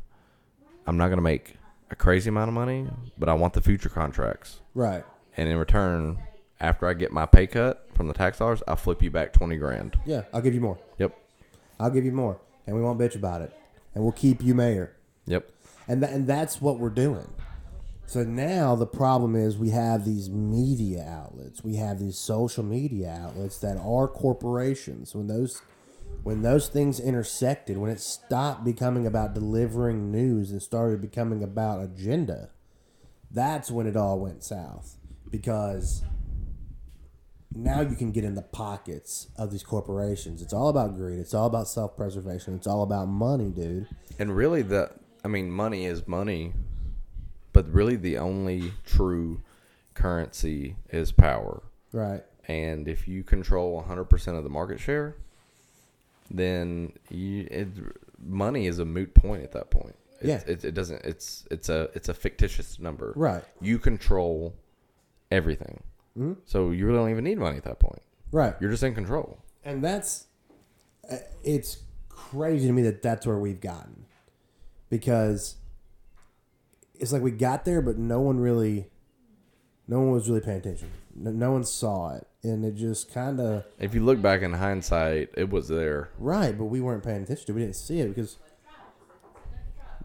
[0.87, 1.57] I'm not gonna make
[1.91, 2.87] a crazy amount of money,
[3.19, 4.61] but I want the future contracts.
[4.75, 5.05] right.
[5.37, 6.19] And in return,
[6.63, 9.57] after I get my pay cut from the tax dollars, I'll flip you back twenty
[9.57, 9.99] grand.
[10.07, 10.79] Yeah, I'll give you more.
[10.99, 11.15] Yep.
[11.79, 13.53] I'll give you more, and we won't bitch about it,
[13.95, 14.97] and we'll keep you mayor.
[15.27, 15.51] Yep.
[15.89, 17.29] and tha- and that's what we're doing.
[18.07, 23.19] So now the problem is we have these media outlets, we have these social media
[23.25, 25.15] outlets that are corporations.
[25.15, 25.63] When those
[26.23, 31.83] when those things intersected, when it stopped becoming about delivering news and started becoming about
[31.83, 32.51] agenda,
[33.31, 34.97] that's when it all went south.
[35.31, 36.03] Because
[37.55, 40.43] now you can get in the pockets of these corporations.
[40.43, 41.19] It's all about greed.
[41.19, 42.55] It's all about self preservation.
[42.55, 43.89] It's all about money, dude.
[44.19, 44.91] And really, the
[45.25, 46.53] I mean, money is money,
[47.53, 49.41] but really, the only true
[49.95, 51.63] currency is power.
[51.93, 52.23] Right.
[52.49, 55.15] And if you control 100% of the market share,
[56.31, 57.69] then you, it,
[58.25, 59.95] money is a moot point at that point.
[60.21, 60.43] It, Yeah.
[60.47, 61.05] it, it doesn't.
[61.05, 63.13] It's it's a it's a fictitious number.
[63.17, 63.45] Right.
[63.61, 64.55] You control
[65.31, 65.83] everything.
[66.45, 68.03] So you really don't even need money at that point.
[68.31, 68.55] Right.
[68.61, 69.39] You're just in control.
[69.65, 70.27] And that's
[71.11, 71.79] uh, it's
[72.09, 74.05] crazy to me that that's where we've gotten
[74.91, 75.57] because
[76.95, 78.89] it's like we got there, but no one really,
[79.89, 80.91] no one was really paying attention.
[81.15, 84.53] No, no one saw it, and it just kind of If you look back in
[84.55, 86.11] hindsight, it was there.
[86.19, 87.53] right, but we weren't paying attention to.
[87.53, 87.55] it.
[87.57, 88.39] We didn't see it because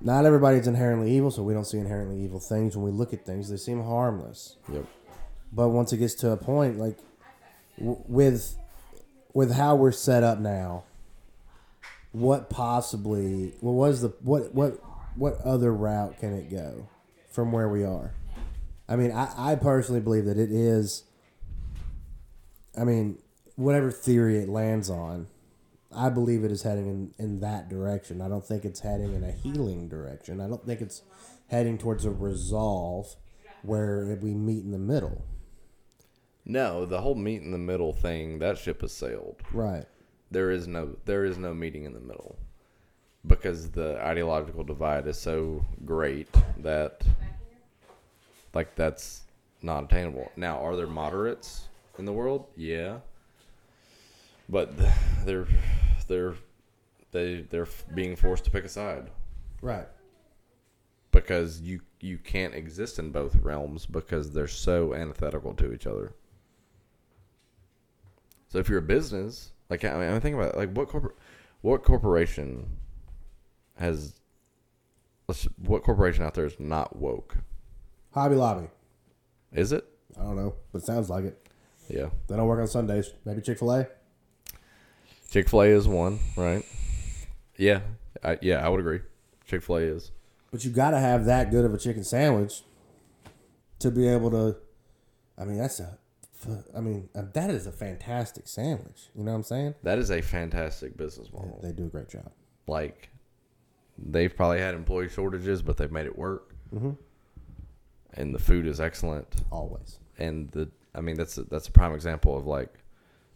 [0.02, 3.26] not everybody's inherently evil, so we don't see inherently evil things when we look at
[3.26, 3.50] things.
[3.50, 4.58] They seem harmless.
[4.72, 4.86] Yep.
[5.52, 6.98] But once it gets to a point, like
[7.78, 8.58] w- with
[9.34, 10.84] with how we're set up now,
[12.12, 14.80] what possibly what was the what what
[15.16, 16.88] what other route can it go
[17.32, 18.14] from where we are?
[18.90, 21.04] I mean, I, I personally believe that it is.
[22.78, 23.18] I mean,
[23.56, 25.28] whatever theory it lands on,
[25.94, 28.22] I believe it is heading in, in that direction.
[28.22, 30.40] I don't think it's heading in a healing direction.
[30.40, 31.02] I don't think it's
[31.50, 33.16] heading towards a resolve
[33.64, 35.24] where we meet in the middle.
[36.50, 39.36] No, the whole meet in the middle thing, that ship has sailed.
[39.52, 39.86] Right.
[40.32, 42.38] There is no there is no meeting in the middle.
[43.26, 46.30] Because the ideological divide is so great
[46.60, 47.02] that
[48.54, 49.24] like that's
[49.62, 50.32] not attainable.
[50.38, 51.68] Now, are there moderates
[51.98, 52.46] in the world?
[52.56, 53.00] Yeah.
[54.48, 54.72] But
[55.26, 55.48] they're
[56.08, 56.36] they're
[57.12, 59.10] they they're being forced to pick a side
[59.62, 59.88] Right.
[61.12, 66.14] because you you can't exist in both realms because they're so antithetical to each other.
[68.58, 71.14] So if you're a business, like I mean, I think about it, like what corpor-
[71.62, 72.66] what corporation
[73.78, 74.20] has
[75.58, 77.38] what corporation out there is not woke?
[78.16, 78.70] Hobby Lobby.
[79.54, 79.86] Is it?
[80.20, 81.48] I don't know, but it sounds like it.
[81.88, 82.10] Yeah.
[82.26, 83.14] They don't work on Sundays.
[83.26, 83.88] Maybe Chick Fil A.
[85.30, 86.66] Chick Fil A is one, right?
[87.58, 87.82] Yeah,
[88.24, 89.02] I, yeah, I would agree.
[89.46, 90.10] Chick Fil A is.
[90.50, 92.64] But you got to have that good of a chicken sandwich
[93.78, 94.56] to be able to.
[95.38, 96.00] I mean, that's a.
[96.76, 99.10] I mean, uh, that is a fantastic sandwich.
[99.16, 99.76] You know what I'm saying?
[99.84, 101.60] That is a fantastic business model.
[101.64, 102.32] They do a great job.
[102.68, 103.10] like
[103.98, 106.54] they've probably had employee shortages, but they've made it work.
[106.74, 106.92] Mm-hmm.
[108.14, 109.28] And the food is excellent.
[109.52, 110.00] Always.
[110.20, 112.74] And the, I mean, that's a, that's a prime example of like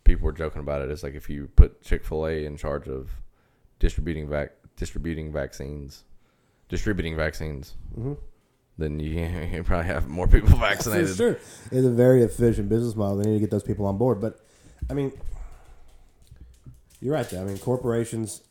[0.04, 0.92] people were joking about it.
[0.92, 3.10] It's like if you put Chick Fil A in charge of
[3.80, 6.04] distributing vac distributing vaccines,
[6.70, 8.14] distributing vaccines, Mm-hmm.
[8.82, 11.16] Then you, you probably have more people vaccinated.
[11.16, 11.38] sure.
[11.72, 13.18] It's a very efficient business model.
[13.18, 14.20] They need to get those people on board.
[14.20, 14.40] But,
[14.90, 15.12] I mean,
[17.00, 17.42] you're right, though.
[17.42, 18.42] I mean, corporations,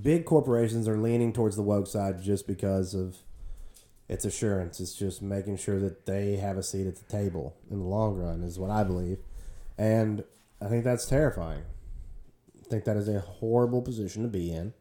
[0.00, 3.16] big corporations are leaning towards the woke side just because of
[4.08, 4.80] its assurance.
[4.80, 8.16] It's just making sure that they have a seat at the table in the long
[8.16, 9.18] run, is what I believe.
[9.78, 10.24] And
[10.60, 11.62] I think that's terrifying.
[12.60, 14.74] I think that is a horrible position to be in.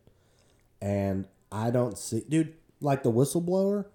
[0.82, 3.86] And I don't see, dude, like the whistleblower.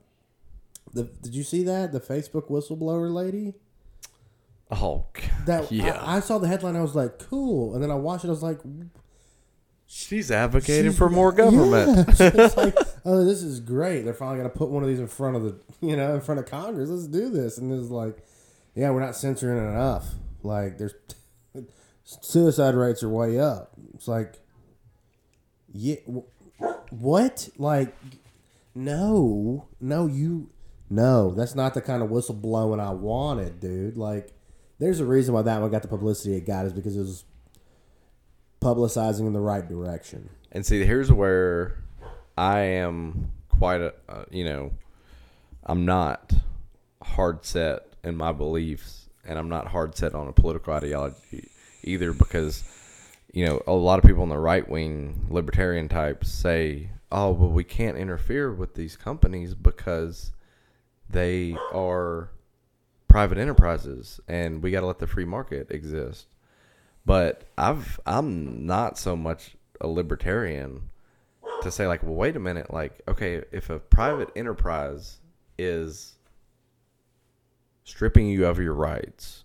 [0.96, 3.54] The, did you see that the Facebook whistleblower lady?
[4.70, 5.06] Oh,
[5.46, 6.74] That yeah, I, I saw the headline.
[6.76, 8.28] I was like, cool, and then I watched it.
[8.28, 8.58] I was like,
[9.86, 12.08] she's advocating she's- for more government.
[12.20, 12.48] Yeah.
[12.56, 12.74] like,
[13.04, 14.02] oh, this is great.
[14.02, 16.40] They're finally gonna put one of these in front of the, you know, in front
[16.40, 16.88] of Congress.
[16.90, 17.58] Let's do this.
[17.58, 18.16] And it's like,
[18.74, 20.06] yeah, we're not censoring it enough.
[20.42, 20.94] Like, there's
[22.04, 23.72] suicide rates are way up.
[23.94, 24.34] It's like,
[25.72, 25.96] yeah,
[26.90, 27.48] what?
[27.58, 27.94] Like,
[28.74, 30.50] no, no, you,
[30.88, 33.96] no, that's not the kind of whistleblowing I wanted, dude.
[33.96, 34.32] Like,
[34.78, 37.24] there's a reason why that one got the publicity it got is because it was
[38.60, 40.28] publicizing in the right direction.
[40.52, 41.78] And see, here's where
[42.36, 44.72] I am quite a, uh, you know,
[45.64, 46.32] I'm not
[47.02, 51.48] hard set in my beliefs, and I'm not hard set on a political ideology
[51.82, 52.64] either because,
[53.32, 57.50] you know, a lot of people in the right wing libertarian types say, oh, well,
[57.50, 60.32] we can't interfere with these companies because
[61.10, 62.30] they are
[63.08, 66.26] private enterprises and we got to let the free market exist.
[67.04, 70.90] But I've I'm not so much a libertarian
[71.62, 75.18] to say like, well, wait a minute, like, okay, if a private enterprise
[75.58, 76.14] is
[77.84, 79.44] stripping you of your rights,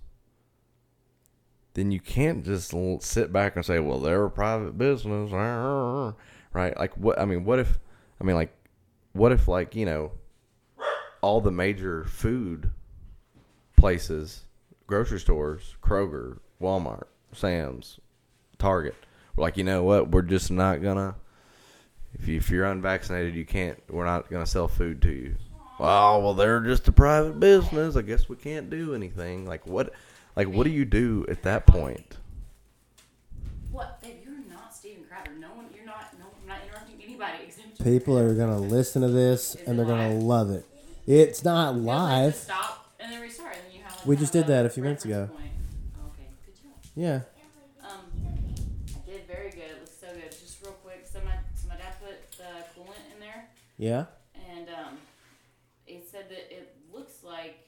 [1.73, 5.31] then you can't just sit back and say, well, they're a private business,
[6.53, 6.77] right?
[6.77, 7.19] Like, what?
[7.19, 7.79] I mean, what if?
[8.19, 8.53] I mean, like,
[9.13, 10.11] what if, like, you know,
[11.21, 12.69] all the major food
[13.75, 14.45] places,
[14.87, 17.99] grocery stores, Kroger, Walmart, Sam's,
[18.57, 18.95] Target.
[19.35, 20.11] We're like, you know what?
[20.11, 21.15] We're just not gonna.
[22.13, 23.79] If you if you're unvaccinated, you can't.
[23.89, 25.35] We're not gonna sell food to you.
[25.79, 27.95] Well, well, they're just a private business.
[27.95, 29.45] I guess we can't do anything.
[29.45, 29.93] Like what?
[30.35, 32.17] Like what do you do at that point?
[33.71, 34.17] What, babe?
[34.23, 35.31] You're not Steven Crowder.
[35.39, 35.67] No one.
[35.73, 36.13] You're not.
[36.19, 39.85] No, I'm not interrupting anybody anybody except People are gonna listen to this and they're
[39.85, 40.65] gonna love it.
[41.07, 42.35] It's not It was like live.
[42.35, 43.95] stop and then restart, and then you have.
[43.97, 45.27] Like We just did that a few minutes ago.
[45.31, 45.51] point.
[46.13, 46.71] Okay, good job.
[46.95, 47.21] Yeah.
[47.83, 48.05] Um,
[48.95, 49.71] I did very good.
[49.71, 50.31] It looks so good.
[50.31, 52.43] Just real quick, so my so my dad put the
[52.79, 53.45] coolant in there,
[53.77, 54.05] Yeah.
[54.49, 54.97] and um,
[55.87, 57.67] it said that it looks like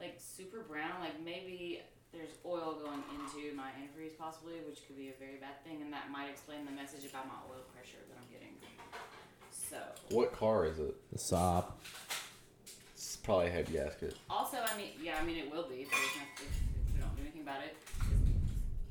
[0.00, 1.80] like super brown, like maybe
[2.12, 5.92] there's oil going into my antifreeze possibly, which could be a very bad thing, and
[5.92, 8.54] that might explain the message about my oil pressure that I'm getting.
[9.52, 9.76] So
[10.14, 10.94] What car is it?
[11.12, 11.64] The Saab.
[13.22, 14.16] It's probably a head gasket.
[14.28, 17.22] also, I mean, yeah, I mean it will be if, if, if we don't do
[17.22, 17.76] anything about it.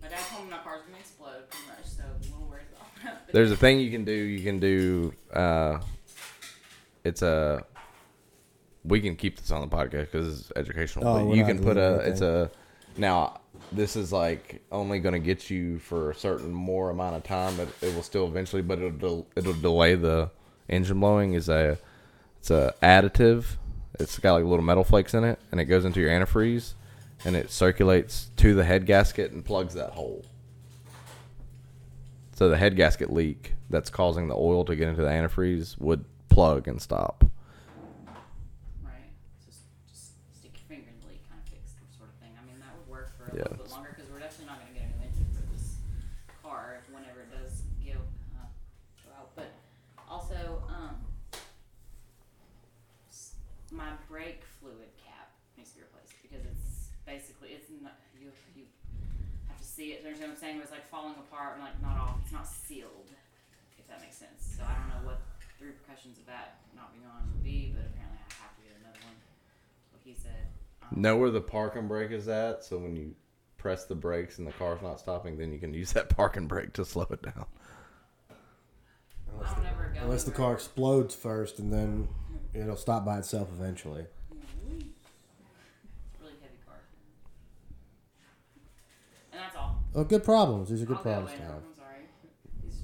[0.01, 2.63] My dad told me my car's gonna explode pretty much, so I'm a little worried
[2.73, 3.25] about that.
[3.25, 4.13] But There's a thing you can do.
[4.13, 5.13] You can do.
[5.33, 5.81] Uh,
[7.03, 7.65] it's a.
[8.85, 11.05] We can keep this on the podcast because it's educational.
[11.05, 12.09] Oh, but you can put deleting a.
[12.09, 12.51] It's a.
[12.95, 13.41] Now,
[13.73, 17.57] this is like only going to get you for a certain more amount of time,
[17.57, 18.61] but it will still eventually.
[18.61, 20.31] But it'll del- it'll delay the
[20.69, 21.33] engine blowing.
[21.33, 21.77] Is a.
[22.39, 23.57] It's a additive.
[23.99, 26.73] It's got like little metal flakes in it, and it goes into your antifreeze,
[27.25, 30.25] and it circulates to the head gasket and plugs that hole.
[32.35, 36.05] So the head gasket leak that's causing the oil to get into the antifreeze would
[36.29, 37.23] plug and stop.
[38.83, 39.11] Right.
[39.45, 42.31] Just, just stick your finger in the leak, kind of fix sort of thing.
[42.41, 43.43] I mean, that would work for a Yeah.
[43.51, 45.77] little bit longer because we're definitely not going to get a new engine for this
[46.41, 47.99] car whenever it does go,
[48.39, 48.49] uh,
[49.05, 49.29] go out.
[49.37, 49.53] But
[50.09, 50.97] also, um,
[53.09, 53.35] s-
[53.69, 58.65] my brake fluid cap needs to be replaced because it's basically it's not you you
[59.47, 60.01] have to see it.
[60.21, 60.57] You understand what I'm saying?
[60.57, 62.17] But it's like falling apart and like not off.
[62.21, 63.09] It's not sealed.
[63.79, 64.53] If that makes sense.
[64.55, 65.21] So I don't know what
[65.57, 68.77] the repercussions of that not being on would be, but apparently I have to get
[68.85, 69.17] another one.
[69.89, 70.45] What he said.
[70.83, 73.15] Um, Know where the parking brake is at, so when you
[73.57, 76.73] press the brakes and the car's not stopping, then you can use that parking brake
[76.73, 77.45] to slow it down.
[78.29, 82.07] I don't ever go Unless the car explodes first, and then
[82.53, 84.05] it'll stop by itself eventually.
[84.31, 84.43] It's
[86.19, 86.77] a really heavy car.
[89.31, 89.79] And that's all.
[89.93, 90.69] Oh, good problems.
[90.69, 91.55] These are good I'll problems away to have.
[91.55, 92.05] I'm sorry.
[92.63, 92.83] These-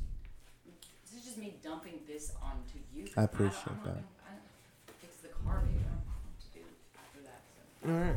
[1.05, 3.07] This is just me dumping this onto you.
[3.15, 3.93] I appreciate I'm not that.
[3.93, 5.69] gonna- I don't- Fix the car, babe.
[5.69, 6.65] I don't know what to do
[6.97, 7.41] after that.
[7.81, 7.89] So.
[7.89, 8.15] All right.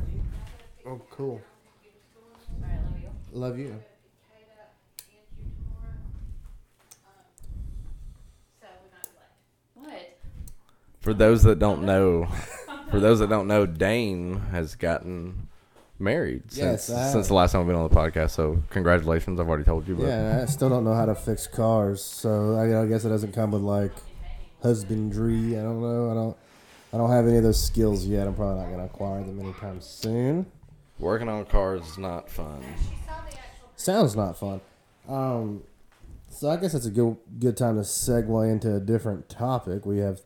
[0.87, 1.41] Oh, cool.
[2.63, 3.11] All right, love you.
[3.33, 3.83] Love you.
[9.75, 10.19] What?
[11.01, 12.27] For those that don't know,
[12.91, 15.49] for those that don't know, Dane has gotten
[16.01, 18.31] married Yes, since since the last time we've been on the podcast.
[18.31, 19.39] So congratulations!
[19.39, 22.57] I've already told you, but Yeah, I still don't know how to fix cars, so
[22.57, 23.93] I, I guess it doesn't come with like
[24.63, 25.59] husbandry.
[25.59, 26.11] I don't know.
[26.11, 26.37] I don't.
[26.93, 28.27] I don't have any of those skills yet.
[28.27, 30.47] I'm probably not going to acquire them anytime soon.
[30.99, 32.65] working on cars is not fun.
[33.77, 34.61] Sounds not fun.
[35.09, 35.63] Um,
[36.29, 39.87] so I guess that's a good good time to segue into a different topic.
[39.87, 40.21] We have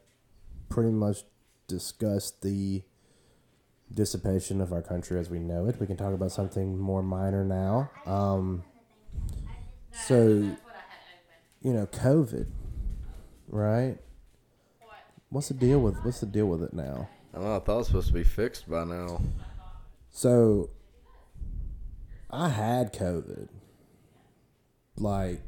[0.68, 1.24] pretty much
[1.66, 2.82] discussed the
[3.94, 5.80] dissipation of our country as we know it.
[5.80, 7.90] We can talk about something more minor now.
[8.06, 8.64] Um,
[10.06, 10.16] so,
[11.62, 12.46] you know, COVID,
[13.48, 13.98] right?
[15.30, 17.08] What's the deal with what's the deal with it now?
[17.32, 19.20] I, don't know, I thought it was supposed to be fixed by now.
[20.10, 20.70] So
[22.30, 23.48] I had COVID
[24.96, 25.40] like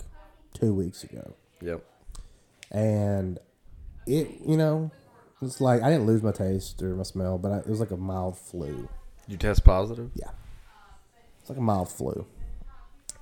[0.55, 1.35] two weeks ago.
[1.61, 1.85] Yep.
[2.73, 3.39] And
[4.07, 4.91] it, you know,
[5.43, 7.91] it's like I didn't lose my taste or my smell, but I, it was like
[7.91, 8.89] a mild flu.
[9.29, 10.11] You test positive?
[10.15, 10.31] Yeah.
[11.41, 12.27] It's like a mild flu.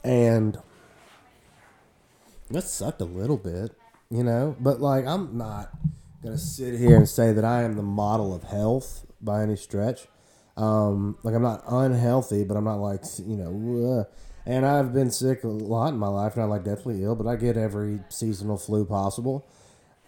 [0.03, 0.59] And
[2.51, 3.73] that sucked a little bit,
[4.11, 5.70] you know, but like I'm not
[6.23, 9.57] going to sit here and say that I am the model of health by any
[9.57, 10.07] stretch.
[10.57, 14.05] Um, like I'm not unhealthy, but I'm not like, you know, uh,
[14.47, 17.36] and I've been sick a lot in my life, not like deathly ill, but I
[17.36, 19.47] get every seasonal flu possible.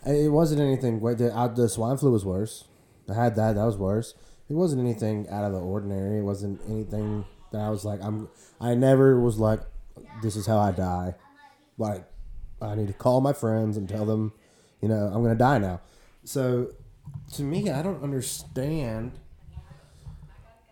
[0.07, 1.01] It wasn't anything.
[1.01, 2.65] The, uh, the swine flu was worse.
[3.11, 3.55] I had that.
[3.55, 4.15] That was worse.
[4.49, 6.19] It wasn't anything out of the ordinary.
[6.19, 8.29] It wasn't anything that I was like, I'm.
[8.61, 9.61] I never was like,
[10.23, 11.15] this is how I die.
[11.79, 12.05] Like,
[12.63, 14.33] I need to call my friends and tell them,
[14.81, 15.81] you know, I'm gonna die now.
[16.25, 16.69] So,
[17.35, 19.13] to me, I don't understand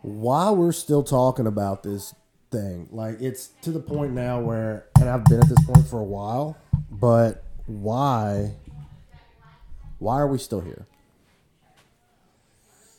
[0.02, 2.14] why we're still talking about this
[2.50, 2.88] thing.
[2.90, 6.04] Like, it's to the point now where, and I've been at this point for a
[6.04, 6.56] while,
[6.90, 8.54] but why?
[10.04, 10.84] Why are we still here?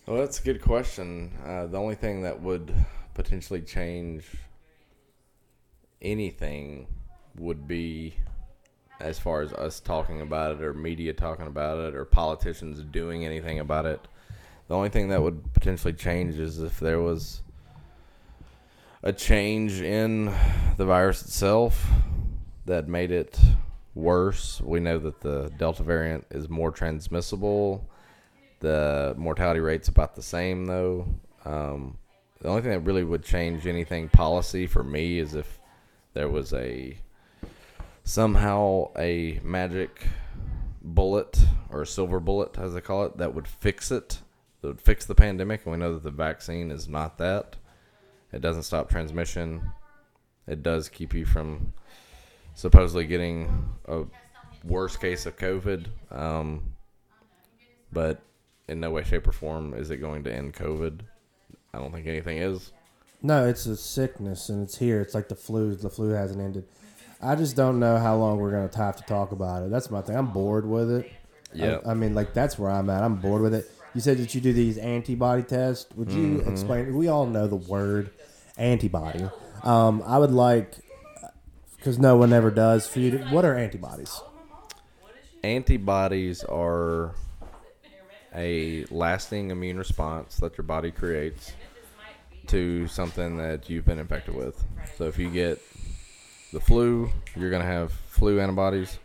[0.07, 1.32] Well, that's a good question.
[1.45, 2.73] Uh, the only thing that would
[3.14, 4.26] potentially change
[6.02, 6.88] anything
[7.38, 8.15] would be
[8.99, 13.23] as far as us talking about it or media talking about it or politicians doing
[13.23, 14.02] anything about it.
[14.68, 17.44] The only thing that would potentially change is if there was
[19.03, 20.34] a change in
[20.77, 21.86] the virus itself
[22.65, 23.40] that made it
[23.95, 24.61] worse.
[24.61, 27.89] We know that the Delta variant is more transmissible.
[28.59, 31.07] The mortality rate's about the same, though.
[31.45, 31.97] Um,
[32.41, 35.59] the only thing that really would change anything policy for me is if
[36.13, 36.97] there was a
[38.03, 40.07] somehow a magic
[40.81, 41.39] bullet
[41.69, 44.22] or a silver bullet, as they call it, that would fix it.
[44.61, 47.55] That would fix the pandemic, and we know that the vaccine is not that.
[48.31, 49.72] It doesn't stop transmission.
[50.47, 51.73] It does keep you from
[52.56, 54.03] supposedly getting a
[54.64, 55.86] worse case of COVID.
[56.11, 56.64] Um,
[57.91, 58.22] but
[58.68, 61.02] in no way, shape, or form is it going to end COVID.
[61.73, 62.72] I don't think anything is.
[63.22, 65.02] No, it's a sickness and it's here.
[65.02, 65.76] It's like the flu.
[65.76, 66.65] The flu hasn't ended.
[67.22, 69.72] I just don't know how long we're gonna have to talk about it.
[69.72, 70.15] That's my thing.
[70.15, 71.11] I'm bored with it.
[71.53, 71.80] Yeah.
[71.86, 73.03] I, I mean, like that's where I'm at.
[73.03, 73.72] I'm bored with it.
[73.94, 75.88] You said that you do these antibody tests.
[75.95, 76.52] Would you Mm-hmm.
[76.52, 76.95] explain?
[76.95, 78.11] We all know the word
[78.57, 79.27] antibody.
[79.64, 80.73] Um, I would like
[81.86, 82.88] because no one ever does.
[82.88, 84.20] For you, to, what are antibodies?
[85.44, 87.14] Antibodies are
[88.34, 91.53] a lasting immune response that your body creates
[92.48, 94.64] to something that you've been infected with.
[94.98, 95.62] So if you get
[96.52, 98.98] the flu, you're going to have flu antibodies.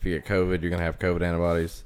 [0.00, 1.84] If you get COVID, you're going to have COVID antibodies.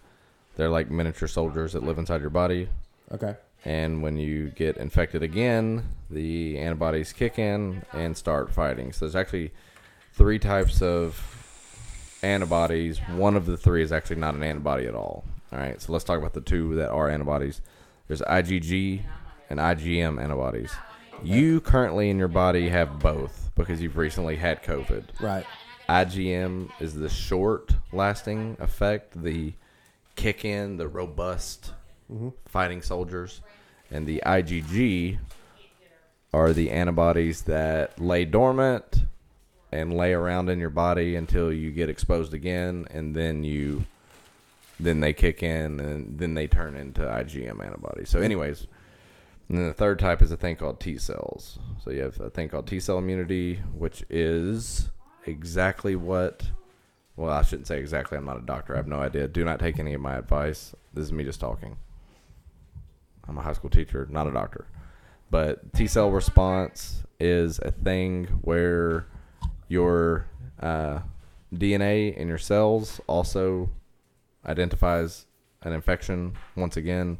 [0.56, 2.70] They're like miniature soldiers that live inside your body.
[3.12, 3.36] Okay.
[3.66, 8.94] And when you get infected again, the antibodies kick in and start fighting.
[8.94, 9.52] So there's actually
[10.20, 11.18] three types of
[12.22, 12.98] antibodies.
[13.16, 15.24] One of the three is actually not an antibody at all.
[15.50, 17.62] All right, so let's talk about the two that are antibodies.
[18.06, 19.00] There's IgG
[19.48, 20.72] and IgM antibodies.
[21.24, 25.04] You currently in your body have both because you've recently had COVID.
[25.22, 25.46] Right.
[25.88, 29.54] IgM is the short lasting effect, the
[30.16, 31.72] kick in, the robust
[32.12, 32.28] mm-hmm.
[32.46, 33.40] fighting soldiers.
[33.90, 35.18] And the IgG
[36.34, 39.06] are the antibodies that lay dormant
[39.72, 43.84] and lay around in your body until you get exposed again and then you
[44.78, 48.08] then they kick in and then they turn into IgM antibodies.
[48.08, 48.66] So anyways,
[49.48, 51.58] and then the third type is a thing called T cells.
[51.84, 54.88] So you have a thing called T cell immunity, which is
[55.26, 56.50] exactly what.
[57.16, 58.16] Well, I shouldn't say exactly.
[58.16, 58.74] I'm not a doctor.
[58.74, 59.28] I have no idea.
[59.28, 60.74] Do not take any of my advice.
[60.94, 61.76] This is me just talking.
[63.28, 64.66] I'm a high school teacher, not a doctor.
[65.30, 69.06] But T cell response is a thing where
[69.70, 70.26] your
[70.60, 70.98] uh,
[71.54, 73.70] DNA in your cells also
[74.44, 75.26] identifies
[75.62, 77.18] an infection once again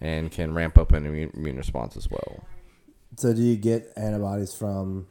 [0.00, 2.44] and can ramp up an immune, immune response as well.
[3.16, 5.06] So do you get antibodies from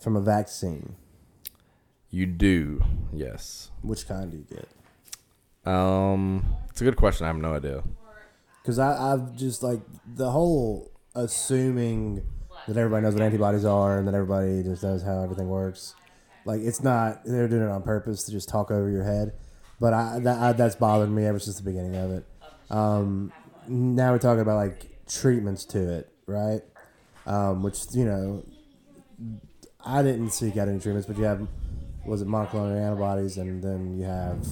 [0.00, 0.96] from a vaccine?
[2.10, 3.70] You do, yes.
[3.82, 4.68] Which kind do you get?
[5.70, 7.24] Um, it's a good question.
[7.24, 7.82] I have no idea.
[8.62, 12.22] Because I've just like the whole assuming
[12.68, 15.94] that everybody knows what antibodies are and that everybody just knows how everything works.
[16.44, 19.32] Like it's not they're doing it on purpose to just talk over your head.
[19.80, 22.24] But I, that, I that's bothered me ever since the beginning of it.
[22.70, 23.32] Um,
[23.66, 26.60] now we're talking about like treatments to it, right?
[27.26, 28.44] Um, which you know,
[29.84, 31.46] I didn't seek out any treatments, but you have
[32.04, 34.46] was it monoclonal antibodies, and then you have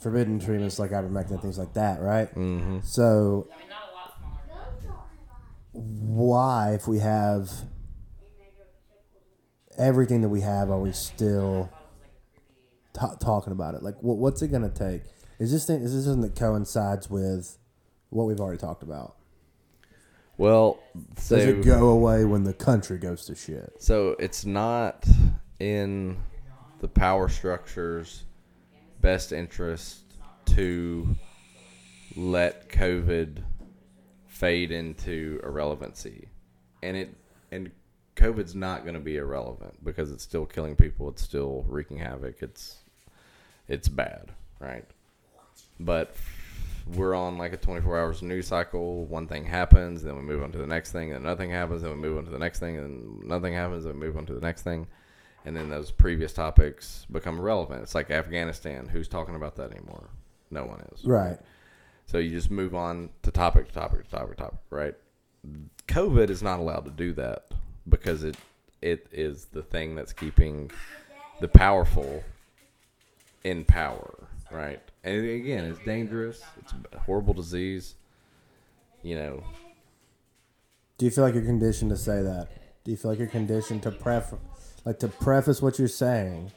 [0.00, 2.28] forbidden treatments like ivermectin and things like that, right?
[2.34, 2.80] Mm-hmm.
[2.82, 5.04] So I mean, not a lot smaller.
[5.74, 7.50] Why, if we have
[9.76, 11.70] everything that we have, are we still
[12.92, 13.82] ta talking about it?
[13.82, 15.02] Like, what, what's it gonna take?
[15.38, 15.82] Is this thing?
[15.82, 17.58] Is this something that coincides with
[18.10, 19.16] what we've already talked about?
[20.36, 20.80] Well,
[21.16, 23.74] so Does it go away when the country goes to shit?
[23.78, 25.06] so it's not
[25.60, 26.16] in
[26.80, 28.24] the power structure's
[29.00, 30.00] best interest
[30.46, 31.14] to
[32.16, 33.42] let COVID
[34.34, 36.28] fade into irrelevancy,
[36.82, 37.14] and it
[37.52, 37.70] and
[38.16, 41.08] COVID's not going to be irrelevant because it's still killing people.
[41.08, 42.42] It's still wreaking havoc.
[42.42, 42.78] It's
[43.68, 44.84] it's bad, right?
[45.78, 46.16] But
[46.86, 49.06] we're on like a 24 hours news cycle.
[49.06, 51.92] One thing happens, then we move on to the next thing, and nothing happens, then
[51.92, 54.34] we move on to the next thing, and nothing happens, then we move on to
[54.34, 54.86] the next thing.
[55.46, 57.82] And then those previous topics become irrelevant.
[57.82, 58.88] It's like Afghanistan.
[58.88, 60.08] Who's talking about that anymore?
[60.50, 61.04] No one is.
[61.04, 61.38] Right.
[62.06, 64.94] So you just move on to topic to topic to topic to topic, right?
[65.88, 67.46] COVID is not allowed to do that
[67.88, 68.36] because it
[68.82, 70.70] it is the thing that's keeping
[71.40, 72.22] the powerful
[73.42, 74.80] in power, right?
[75.02, 76.42] And again, it's dangerous.
[76.60, 77.94] It's a horrible disease.
[79.02, 79.44] You know,
[80.98, 82.48] Do you feel like you're conditioned to say that?
[82.84, 84.32] Do you feel like you're conditioned to pref,
[84.84, 86.52] like to preface what you're saying,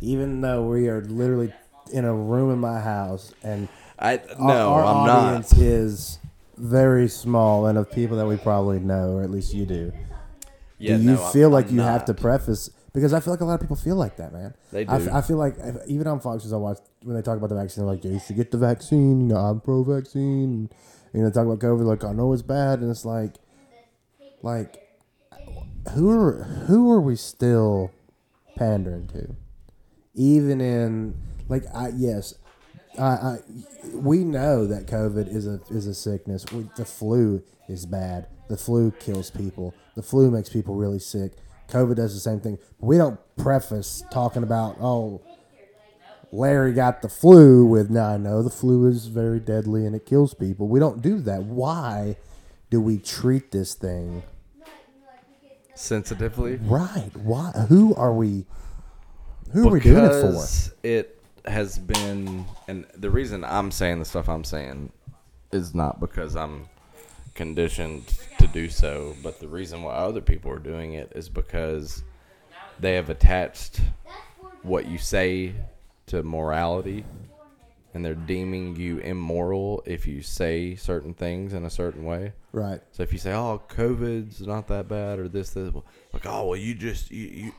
[0.00, 1.52] even though we are literally
[1.92, 3.68] in a room in my house and
[3.98, 5.60] I our, no, our I'm not audience not.
[5.62, 6.18] is
[6.56, 9.92] very small and of people that we probably know, or at least you do.
[10.78, 13.32] Yeah, do you no, I'm- feel like I'm you have to preface because I feel
[13.32, 14.54] like a lot of people feel like that, man.
[14.72, 15.06] They I, do.
[15.08, 17.48] f- I feel like if- even on Fox News, I watch when they talk about
[17.50, 19.20] the vaccine, they're like, yeah, you should get the vaccine.
[19.20, 20.68] You know, I'm pro-vaccine.
[21.14, 23.34] You know, talk about COVID, like I know it's bad, and it's like,
[24.42, 24.76] like,
[25.94, 27.90] who are who are we still
[28.56, 29.34] pandering to?
[30.14, 31.14] Even in
[31.48, 32.34] like, I yes,
[32.98, 33.38] I, I
[33.92, 36.44] we know that COVID is a is a sickness.
[36.52, 38.28] We, the flu is bad.
[38.48, 39.74] The flu kills people.
[39.94, 41.32] The flu makes people really sick.
[41.68, 42.58] COVID does the same thing.
[42.78, 45.22] We don't preface talking about oh,
[46.32, 50.06] Larry got the flu with now I know the flu is very deadly and it
[50.06, 50.68] kills people.
[50.68, 51.42] We don't do that.
[51.42, 52.16] Why
[52.70, 54.22] do we treat this thing
[55.76, 57.10] Sensitively, right?
[57.16, 57.50] Why?
[57.68, 58.46] Who are we?
[59.52, 60.46] Who are we doing it for?
[60.82, 61.15] It
[61.46, 64.92] has been, and the reason I'm saying the stuff I'm saying
[65.52, 66.68] is not because I'm
[67.34, 68.06] conditioned
[68.38, 72.02] to do so, but the reason why other people are doing it is because
[72.80, 73.80] they have attached
[74.62, 75.54] what you say
[76.06, 77.04] to morality,
[77.94, 82.32] and they're deeming you immoral if you say certain things in a certain way.
[82.52, 82.80] Right.
[82.92, 85.72] So if you say, "Oh, COVID's not that bad," or this, this,
[86.12, 87.52] like, "Oh, well, you just you you,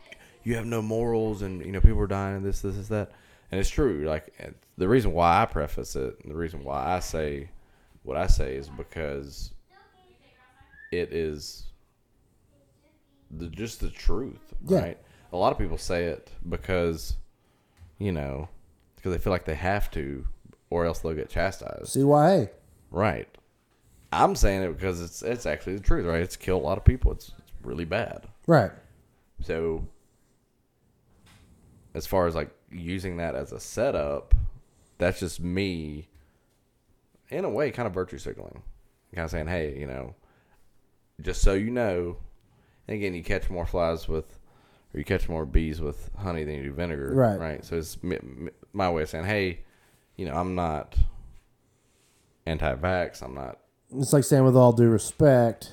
[0.44, 3.12] you have no morals," and you know people are dying, and this, this, this, that,
[3.52, 4.06] and it's true.
[4.07, 4.34] Like
[4.78, 7.49] the reason why I preface it, and the reason why I say
[8.03, 9.52] what I say is because
[10.91, 11.65] it is
[13.32, 14.80] the just the truth, Yeah.
[14.80, 14.98] right?
[15.34, 17.15] A lot of people say it because
[17.99, 18.48] you know
[18.95, 20.26] because they feel like they have to,
[20.69, 21.95] or else they'll get chastised.
[21.95, 22.49] CYA.
[22.91, 23.28] Right.
[24.14, 26.22] I'm saying it because it's it's actually the truth, right?
[26.22, 27.11] It's killed a lot of people.
[27.11, 28.26] It's, it's really bad.
[28.48, 28.72] Right.
[29.41, 29.86] So,
[31.94, 34.34] as far as like using that as a setup,
[34.98, 36.07] that's just me,
[37.30, 38.64] in a way, kind of virtue signaling,
[39.14, 40.15] kind of saying, hey, you know,
[41.22, 42.18] just so you know.
[42.88, 44.39] And again, you catch more flies with,
[44.94, 47.39] or you catch more bees with honey than you do vinegar, Right.
[47.39, 47.65] Right.
[47.65, 47.98] So it's
[48.73, 49.60] my way of saying, hey,
[50.15, 50.95] you know, I'm not
[52.45, 53.22] anti-vax.
[53.22, 53.60] I'm not
[53.95, 55.72] It's like saying with all due respect,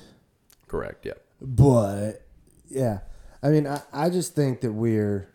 [0.67, 1.05] correct.
[1.05, 1.21] Yep.
[1.41, 2.21] but
[2.69, 2.99] yeah.
[3.41, 5.29] I mean, I, I just think that we're.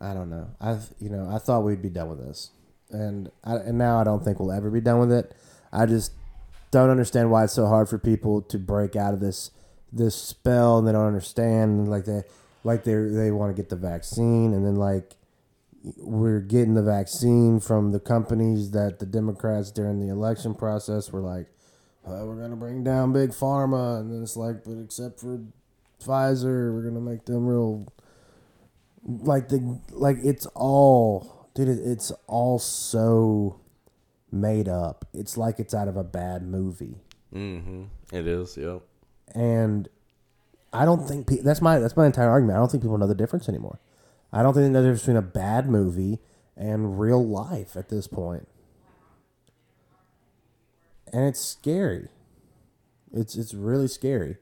[0.00, 0.48] I don't know.
[0.60, 2.50] I you know I thought we'd be done with this,
[2.90, 5.34] and I, and now I don't think we'll ever be done with it.
[5.72, 6.12] I just
[6.70, 9.50] don't understand why it's so hard for people to break out of this
[9.92, 12.22] this spell, and they don't understand like they
[12.64, 15.16] like they they want to get the vaccine, and then like
[15.96, 21.20] we're getting the vaccine from the companies that the Democrats during the election process were
[21.20, 21.46] like,
[22.06, 25.40] uh, we're gonna bring down big pharma, and then it's like, but except for
[26.02, 27.86] Pfizer, we're gonna make them real.
[29.04, 31.68] Like the like it's all, dude.
[31.68, 33.60] It's all so
[34.30, 35.06] made up.
[35.14, 36.96] It's like it's out of a bad movie,
[37.34, 37.84] Mm-hmm.
[38.12, 38.56] It is.
[38.56, 38.82] Yep.
[39.34, 39.88] and
[40.72, 42.56] I don't think pe- that's my that's my entire argument.
[42.56, 43.80] I don't think people know the difference anymore.
[44.32, 46.18] I don't think they know the difference between a bad movie
[46.56, 48.46] and real life at this point.
[51.12, 52.08] And it's scary.
[53.12, 54.36] It's it's really scary.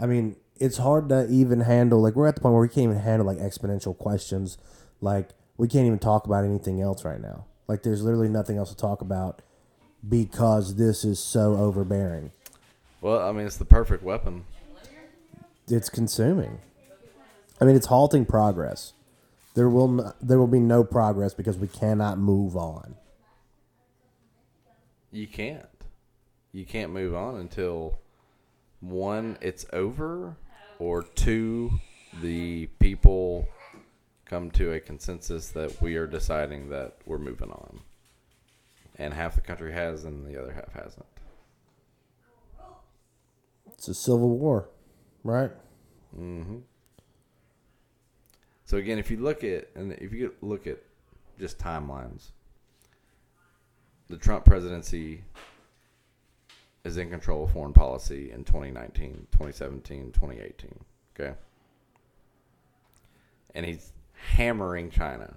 [0.00, 2.84] I mean, it's hard to even handle like we're at the point where we can't
[2.84, 4.58] even handle like exponential questions.
[5.00, 7.46] Like we can't even talk about anything else right now.
[7.66, 9.42] Like there's literally nothing else to talk about
[10.06, 12.30] because this is so overbearing.
[13.00, 14.44] Well, I mean, it's the perfect weapon.
[15.68, 16.58] it's consuming.
[17.60, 18.92] I mean, it's halting progress.
[19.54, 22.96] There will n- there will be no progress because we cannot move on.
[25.12, 25.66] You can't.
[26.52, 27.98] You can't move on until
[28.80, 30.36] one, it's over,
[30.78, 31.70] or two,
[32.22, 33.48] the people
[34.24, 37.80] come to a consensus that we are deciding that we're moving on.
[38.96, 41.06] And half the country has, and the other half hasn't.
[43.66, 44.70] It's a civil war,
[45.24, 45.50] right?
[46.16, 46.58] Mm-hmm.
[48.64, 50.78] So again, if you look at and if you look at
[51.38, 52.30] just timelines,
[54.08, 55.24] the Trump presidency
[56.84, 60.78] is in control of foreign policy in 2019, 2017, 2018.
[61.18, 61.34] Okay.
[63.54, 65.34] And he's hammering China.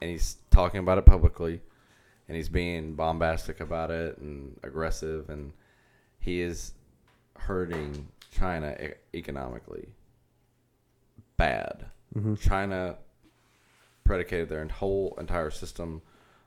[0.00, 1.60] And he's talking about it publicly.
[2.28, 5.28] And he's being bombastic about it and aggressive.
[5.28, 5.52] And
[6.18, 6.72] he is
[7.36, 9.88] hurting China e- economically
[11.36, 11.86] bad.
[12.14, 12.34] Mm-hmm.
[12.36, 12.96] China
[14.04, 16.02] predicated their whole entire system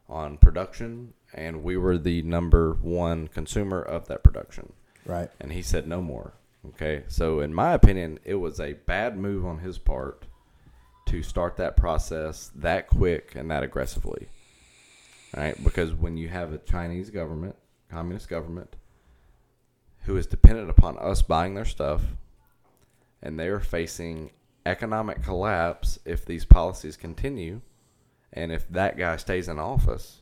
[0.09, 4.73] on production, and we were the number one consumer of that production.
[5.05, 5.29] Right.
[5.39, 6.33] And he said no more.
[6.67, 10.25] Okay, so in my opinion, it was a bad move on his part
[11.07, 14.27] to start that process that quick and that aggressively.
[15.35, 15.61] Right?
[15.63, 17.55] because when you have a Chinese government,
[17.89, 18.75] communist government,
[20.03, 22.01] who is dependent upon us buying their stuff,
[23.21, 24.31] and they are facing
[24.65, 27.61] economic collapse if these policies continue
[28.33, 30.20] and if that guy stays in office.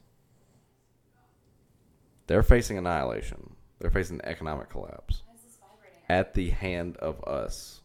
[2.29, 3.55] They're facing annihilation.
[3.79, 5.99] They're facing economic collapse Why is this vibrating?
[6.09, 7.81] at the hand of us,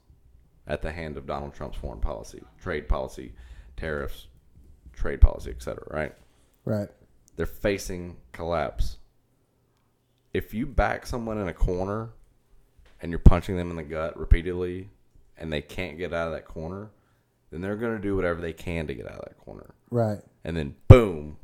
[0.66, 3.32] at the hand of Donald Trump's foreign policy, trade policy,
[3.78, 4.26] tariffs,
[4.92, 5.82] trade policy, etc.
[5.88, 6.14] Right?
[6.66, 6.88] Right.
[7.36, 8.98] They're facing collapse.
[10.34, 12.10] If you back someone in a corner
[13.00, 14.90] and you're punching them in the gut repeatedly
[15.38, 16.90] and they can't get out of that corner,
[17.50, 19.74] then they're going to do whatever they can to get out of that corner.
[19.88, 20.18] Right.
[20.44, 21.38] And then boom,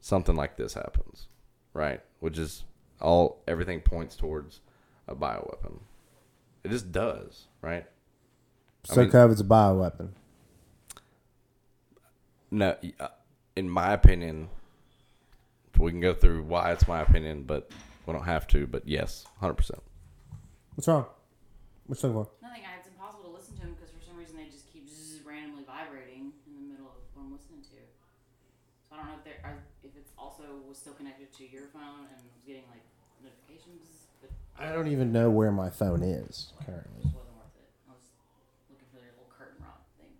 [0.00, 1.26] something like this happens.
[1.76, 2.00] Right?
[2.20, 2.64] Which is
[3.02, 4.60] all everything points towards
[5.06, 5.80] a bioweapon.
[6.64, 7.84] It just does, right?
[8.88, 10.08] I So mean- COVID's a bioweapon.
[12.50, 13.08] No, uh,
[13.56, 14.48] in my opinion,
[15.78, 17.70] we can go through why it's my opinion, but
[18.06, 18.66] we don't have to.
[18.66, 19.82] But yes, hundred percent.
[20.74, 21.04] What's wrong?
[21.86, 22.12] What's wrong?
[22.14, 22.28] for?
[22.40, 22.62] Nothing.
[22.64, 25.20] I, it's impossible to listen to them because for some reason they just keep zzz,
[25.26, 27.76] randomly vibrating in the middle of what I'm listening to.
[28.88, 30.44] So I don't know if they're are, if it's also
[30.76, 32.82] was still connected to your phone and was getting like
[33.24, 37.00] notifications, but I don't even know where my phone is currently.
[37.00, 37.68] it wasn't worth it.
[37.88, 38.02] I was
[38.68, 40.10] looking for their little curtain rod thing.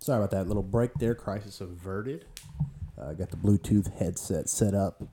[0.00, 1.14] Sorry about that little break there.
[1.14, 2.24] Crisis averted.
[2.98, 5.04] I uh, got the Bluetooth headset set up.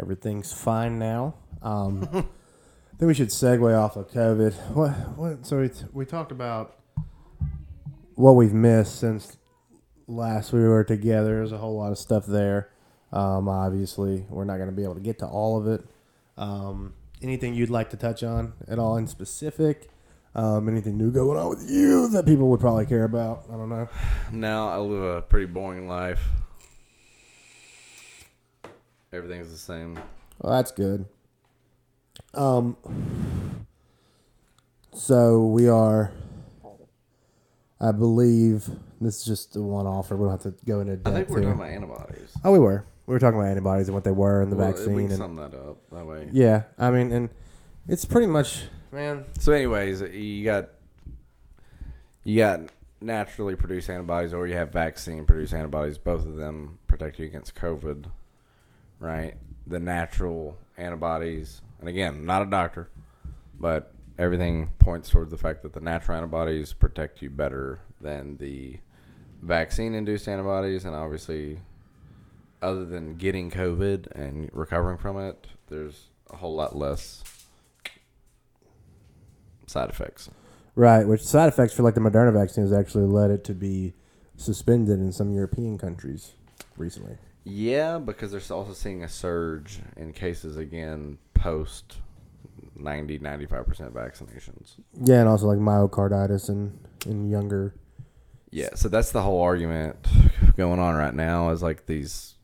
[0.00, 1.34] Everything's fine now.
[1.60, 4.54] Um, I think we should segue off of COVID.
[4.70, 4.90] What?
[5.18, 5.46] What?
[5.46, 6.78] So we, we talked about
[8.14, 9.36] what we've missed since
[10.06, 11.36] last we were together.
[11.36, 12.70] There's a whole lot of stuff there.
[13.12, 15.82] Um, obviously, we're not going to be able to get to all of it.
[16.36, 19.88] Um, anything you'd like to touch on at all in specific?
[20.34, 23.44] Um, anything new going on with you that people would probably care about?
[23.48, 23.88] I don't know.
[24.30, 26.20] Now I live a pretty boring life.
[29.12, 29.98] Everything's the same.
[30.40, 31.06] Well, that's good.
[32.34, 32.76] Um,
[34.92, 36.12] so we are,
[37.80, 38.68] I believe,
[39.00, 40.14] this is just a one offer.
[40.16, 41.48] We don't have to go into I depth think we're here.
[41.54, 42.32] talking about antibodies.
[42.44, 42.84] oh, we were.
[43.08, 44.92] We were talking about antibodies and what they were and the Well, vaccine.
[44.92, 46.28] We can and, sum that up that way.
[46.30, 47.30] yeah, I mean, and
[47.88, 49.24] it's pretty much, man.
[49.38, 50.68] So, anyways, you got
[52.22, 52.60] you got
[53.00, 55.96] naturally produced antibodies, or you have vaccine produced antibodies.
[55.96, 58.10] Both of them protect you against COVID,
[59.00, 59.36] right?
[59.66, 62.90] The natural antibodies, and again, not a doctor,
[63.58, 68.80] but everything points towards the fact that the natural antibodies protect you better than the
[69.40, 71.60] vaccine-induced antibodies, and obviously,
[72.62, 77.22] other than getting COVID and recovering from it, there's a whole lot less
[79.66, 80.30] side effects.
[80.74, 83.94] Right, which side effects for like the Moderna vaccine has actually led it to be
[84.36, 86.34] suspended in some European countries
[86.76, 87.16] recently.
[87.44, 91.96] Yeah, because they're also seeing a surge in cases again post
[92.76, 94.74] 90 95% vaccinations.
[94.94, 97.74] Yeah, and also like myocarditis and in younger.
[98.50, 99.96] Yeah, so that's the whole argument
[100.56, 102.34] going on right now is like these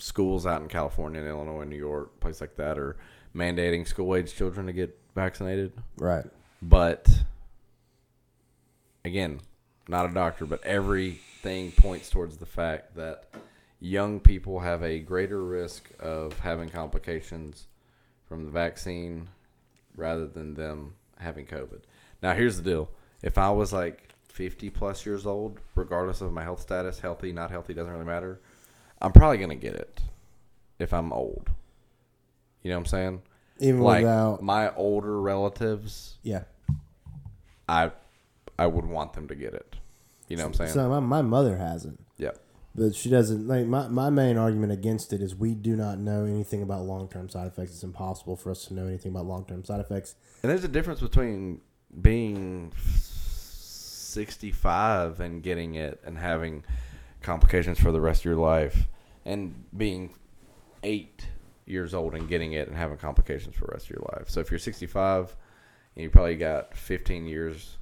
[0.00, 2.96] schools out in California and Illinois, and New York, places like that are
[3.34, 5.72] mandating school age children to get vaccinated.
[5.96, 6.24] Right.
[6.62, 7.08] But
[9.04, 9.40] again,
[9.88, 13.24] not a doctor, but everything points towards the fact that
[13.80, 17.66] young people have a greater risk of having complications
[18.28, 19.28] from the vaccine
[19.96, 21.80] rather than them having COVID.
[22.22, 22.90] Now, here's the deal.
[23.22, 27.50] If I was like 50 plus years old, regardless of my health status, healthy, not
[27.50, 28.40] healthy, doesn't really matter,
[29.00, 30.00] I'm probably going to get it
[30.78, 31.50] if I'm old.
[32.62, 33.22] You know what I'm saying?
[33.58, 34.42] Even like without.
[34.42, 36.44] my older relatives, Yeah.
[37.68, 37.92] I
[38.58, 39.76] I would want them to get it.
[40.28, 40.70] You know what I'm saying?
[40.72, 42.04] So my, my mother hasn't.
[42.18, 42.30] yeah.
[42.74, 46.24] But she doesn't like my, my main argument against it is we do not know
[46.24, 47.72] anything about long term side effects.
[47.72, 50.14] It's impossible for us to know anything about long term side effects.
[50.42, 51.60] And there's a difference between
[52.00, 56.64] being 65 and getting it and having
[57.22, 58.88] complications for the rest of your life
[59.24, 60.14] and being
[60.82, 61.26] 8
[61.66, 64.28] years old and getting it and having complications for the rest of your life.
[64.28, 65.36] So if you're 65
[65.96, 67.76] and you probably got 15 years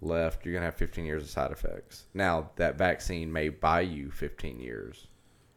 [0.00, 2.06] left, you're going to have 15 years of side effects.
[2.14, 5.06] Now, that vaccine may buy you 15 years.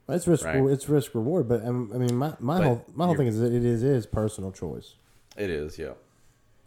[0.10, 0.58] It's risk Right.
[0.66, 3.40] it's risk reward, but um, I mean my, my But whole my whole thing is
[3.40, 4.96] that it is is personal choice,
[5.38, 5.94] It is, yeah.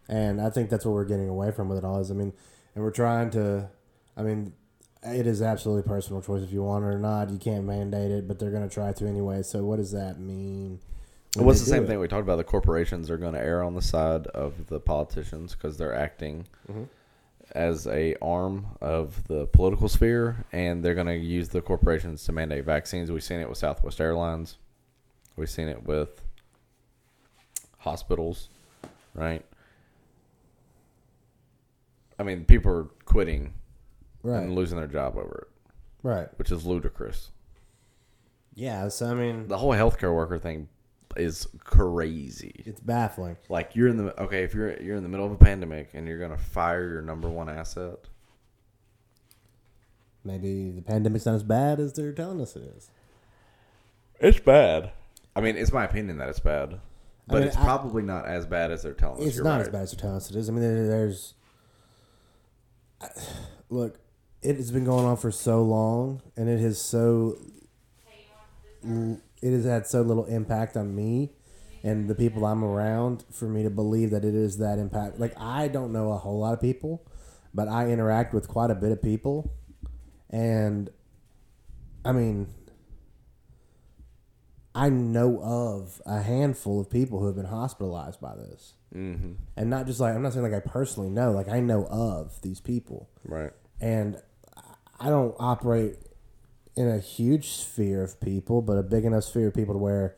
[0.09, 2.01] and I think that's what we're getting away from with it all.
[2.01, 2.32] Is I mean,
[2.74, 3.69] and we're trying to,
[4.16, 4.55] I mean,
[5.05, 7.31] it is absolutely personal choice if you want it or not.
[7.31, 9.43] You can't mandate it, but they're going to try to anyway.
[9.43, 10.81] So what does that mean?
[11.35, 11.86] when Well, it's the same it?
[11.89, 12.36] thing we talked about.
[12.36, 16.47] The corporations are going to err on the side of the politicians because they're acting
[16.70, 16.85] Mm-hmm.
[17.52, 22.32] as a arm of the political sphere, and they're going to use the corporations to
[22.32, 23.12] mandate vaccines.
[23.12, 24.56] We've seen it with Southwest Airlines.
[25.36, 26.22] We've seen it with
[27.78, 28.48] hospitals,
[29.14, 29.44] right?
[32.18, 33.52] I mean, people are quitting
[34.24, 34.42] Right.
[34.42, 35.72] and losing their job over it,
[36.02, 36.28] Right.
[36.38, 37.30] which is ludicrous.
[38.55, 38.88] Yeah.
[38.88, 40.68] So I mean, The whole healthcare worker thing
[41.16, 42.62] is crazy.
[42.66, 43.36] it's baffling.
[43.48, 46.09] Like you're in the okay, if you're you're in the middle of a pandemic and
[46.09, 48.09] you're gonna fire your number one asset,
[50.24, 52.90] Maybe the pandemic's not as bad as they're telling us it is.
[54.20, 54.92] it's bad.
[55.36, 56.80] I mean, it's my opinion that it's bad,
[57.26, 59.26] but mean, it's I- probably not as bad as they're telling us.
[59.26, 59.66] It's You're not right.
[59.66, 60.48] as bad as they're telling us it is.
[60.48, 61.34] I mean, there, there's
[63.68, 63.98] look,
[64.44, 67.38] it has been going on for so long, and it has so
[69.42, 71.30] it has had so little impact on me
[71.82, 75.18] and the people I'm around for me to believe that it is that impact.
[75.18, 77.06] Like I don't know a whole lot of people,
[77.54, 79.52] but I interact with quite a bit of people,
[80.30, 80.90] and
[82.04, 82.48] I mean.
[84.76, 89.34] I know of a handful of people who have been hospitalized by this Mm-hmm.
[89.56, 92.42] and not just like I'm not saying like I personally know, like I know of
[92.42, 93.52] these people, Right.
[93.80, 94.20] and
[95.00, 95.96] I don't operate
[96.76, 100.16] in a huge sphere of people, but a big enough sphere of people to where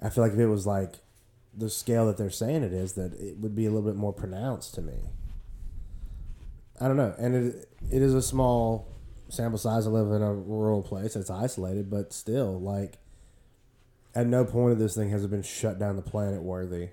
[0.00, 0.96] I feel like if it was like
[1.56, 4.12] the scale that they're saying it is, that it would be a little bit more
[4.12, 4.94] pronounced to me.
[6.80, 8.88] I don't know, and it it is a small
[9.28, 9.86] sample size.
[9.86, 12.98] I live in a rural place; it's isolated, but still, like
[14.14, 16.88] at no point of this thing has it been shut down the planet worthy.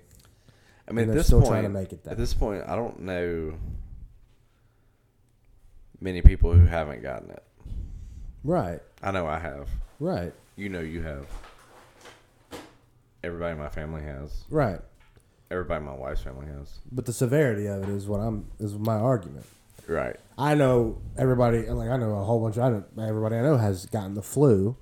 [0.88, 2.12] I mean, at this still point, trying to make it there.
[2.12, 3.54] at this point, I don't know
[6.00, 7.42] many people who haven't gotten it.
[8.44, 9.68] Right, I know I have.
[9.98, 11.26] right, You know you have.
[13.22, 14.44] Everybody in my family has.
[14.50, 14.80] right.
[15.52, 16.78] Everybody in my wife's family has.
[16.92, 19.44] But the severity of it is what I'm is my argument.
[19.88, 20.14] Right.
[20.38, 23.56] I know everybody like I know a whole bunch of I know everybody I know
[23.56, 24.76] has gotten the flu.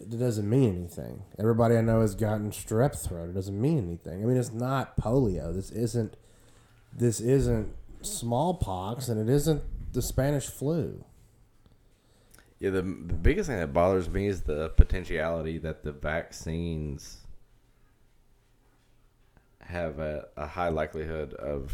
[0.00, 1.22] It doesn't mean anything.
[1.38, 3.28] Everybody I know has gotten strep throat.
[3.30, 4.22] It doesn't mean anything.
[4.22, 5.54] I mean it's not polio.
[5.54, 6.16] This isn't
[6.92, 7.72] this isn't
[8.02, 9.62] smallpox and it isn't
[9.92, 11.04] the Spanish flu.
[12.58, 17.18] Yeah, the, the biggest thing that bothers me is the potentiality that the vaccines
[19.60, 21.72] have a, a high likelihood of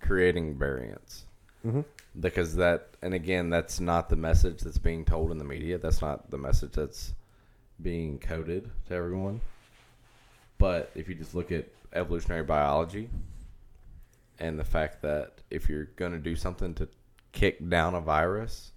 [0.00, 1.24] creating variants.
[1.64, 1.82] Mm-hmm.
[2.18, 5.78] Because that, and again, that's not the message that's being told in the media.
[5.78, 7.14] That's not the message that's
[7.80, 9.40] being coded to everyone.
[10.58, 13.08] But if you just look at evolutionary biology
[14.38, 16.88] and the fact that if you're going to do something to
[17.32, 18.72] kick down a virus,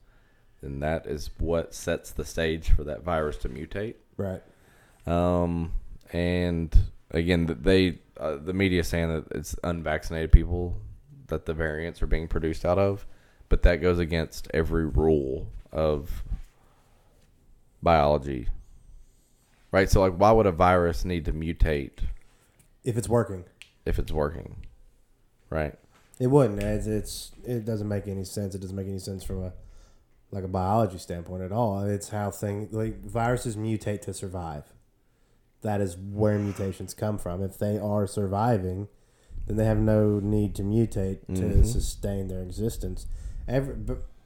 [0.61, 3.95] then that is what sets the stage for that virus to mutate.
[4.17, 4.41] Right.
[5.05, 5.73] Um,
[6.11, 6.75] and
[7.11, 10.75] again, they uh, the media saying that it's unvaccinated people
[11.27, 13.05] that the variants are being produced out of,
[13.49, 16.23] but that goes against every rule of
[17.83, 18.47] biology.
[19.71, 19.89] Right?
[19.89, 21.99] So like why would a virus need to mutate
[22.83, 23.45] If it's working.
[23.85, 24.66] if it's working?
[25.49, 25.75] Right?
[26.19, 26.61] It wouldn't.
[26.61, 28.55] It's, it's it doesn't make any sense.
[28.55, 29.53] It doesn't make any sense from a
[30.31, 31.81] like a biology standpoint at all.
[31.83, 34.65] It's how things like viruses mutate to survive.
[35.61, 37.41] That is where mutations come from.
[37.43, 38.87] If they are surviving,
[39.45, 41.65] then they have no need to mutate to Mhm.
[41.65, 43.05] sustain their existence.
[43.47, 43.75] Every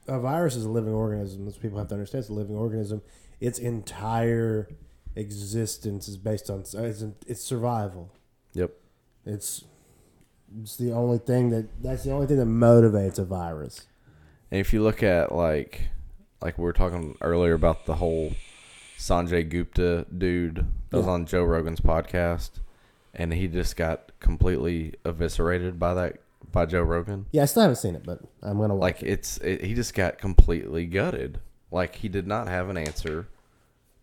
[0.07, 1.48] a virus is a living organism.
[1.48, 3.02] As people have to understand, it's a living organism.
[3.39, 4.68] Its entire
[5.15, 6.73] existence is based on it's,
[7.27, 8.11] it's survival.
[8.53, 8.72] Yep.
[9.26, 9.64] It's
[10.61, 13.87] it's the only thing that that's the only thing that motivates a virus.
[14.51, 15.89] And if you look at like
[16.41, 18.33] like we were talking earlier about the whole
[18.97, 21.11] Sanjay Gupta dude that was Yeah.
[21.11, 22.51] on Joe Rogan's podcast
[23.13, 26.17] and he just got completely eviscerated by that
[26.51, 27.27] by Joe Rogan.
[27.31, 29.09] Yeah, I still haven't seen it, but I'm gonna watch Like it.
[29.09, 31.39] it's it, he just got completely gutted.
[31.71, 33.27] Like he did not have an answer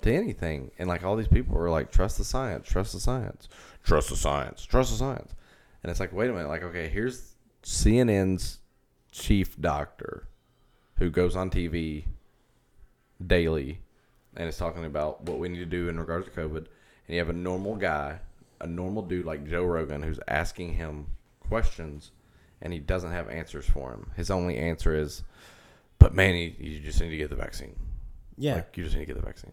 [0.03, 0.71] to anything.
[0.79, 3.49] And like all these people were like trust the science, trust the science,
[3.85, 5.35] trust the science, trust the science.
[5.89, 7.33] And it's like wait a minute, like okay, here's
[7.63, 8.59] CNN's
[9.11, 10.29] chief doctor
[10.97, 12.05] who goes on TV
[13.27, 13.81] daily
[14.37, 16.57] and is talking about what we need to do in regards to COVID.
[16.59, 16.67] And
[17.09, 18.19] you have a normal guy,
[18.61, 21.07] a normal dude like Joe Rogan, who's asking him
[21.41, 22.11] questions
[22.61, 24.11] and he doesn't have answers for him.
[24.15, 25.23] His only answer is,
[25.99, 27.75] but man, you, you just need to get the vaccine.
[28.37, 29.53] Yeah, Like, you just need to get the vaccine.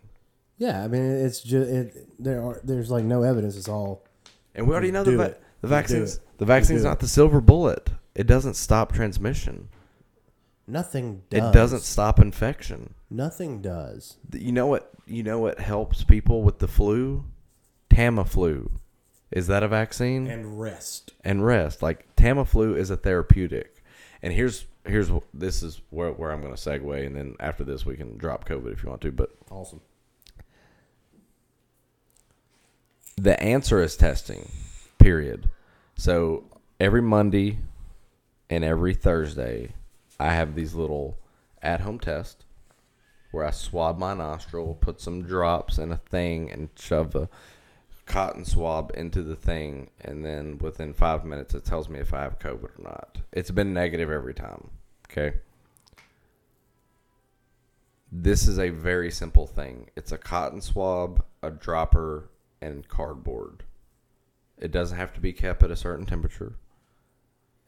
[0.57, 0.84] yeah.
[0.84, 2.10] I mean, it's just it.
[2.20, 3.56] There are there's like no evidence.
[3.56, 4.03] It's all
[4.53, 6.20] And we already know the, va- the vaccine's.
[6.38, 7.90] The vaccine's do not the silver bullet.
[8.14, 9.70] It doesn't stop transmission.
[10.68, 11.24] nothing.
[11.30, 11.49] Does.
[11.49, 12.94] It doesn't stop infection.
[13.10, 14.18] Nothing does.
[14.34, 14.91] You know what?
[15.06, 17.26] You know what helps people with the flu?
[17.90, 18.72] Tamiflu.
[19.32, 20.28] Is that a vaccine?
[20.28, 21.14] And rest.
[21.24, 21.82] and rest.
[21.82, 23.84] Like Tamiflu is a therapeutic.
[24.22, 27.86] And here's here's this is where where I'm going to segue, and then after this
[27.86, 29.12] we can drop COVID if you want to.
[29.12, 29.82] But Awesome.
[33.18, 34.49] the answer is testing.
[34.98, 35.49] Period.
[35.95, 36.43] So
[36.80, 37.59] every Monday
[38.49, 39.73] and every Thursday,
[40.19, 41.17] I have these little
[41.61, 42.45] at-home tests
[43.31, 47.27] where I swab my nostril, put some drops in a thing, and shove a
[48.05, 52.22] cotton swab into the thing, and then within five minutes, it tells me if I
[52.22, 53.17] have COVID or not.
[53.31, 54.69] It's been negative every time.
[55.09, 55.38] Okay.
[58.11, 59.89] This is a very simple thing.
[59.95, 62.30] It's a cotton swab, a dropper,
[62.61, 63.63] and cardboard.
[64.57, 66.56] It doesn't have to be kept at a certain temperature.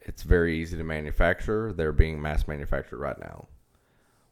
[0.00, 1.72] It's very easy to manufacture.
[1.72, 3.48] They're being mass manufactured right now.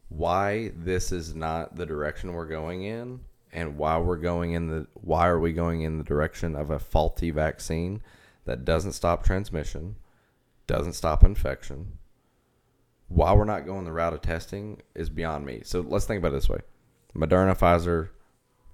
[0.08, 3.20] Why this is not the direction we're going in
[3.52, 6.78] and why we're going in the why are we going in the direction of a
[6.78, 8.02] faulty vaccine
[8.44, 9.96] that doesn't stop transmission,
[10.66, 11.98] doesn't stop infection.
[13.08, 15.62] Why we're not going the route of testing is beyond me.
[15.64, 16.60] So let's think about it this way.
[17.14, 18.10] Moderna, Pfizer,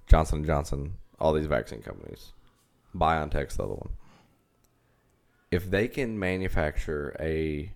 [0.07, 2.33] Johnson & Johnson, all these vaccine companies.
[2.95, 3.89] BioNTech's the other one.
[5.51, 7.71] If they can manufacture a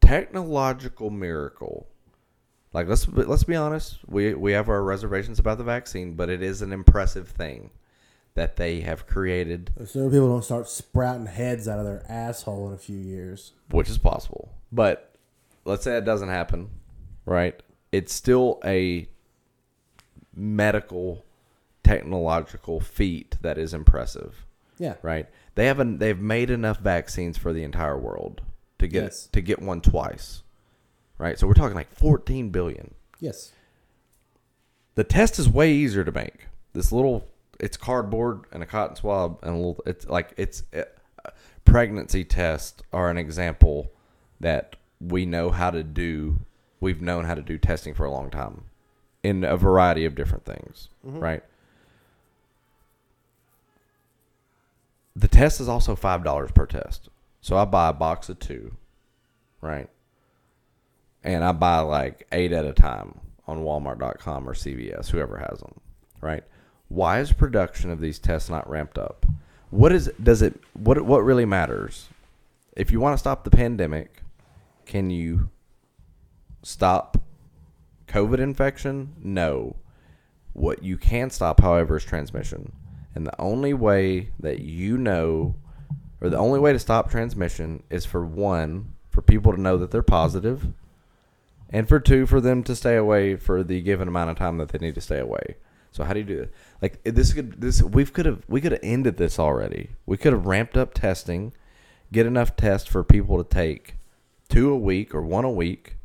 [0.00, 1.86] technological miracle
[2.72, 6.42] like let's let's be honest we we have our reservations about the vaccine but it
[6.42, 7.70] is an impressive thing
[8.34, 9.70] that they have created.
[9.86, 13.52] So people don't start sprouting heads out of their asshole in a few years.
[13.70, 14.52] which is possible.
[14.72, 15.14] But
[15.64, 16.70] let's say it doesn't happen
[17.26, 17.62] right?
[17.90, 19.08] It's still a
[20.34, 21.24] medical
[21.84, 24.46] technological feat that is impressive
[24.78, 24.94] Yeah.
[25.02, 25.26] right?
[25.54, 28.40] They haven't they've made enough vaccines for the entire world
[28.78, 29.26] to get Yes.
[29.32, 30.42] to get one twice.
[31.18, 31.38] Right?
[31.38, 32.94] So we're talking like 14 billion.
[33.20, 33.52] Yes.
[34.94, 36.48] The test is way easier to make.
[36.72, 37.28] This little
[37.60, 40.82] it's cardboard and a cotton swab and a little it's like it's uh,
[41.64, 43.92] pregnancy tests are an example
[44.40, 46.40] that we know how to do.
[46.80, 48.64] We've known how to do testing for a long time
[49.22, 51.44] in a variety of different things, right?
[55.14, 57.08] The test is also five dollars per test.
[57.40, 58.76] So I buy a box of two,
[59.60, 59.88] right?
[61.24, 65.80] And I buy like eight at a time on Walmart.com or CVS, whoever has them,
[66.20, 66.44] right?
[66.88, 69.26] Why is production of these tests not ramped up?
[69.70, 72.08] What is does it what what really matters?
[72.76, 74.22] If you want to stop the pandemic,
[74.86, 75.50] can you
[76.62, 77.18] stop
[78.06, 79.14] COVID infection?
[79.22, 79.76] No.
[80.52, 82.72] What you can stop, however, is transmission.
[83.14, 85.54] And the only way that you know,
[86.20, 89.90] or the only way to stop transmission is for one, for people to know that
[89.90, 90.68] they're positive,
[91.68, 94.68] and for two, for them to stay away for the given amount of time that
[94.68, 95.56] they need to stay away.
[95.90, 96.52] So how do you do that?
[96.80, 99.90] Like this could this we could have we could have ended this already.
[100.06, 101.52] We could have ramped up testing,
[102.10, 103.96] get enough tests for people to take
[104.48, 105.96] two a week or one a week.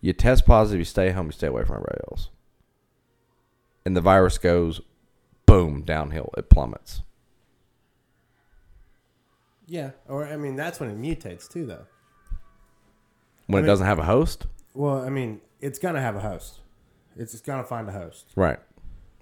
[0.00, 2.28] You test positive, you stay home, you stay away from everybody else.
[3.84, 4.80] And the virus goes
[5.48, 6.30] boom downhill.
[6.36, 7.02] It plummets.
[9.66, 11.84] Yeah, or I mean that's when it mutates too, though.
[13.46, 16.20] When I it mean- doesn't have a host, Well, I mean it's gonna have a
[16.20, 16.60] host.
[17.16, 18.26] It's, it's gonna find a host.
[18.36, 18.58] right?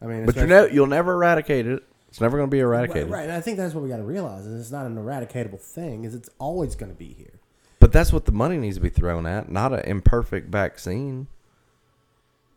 [0.02, 1.82] I mean, But you know, you'll never eradicate it.
[2.08, 3.10] It's never going to be right, eradicated.
[3.10, 3.24] right.
[3.24, 6.04] And I think that's what we got to realize is it's not an eradicatable thing.
[6.04, 7.40] Is it's always gonna be here.
[7.78, 11.26] But that's what the money needs to be thrown at, not an imperfect vaccine.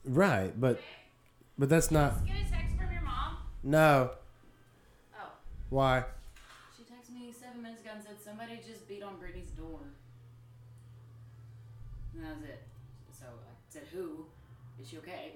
[0.06, 0.80] Right, but
[1.58, 2.26] but that's not.
[2.26, 3.38] Get a text from your mom.
[3.64, 4.12] No.
[5.16, 5.32] Oh,
[5.70, 6.04] Why?
[6.76, 9.80] she texted me seven minutes ago and said somebody just beat on Brittany's door.
[12.16, 12.64] And that was it.
[13.12, 14.26] So I said, "Who?
[14.82, 15.34] Is she okay?"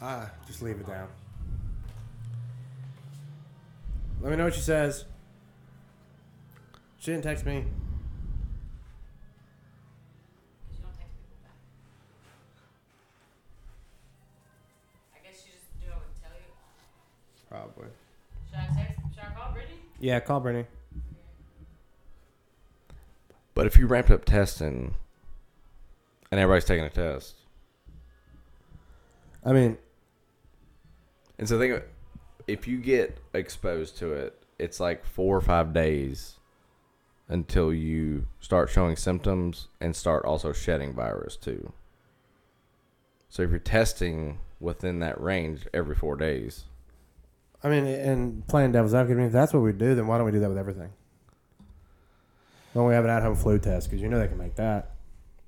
[0.00, 1.08] Ah, just leave it down.
[4.20, 5.04] Let me know what she says.
[6.98, 7.60] She didn't text me.
[7.60, 7.70] Because
[10.78, 11.56] you don't text people back.
[15.14, 16.50] I guess she just do what I would tell you.
[17.52, 17.88] Probably.
[18.48, 19.00] Should I text?
[19.14, 19.74] Should I call Brittany?
[20.00, 20.64] Yeah, call Brittany.
[23.54, 24.94] But if you ramped up testing
[26.30, 27.34] and everybody's taking a test,
[29.44, 29.76] I mean,
[31.38, 31.82] and so think of,
[32.46, 36.36] if you get exposed to it, it's like four or five days
[37.28, 41.74] until you start showing symptoms and start also shedding virus too.
[43.28, 46.64] So if you're testing within that range every four days,
[47.64, 50.16] I mean, and playing devil's advocate, I mean, if that's what we do, then why
[50.16, 50.90] don't we do that with everything?
[52.72, 53.88] Why don't we have an at-home flu test?
[53.88, 54.92] Because you know they can make that.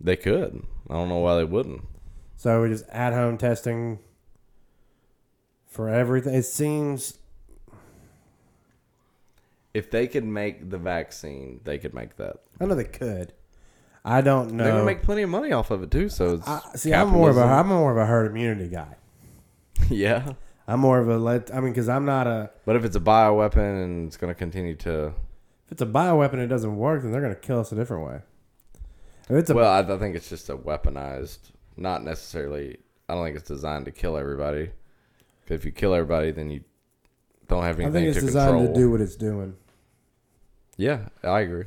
[0.01, 0.63] they could.
[0.91, 1.83] I don't know why they wouldn't.
[2.37, 3.99] So we just at-home testing
[5.67, 6.35] for everything.
[6.35, 7.19] It seems
[9.73, 12.37] If they could make the vaccine, they could make that.
[12.61, 13.33] I know they could.
[14.05, 14.63] I don't know.
[14.65, 16.09] They're gonna make plenty of money off of it too.
[16.11, 17.73] So it's I, see, I'm more of a capitalism.
[17.73, 18.97] I'm more of a herd immunity guy.
[19.89, 20.35] yeah.
[20.67, 21.55] I'm more of a let.
[21.55, 24.39] I mean, because I'm not a But if it's a bioweapon and it's going to
[24.39, 25.09] continue to
[25.67, 28.07] If it's a bioweapon, and it doesn't work, then they're gonna kill us a different
[28.07, 28.21] way.
[29.29, 31.39] If it's a well, I, I think it's just a weaponized,
[31.77, 32.79] not necessarily.
[33.09, 34.71] I don't think it's designed to kill everybody.
[35.49, 36.63] if you kill everybody, then you
[37.49, 37.89] don't have anything.
[37.89, 38.75] I think it's to designed control.
[38.75, 39.57] to do what it's doing,
[40.79, 41.65] Yeah, I agree.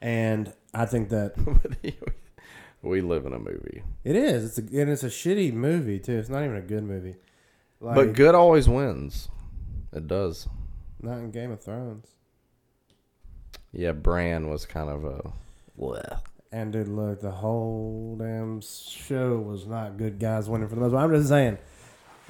[0.00, 1.34] and I think that
[2.82, 4.44] we live in a movie, it is.
[4.44, 6.18] It's a, and it's a shitty movie too.
[6.18, 7.14] It's not even a good movie.
[7.84, 9.28] Like, but good always wins.
[9.92, 10.48] It does.
[11.02, 12.08] not in Game of Thrones.
[13.72, 15.32] Yeah, Bran was kind of a.
[15.78, 16.20] Bleh.
[16.50, 20.92] And dude, look, the whole damn show was not good guys winning for the most
[20.92, 21.04] part.
[21.04, 21.58] I'm just saying,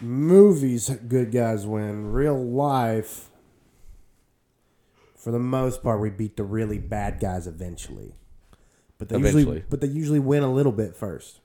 [0.00, 2.10] movies, good guys win.
[2.10, 3.28] Real life,
[5.14, 8.14] for the most part, we beat the really bad guys eventually.
[8.98, 11.40] But they usually, but they usually win a little bit first.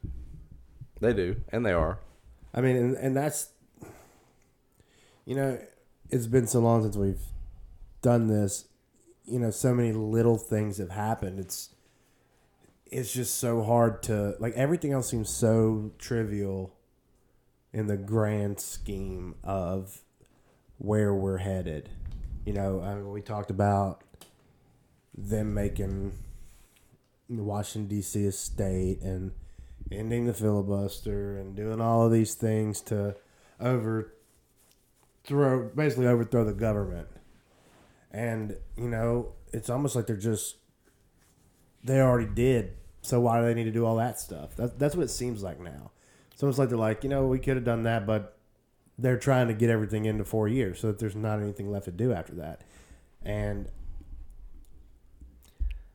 [0.99, 1.99] They do, and they are.
[2.53, 3.49] I mean, and, and that's,
[5.29, 5.59] you know,
[6.09, 7.21] it's been so long since we've
[8.01, 8.65] done this.
[9.25, 11.39] You know, so many little things have happened.
[11.39, 11.69] It's,
[12.87, 14.55] it's just so hard to like.
[14.55, 16.73] Everything else seems so trivial,
[17.71, 20.01] in the grand scheme of
[20.79, 21.89] where we're headed.
[22.43, 24.03] You know, I mean, we talked about
[25.15, 26.13] them making
[27.29, 28.25] Washington D.C.
[28.25, 29.33] a state and
[29.91, 33.15] ending the filibuster and doing all of these things to
[35.25, 37.07] overthrow, basically overthrow the government.
[38.11, 40.57] And you know, it's almost like they're just
[41.83, 42.73] they already did.
[43.01, 44.55] So why do they need to do all that stuff?
[44.55, 45.91] That's that's what it seems like now.
[46.31, 48.37] It's almost like they're like, you know, we could have done that, but
[48.97, 51.91] they're trying to get everything into four years so that there's not anything left to
[51.91, 52.61] do after that.
[53.23, 53.69] And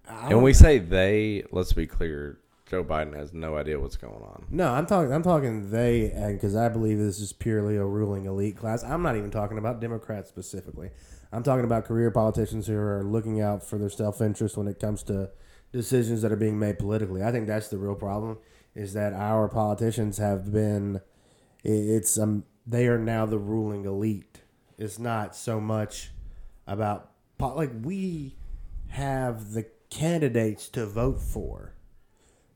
[0.06, 1.44] And we say they.
[1.50, 2.38] Let's be clear.
[2.66, 4.46] Joe Biden has no idea what's going on.
[4.50, 5.12] No, I'm talking.
[5.12, 8.82] I'm talking they, and because I believe this is purely a ruling elite class.
[8.82, 10.90] I'm not even talking about Democrats specifically.
[11.30, 14.80] I'm talking about career politicians who are looking out for their self interest when it
[14.80, 15.30] comes to
[15.72, 17.22] decisions that are being made politically.
[17.22, 18.38] I think that's the real problem.
[18.74, 21.00] Is that our politicians have been,
[21.62, 24.40] it's um they are now the ruling elite.
[24.78, 26.12] It's not so much
[26.66, 28.36] about like we
[28.88, 31.73] have the candidates to vote for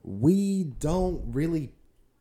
[0.09, 1.73] we don't really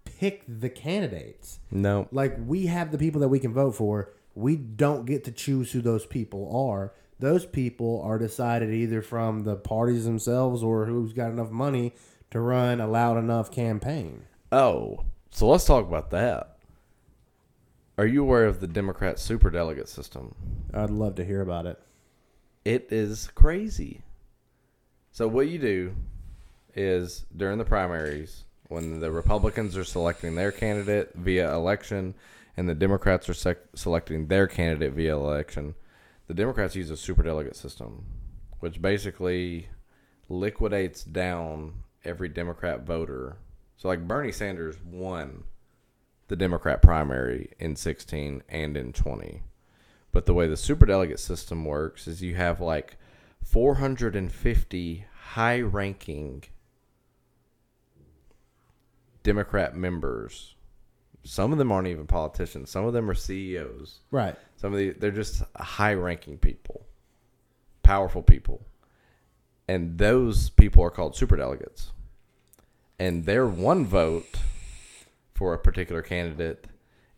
[0.04, 1.60] pick the candidates.
[1.72, 4.14] No, Like we have the people that we can vote for.
[4.36, 6.94] We don't get to choose who those people are.
[7.20, 11.94] Those people are decided either from the parties themselves or who's got enough money
[12.30, 14.24] to run a loud enough campaign.
[14.52, 16.58] Oh, so let's talk about that.
[17.98, 20.36] Are you aware of the Democrat superdelegate system?
[20.74, 21.80] I'd love to hear about it.
[22.64, 24.04] It is crazy.
[25.12, 25.96] So what you do
[26.78, 32.14] is during the primaries, when the Republicans are selecting their candidate via election,
[32.56, 35.76] and the Democrats are sec- selecting their candidate via election,
[36.28, 38.06] the Democrats use a superdelegate system,
[38.60, 39.70] which basically
[40.30, 41.74] liquidates down
[42.04, 43.38] every Democrat voter.
[43.78, 45.44] So like Bernie Sanders won
[46.28, 49.44] the Democrat primary in 16 and in 20.
[50.12, 52.98] But the way the superdelegate system works is you have like
[53.44, 56.44] 450 high ranking
[59.28, 60.56] Democrat members.
[61.26, 62.70] Some of them aren't even politicians.
[62.70, 64.00] Some of them are CEOs.
[64.10, 64.38] Right.
[64.56, 66.86] Some of the they're just high ranking people,
[67.84, 68.66] powerful people.
[69.68, 71.88] And those people are called superdelegates.
[73.00, 74.38] And their one vote
[75.34, 76.66] for a particular candidate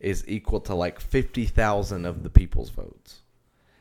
[0.00, 3.20] is equal to like 50,000 of the people's votes.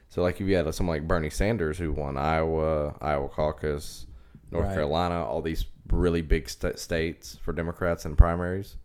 [0.10, 4.06] So like if you had someone like Bernie Sanders who won Iowa, Iowa caucus,
[4.51, 4.73] North Right.
[4.76, 8.78] Carolina, all these really big sta states for Democrats and primaries.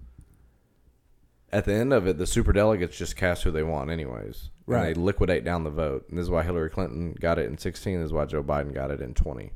[1.52, 4.50] At the end of it, the superdelegates just cast who they want, anyways.
[4.66, 4.94] And Right.
[4.94, 6.06] they liquidate down the vote.
[6.08, 7.98] And this is why Hillary Clinton got it in 16.
[8.00, 9.52] This is why Joe Biden got it in 20.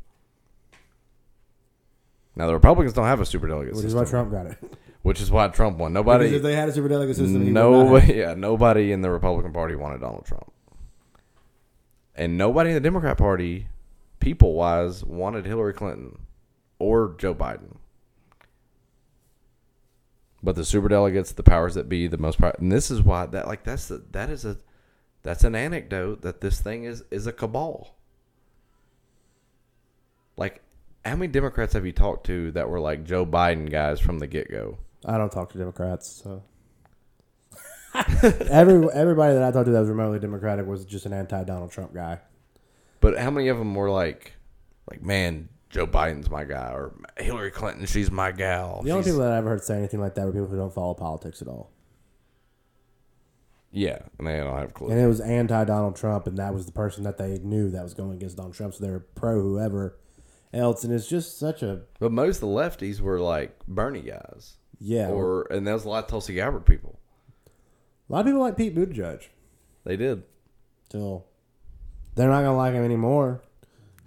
[2.37, 3.77] Now, the Republicans don't have a superdelegate system.
[3.77, 4.59] Which is why Trump got it.
[5.03, 5.93] which is why Trump won.
[5.93, 8.17] Because Nobody, if they had a super delegate system, he would not have.
[8.17, 10.53] yeah, nobody in the Republican Party wanted Donald Trump,
[12.15, 13.67] and nobody in the Democrat Party,
[14.21, 16.19] people wise, wanted Hillary Clinton
[16.79, 17.77] or Joe Biden.
[20.43, 23.49] But the superdelegates, the powers that be, the most, power, and this is why that
[23.49, 24.57] like that's the that is a
[25.23, 27.97] that's an anecdote that this thing is is a cabal.
[30.37, 30.63] Like,
[31.05, 34.29] how many Democrats have you talked to that were like Joe Biden guys from the
[34.29, 34.79] get go?
[35.05, 36.45] I don't talk to Democrats, so
[38.51, 41.73] every everybody that I talked to that was remotely Democratic was just an anti Donald
[41.73, 42.21] Trump guy.
[43.01, 44.35] But how many of them were like,
[44.89, 48.81] like man, Joe Biden's my guy, or Hillary Clinton, she's my gal.
[48.83, 50.57] The only She's- people that I ever heard say anything like that were people who
[50.57, 51.71] don't follow politics at all.
[53.71, 54.89] Yeah, and they don't have a clue.
[54.91, 57.83] and it was anti Donald Trump, and that was the person that they knew that
[57.83, 58.75] was going against Donald Trump.
[58.75, 59.99] So they're pro whoever
[60.55, 64.57] else, and it's just such a But most of the lefties were like Bernie guys,
[64.81, 65.09] yeah.
[65.11, 66.99] or and there was a lot of Tulsi Gabbard people.
[68.09, 69.29] a lot of people like Pete Buttigieg.
[69.85, 70.23] They did.
[70.91, 71.25] So
[72.15, 73.43] they're not gonna like him anymore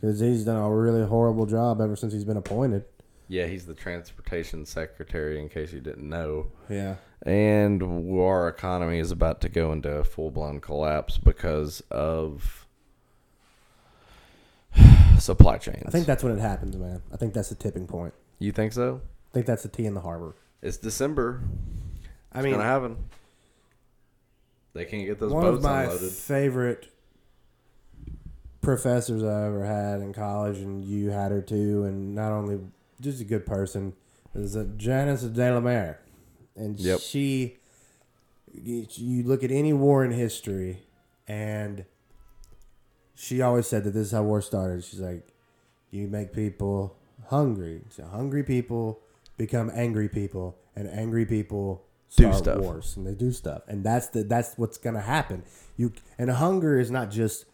[0.01, 2.83] because he's done a really horrible job ever since he's been appointed.
[3.27, 5.39] Yeah, he's the transportation secretary.
[5.39, 6.95] In case you didn't know, Yeah.
[7.21, 7.81] and
[8.19, 12.65] our economy is about to go into a full blown collapse because of
[15.19, 15.83] supply chains.
[15.85, 17.01] I think that's when it happens, man.
[17.13, 18.13] I think that's the tipping point.
[18.39, 19.01] you think so.
[19.31, 20.35] I think that's the tea in the harbor.
[20.61, 21.41] It's December.
[22.33, 22.97] I It's mean, gonna happen.
[24.73, 26.11] They can't get those one of boats my unloaded.
[26.11, 26.87] favorite
[28.61, 32.59] professors I ever had in college, and you had her too, and not only
[32.99, 33.93] just a good person,
[34.35, 35.99] is Janice de la Mare,
[36.55, 36.99] and Yep.
[36.99, 37.57] she.
[38.53, 40.83] You you look at any war in history,
[41.27, 41.85] and
[43.15, 44.83] she always said that this is how war started.
[44.83, 45.27] She's like,
[45.89, 46.97] you make people
[47.29, 47.81] hungry.
[47.89, 48.99] So hungry people
[49.37, 51.85] become angry people, and angry people
[52.17, 52.59] Do stuff.
[52.59, 55.43] wars, and they do stuff, and that's the that's what's gonna happen.
[55.77, 57.45] You and hunger is not just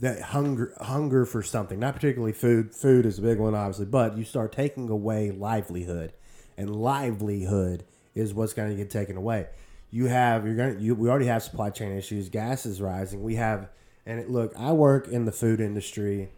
[0.00, 2.74] that hunger hunger for something, not particularly food.
[2.74, 6.12] Food is a big one, obviously, but you start taking away livelihood,
[6.56, 9.46] and livelihood is what's gonna get taken away.
[9.90, 12.28] You have you're gonna you we already have supply chain issues.
[12.28, 13.22] Gas is rising.
[13.22, 13.68] We have
[14.06, 16.30] and it, look, I work in the food industry,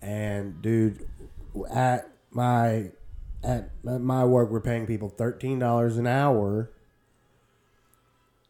[0.00, 1.06] and dude,
[1.70, 2.90] at my
[3.44, 6.70] at my work, we're paying people thirteen dollars an hour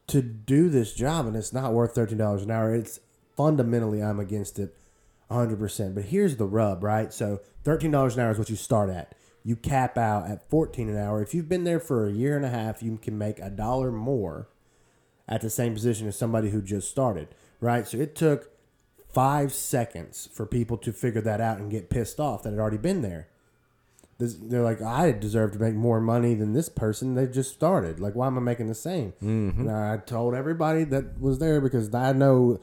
[0.06, 2.74] to do this job, and it's not worth thirteen dollars an hour.
[2.74, 3.00] It's
[3.36, 4.76] fundamentally, I'm against it,
[5.30, 5.94] hundred percent.
[5.94, 7.12] But here's the rub, right?
[7.12, 9.14] So thirteen dollars an hour is what you start at.
[9.44, 11.22] You cap out at fourteen an hour.
[11.22, 13.90] If you've been there for a year and a half, you can make a dollar
[13.90, 14.48] more
[15.28, 17.28] at the same position as somebody who just started,
[17.60, 17.86] right?
[17.86, 18.50] So it took
[19.12, 22.78] five seconds for people to figure that out and get pissed off that had already
[22.78, 23.28] been there.
[24.18, 27.14] This, they're like, I deserve to make more money than this person.
[27.14, 27.98] They just started.
[27.98, 29.12] Like, why am I making the same?
[29.22, 29.62] Mm-hmm.
[29.62, 32.60] And I told everybody that was there because I know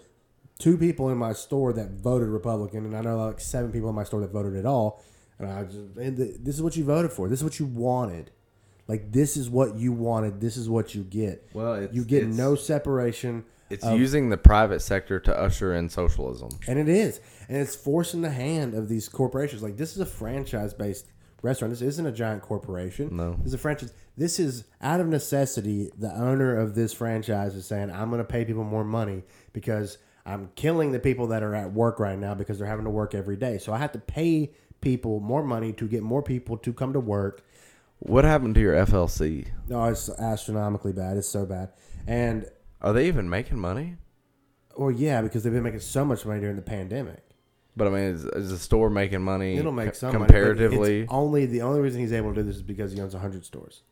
[0.60, 3.96] two people in my store that voted Republican, and I know like seven people in
[3.96, 5.04] my store that voted at all.
[5.40, 7.28] And I just, and th- this is what you voted for.
[7.30, 8.30] This is what you wanted.
[8.90, 10.42] Like, this is what you wanted.
[10.42, 11.48] This is what you get.
[11.54, 13.46] Well, it's- you get no separation.
[13.70, 16.50] It's of- using the private sector to usher in socialism.
[16.68, 17.22] And it is.
[17.48, 19.62] And it's forcing the hand of these corporations.
[19.64, 21.06] Like this is a franchise based
[21.42, 21.72] restaurant.
[21.72, 23.16] This isn't a giant corporation.
[23.16, 23.36] No.
[23.38, 23.94] This is a franchise.
[24.18, 28.44] This is out of necessity, the owner of this franchise is saying, I'm gonna pay
[28.44, 29.24] people more money
[29.54, 32.92] because I'm killing the people that are at work right now because they're having to
[32.92, 33.58] work every day.
[33.58, 34.52] So I have to pay
[34.82, 37.44] people more money to get more people to come to work.
[38.00, 39.48] What happened to your FLC?
[39.68, 41.18] No, oh, it's astronomically bad.
[41.18, 41.72] It's so bad.
[42.08, 42.46] And
[42.82, 43.98] Are they even making money?
[44.78, 47.22] well, yeah, because they've been making so much money during the pandemic.
[47.76, 49.58] But I mean, is, is the store making money?
[49.58, 51.02] It'll make some money, comparatively.
[51.02, 53.46] it's only the only reason he's able to do this is because he owns hundred
[53.46, 53.84] stores.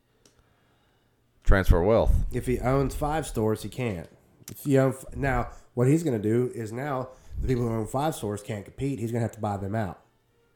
[1.44, 2.14] transfer wealth.
[2.32, 4.10] If he owns five stores, he can't.
[4.52, 7.10] If you now, what he's going to do is now
[7.42, 9.00] the people who own five stores can't compete.
[9.00, 10.02] He's going to have to buy them out.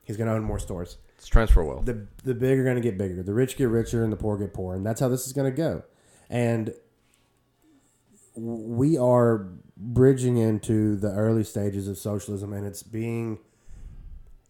[0.03, 0.97] He's going to own more stores.
[1.17, 1.85] It's transfer wealth.
[1.85, 3.21] The the big are going to get bigger.
[3.21, 5.51] The rich get richer, and the poor get poor, and that's how this is going
[5.51, 5.83] to go.
[6.29, 6.73] And
[8.35, 13.39] we are bridging into the early stages of socialism, and it's being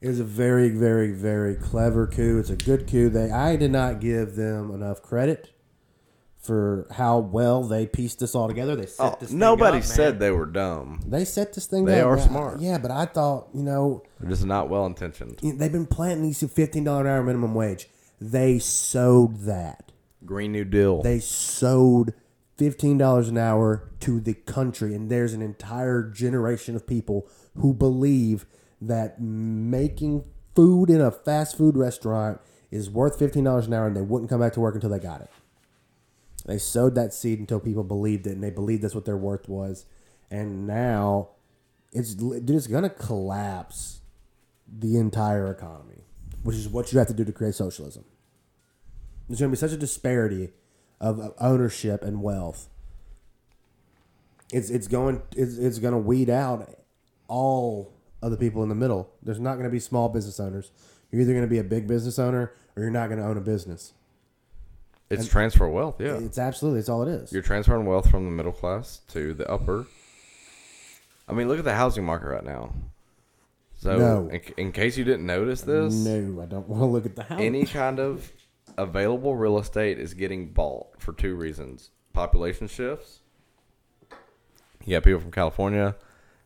[0.02, 2.40] it is a very, very, very clever coup.
[2.40, 3.10] It's a good coup.
[3.10, 5.51] They I did not give them enough credit
[6.42, 8.76] for how well they pieced this all together.
[8.76, 9.30] They set Oh, this.
[9.30, 10.20] Thing nobody up, said man.
[10.20, 11.02] they were dumb.
[11.06, 11.86] they set this thing.
[11.86, 12.08] They up.
[12.08, 12.60] are smart.
[12.60, 15.38] Yeah, but I thought you know They're just not well intentioned.
[15.44, 17.88] they've been planting these fifteen dollar an hour minimum wage.
[18.20, 19.92] They sowed that.
[20.26, 21.02] Green New Deal.
[21.02, 22.14] They sowed
[22.58, 27.28] fifteen dollars an hour to the country, and there's an entire generation of people
[27.58, 28.46] who believe
[28.82, 30.24] that making
[30.56, 32.40] food in a fast food restaurant
[32.72, 35.00] is worth fifteen dollars an hour, and they wouldn't come back to work until they
[35.00, 35.30] got it.
[36.46, 39.48] They sowed that seed until people believed it, and they believed that's what their worth
[39.48, 39.86] was,
[40.30, 41.30] and now
[41.92, 44.02] it's dude, it's gonna collapse
[44.68, 46.04] the entire economy,
[46.44, 48.06] which is what you have to do to create socialism.
[49.28, 50.50] There's to be such a disparity
[51.00, 52.70] of ownership and wealth.
[54.52, 56.70] It's it's going it's, it's to weed out
[57.28, 59.10] all of the people in the middle.
[59.24, 60.72] There's not to be small business owners.
[61.12, 63.94] You're either to be a big business owner or you're not to own a business.
[65.12, 66.00] It's transfer wealth.
[66.00, 67.32] Yeah, It's absolutely it's all it is.
[67.32, 69.86] you're transferring wealth from the middle class to the upper.
[71.28, 72.74] I mean, look at the housing market right now.
[73.78, 74.30] So, No.
[74.30, 77.24] in, in case you didn't notice this, No, I don't want to look at the
[77.24, 77.40] house.
[77.42, 78.32] any kind of
[78.78, 83.20] available real estate is getting bought for two reasons: population shifts
[84.86, 85.96] You got people from California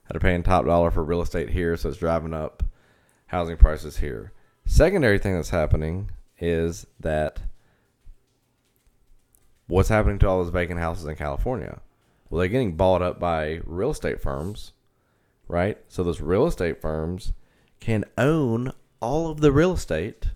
[0.08, 2.64] that are paying top dollar for real estate here, so it's driving up
[3.28, 4.32] housing prices here.
[4.66, 7.40] Secondary thing that's happening is that
[9.68, 11.82] what's happening to all those vacant houses in California?
[12.30, 14.74] Well, they're getting bought up by real estate firms,
[15.48, 15.78] right?
[15.88, 17.34] So those real estate firms
[17.80, 20.28] can own all of the real estate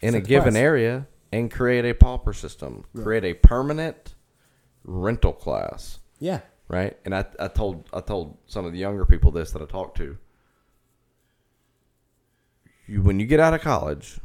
[0.00, 0.60] in a given price.
[0.62, 4.14] area and create a pauper system, create a permanent
[4.84, 6.40] rental class Yeah.
[6.68, 6.96] right?
[7.04, 9.96] And I, I told I told some of the younger people this that I talked
[9.98, 10.18] to.
[12.86, 14.18] You when you get out of college,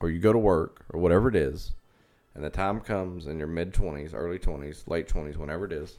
[0.00, 1.72] or you go to work, or whatever it is,
[2.34, 5.98] and the time comes in your mid twenties, early twenties, late twenties, whenever it is,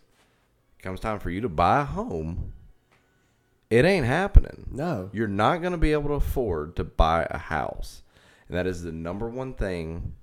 [0.81, 2.53] comes time for you to buy a home.
[3.69, 4.67] It ain't happening.
[4.71, 5.09] No.
[5.13, 8.01] You're not going to be able to afford to buy a house.
[8.47, 10.13] And that is the number one thing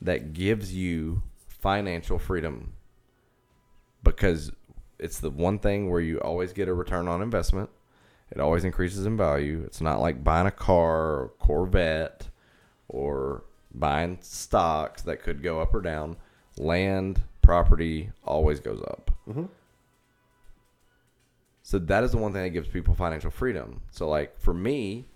[0.00, 2.72] that gives you financial freedom
[4.02, 4.52] because
[4.98, 7.68] it's the one thing where you always get a return on investment.
[8.30, 9.62] It always increases in value.
[9.66, 12.28] It's not like buying a car or Corvette
[12.92, 13.42] or
[13.74, 16.16] buying stocks that could go up or down.
[16.58, 19.10] Land, property always goes up.
[19.28, 19.46] Mm-hmm.
[21.62, 23.80] So that is the one thing that gives people financial freedom.
[23.90, 25.06] So like for me,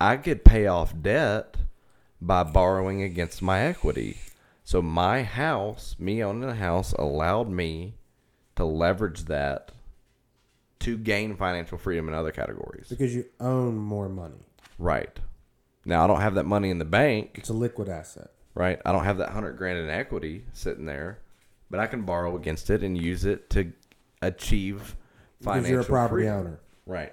[0.00, 1.56] I could pay off debt
[2.20, 4.16] by borrowing against my equity.
[4.64, 7.94] So my house, me owning a house, allowed me
[8.56, 9.72] to leverage that
[10.80, 12.88] to gain financial freedom in other categories.
[12.88, 14.44] Because you own more money.
[14.78, 15.18] Right.
[15.84, 18.30] Now I don't have that money in the bank, It's a liquid asset.
[18.54, 18.80] right?
[18.84, 21.18] I don't have that hundred grand in equity sitting there,
[21.70, 23.72] but I can borrow against it and use it to
[24.22, 24.96] achieve
[25.40, 26.38] Because financial you're a property freedom.
[26.40, 26.60] owner.
[26.86, 27.12] Right.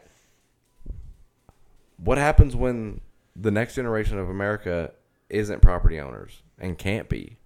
[1.98, 3.02] What happens when
[3.36, 4.92] the next generation of America
[5.30, 7.38] isn't property owners and can't be?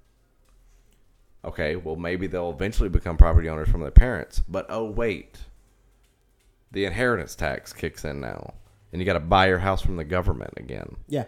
[1.43, 4.41] Okay, well, maybe they'll eventually become property owners from their parents.
[4.47, 5.39] But oh, wait.
[6.71, 8.55] The inheritance tax kicks in now.
[8.95, 10.95] And you got to buy your house from the government again.
[11.09, 11.25] Yeah,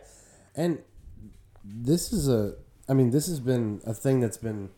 [0.56, 0.80] and
[1.66, 2.54] this is a.
[2.88, 4.70] I mean, this has been a thing that's been.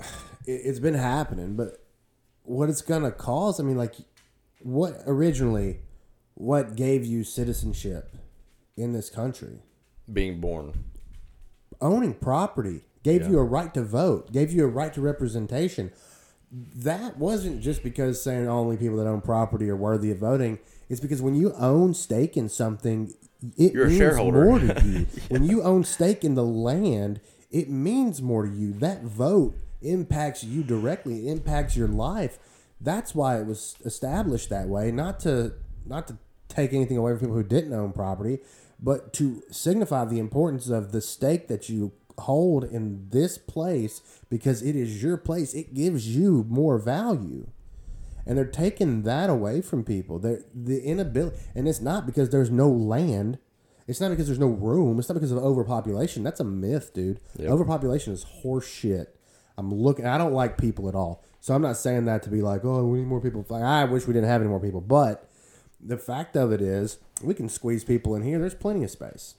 [0.48, 1.86] it- It's been happening, but
[2.42, 3.60] what it's gonna cause?
[3.60, 3.94] I mean, like,
[4.58, 5.78] what originally,
[6.34, 8.16] what gave you citizenship
[8.76, 9.60] in this country?
[10.12, 10.86] Being born.
[11.80, 13.28] owning property gave Yeah.
[13.30, 15.92] you a right to vote, gave you a right to representation.
[16.50, 20.58] That wasn't just because saying only people that own property are worthy of voting.
[20.90, 23.14] It's because when you own stake in something,
[23.56, 25.06] it You're means more to you.
[25.28, 28.72] When you own stake in the land, it means more to you.
[28.74, 31.28] That vote impacts you directly.
[31.28, 32.38] It impacts your life.
[32.80, 34.90] That's why it was established that way.
[34.90, 35.54] Not to
[35.86, 36.18] not to
[36.48, 38.40] take anything away from people who didn't own property,
[38.80, 44.62] but to signify the importance of the stake that you hold in this place because
[44.62, 45.54] it is your place.
[45.54, 47.46] It gives you more value.
[48.26, 50.18] And they're taking that away from people.
[50.18, 53.38] They're, the inability, and it's not because there's no land.
[53.86, 54.98] It's not because there's no room.
[54.98, 56.22] It's not because of overpopulation.
[56.22, 57.20] That's a myth, dude.
[57.40, 59.06] Overpopulation is horseshit.
[59.58, 60.06] I'm looking.
[60.06, 61.24] I don't like people at all.
[61.40, 63.44] So I'm not saying that to be like, oh, we need more people.
[63.48, 64.80] Like, I wish we didn't have any more people.
[64.80, 65.28] But
[65.80, 68.38] the fact of it is, we can squeeze people in here.
[68.38, 69.34] There's plenty of space.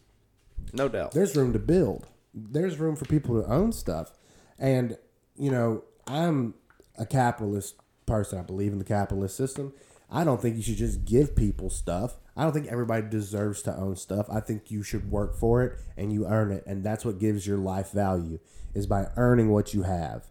[0.73, 1.11] No doubt.
[1.11, 2.07] There's room to build.
[2.33, 4.13] There's room for people to own stuff.
[4.57, 4.97] And,
[5.37, 6.55] you know, I'm
[6.97, 7.75] a capitalist
[8.11, 8.37] person.
[8.39, 9.73] I believe in the capitalist system.
[10.09, 12.17] I don't think you should just give people stuff.
[12.35, 14.27] I don't think everybody deserves to own stuff.
[14.29, 16.63] I think you should work for it and you earn it.
[16.67, 18.39] And that's what gives your life value
[18.73, 20.25] is by earning what you have.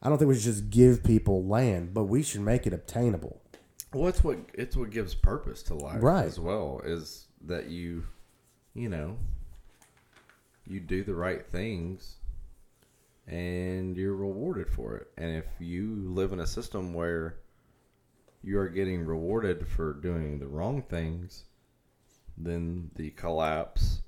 [0.00, 3.40] I don't think we should just give people land, but we should make it obtainable.
[3.92, 6.24] Well, it's what it's what gives purpose to life Right.
[6.26, 8.04] as well is that you,
[8.74, 9.16] you know,
[10.66, 12.14] you do the right things,
[13.30, 15.12] and you're rewarded for it.
[15.16, 17.36] And if you live in a system where
[18.42, 21.44] you are getting rewarded for doing the wrong things,
[22.36, 24.02] then the collapse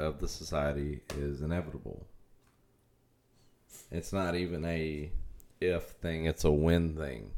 [0.00, 2.06] of the society is inevitable.
[3.92, 5.12] It's not even a
[5.60, 7.30] if thing; it's a when thing.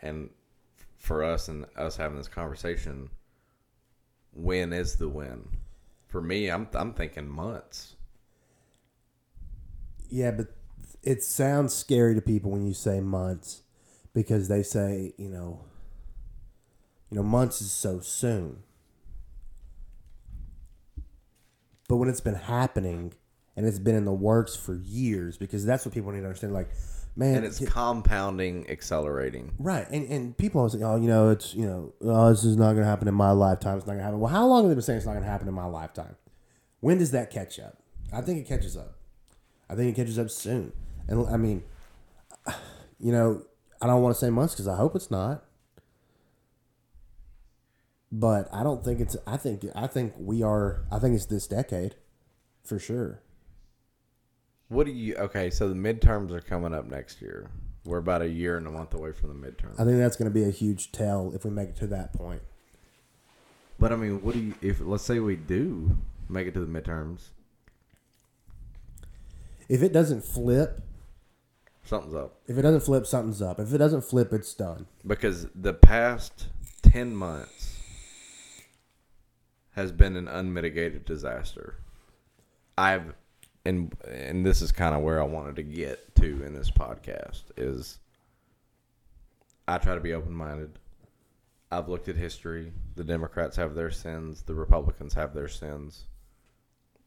[0.00, 0.30] And
[0.96, 3.10] for us and us having this conversation,
[4.32, 5.46] when is the win?
[6.06, 7.96] For me, I'm I'm thinking months.
[10.10, 10.48] Yeah, but
[11.02, 13.62] it sounds scary to people when you say months
[14.12, 15.60] because they say, you know,
[17.10, 18.62] you know, months is so soon.
[21.88, 23.14] But when it's been happening
[23.56, 26.52] and it's been in the works for years, because that's what people need to understand.
[26.52, 26.70] Like,
[27.16, 29.52] man, And it's compounding, accelerating.
[29.58, 32.56] right, and and people always say, oh, you know, it's you know, oh, this is
[32.56, 33.76] not going to happen in my lifetime.
[33.76, 34.20] It's not going to happen.
[34.20, 36.14] Well, how long have they been saying it's not going to happen in my lifetime?
[36.78, 37.78] When does that catch up?
[38.12, 38.94] I think it catches up.
[39.70, 40.72] I think it catches up soon.
[41.06, 41.62] And I mean,
[42.98, 43.42] you know,
[43.80, 45.44] I don't want to say months because I hope it's not.
[48.12, 49.16] But I don't think it's.
[49.26, 49.64] I think.
[49.76, 50.84] I think we are.
[50.90, 51.94] I think it's this decade,
[52.64, 53.22] for sure.
[54.68, 55.14] What do you?
[55.14, 57.50] Okay, so the midterms are coming up next year.
[57.84, 59.78] We're about a year and a month away from the midterms.
[59.78, 62.12] I think that's going to be a huge tell if we make it to that
[62.12, 62.42] point.
[63.78, 64.54] But I mean, what do you?
[64.60, 65.96] If let's say we do
[66.28, 67.28] make it to the midterms,
[69.70, 70.82] If it doesn't flip,
[71.84, 72.40] something's up.
[72.48, 73.60] if it doesn't flip, something's up.
[73.60, 74.86] If it doesn't flip, it's done.
[75.06, 76.48] Because the past
[76.82, 77.76] ten months
[79.76, 81.76] has been an unmitigated disaster.
[82.76, 83.14] I've
[83.64, 87.44] and and this is kind of where I wanted to get to in this podcast
[87.56, 88.00] is
[89.68, 90.80] I try to be open minded.
[91.70, 92.72] I've looked at history.
[92.96, 96.06] The Democrats have their sins, the Republicans have their sins.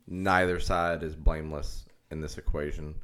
[0.07, 1.83] Neither side is blameless
[2.13, 2.95] in this equation.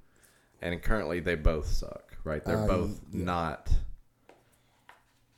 [0.62, 2.44] And currently they both suck, right?
[2.46, 3.26] They're Uh, both yeah.
[3.26, 3.70] not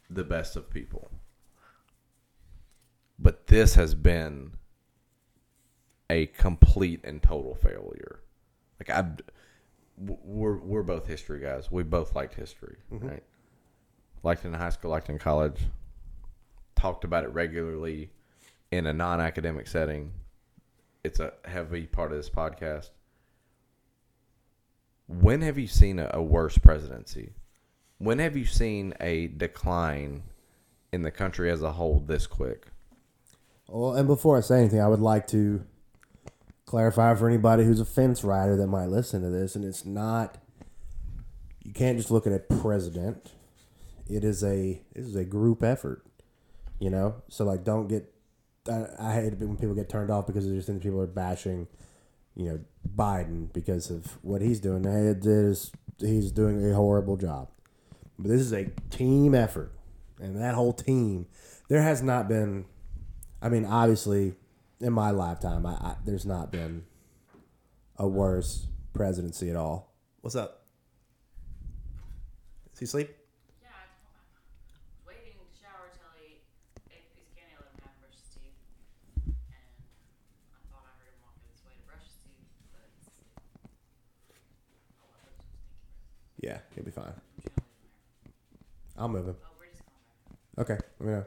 [0.09, 1.09] the best of people.
[3.17, 4.53] But this has been
[6.09, 8.19] a complete and total failure.
[8.79, 9.11] Like I,
[9.97, 11.71] we're we're both history guys.
[11.71, 13.23] We both liked history, right?
[14.23, 15.59] Liked it in high school, liked it in college.
[16.75, 18.09] Talked about it regularly
[18.71, 20.11] in a non-academic setting.
[21.03, 22.89] It's a heavy part of this podcast.
[25.19, 27.33] When have you seen a, a worse presidency?
[27.97, 30.23] When have you seen a decline
[30.91, 32.67] in the country as a whole this quick?
[33.67, 35.63] Well, and before I say anything, I would like to
[36.65, 40.37] clarify for anybody who's a fence rider that might listen to this, and it's not.
[41.63, 43.31] You can't just look at a president.
[44.09, 46.05] It is a it is a group effort,
[46.79, 47.15] you know.
[47.29, 48.13] So like, don't get.
[48.69, 51.07] I, I hate it when people get turned off because they just think people are
[51.07, 51.67] bashing,
[52.35, 52.59] you know,
[52.95, 54.85] Biden because of what he's doing.
[54.85, 57.49] It is he's doing a horrible job,
[58.17, 59.71] but this is a team effort,
[60.19, 61.27] and that whole team.
[61.69, 62.65] There has not been
[63.41, 64.35] I mean, obviously,
[64.79, 66.83] in my lifetime, I, I there's not been
[67.97, 69.95] a worse presidency at all.
[70.21, 70.65] What's up?
[72.73, 73.09] Is he asleep?
[73.61, 74.77] Yeah, I was
[75.07, 76.37] waiting to shower till he
[76.93, 78.57] ate a piece of candy, let him have brush his teeth.
[79.25, 79.65] And
[80.53, 83.33] I thought I heard him walking his way to brush his teeth, but he's asleep.
[85.01, 85.81] I'll let him just take it.
[86.41, 87.13] Yeah, he'll be fine.
[88.97, 89.35] I'll move him.
[89.59, 90.77] We're just going back.
[90.79, 91.25] Okay, let me know.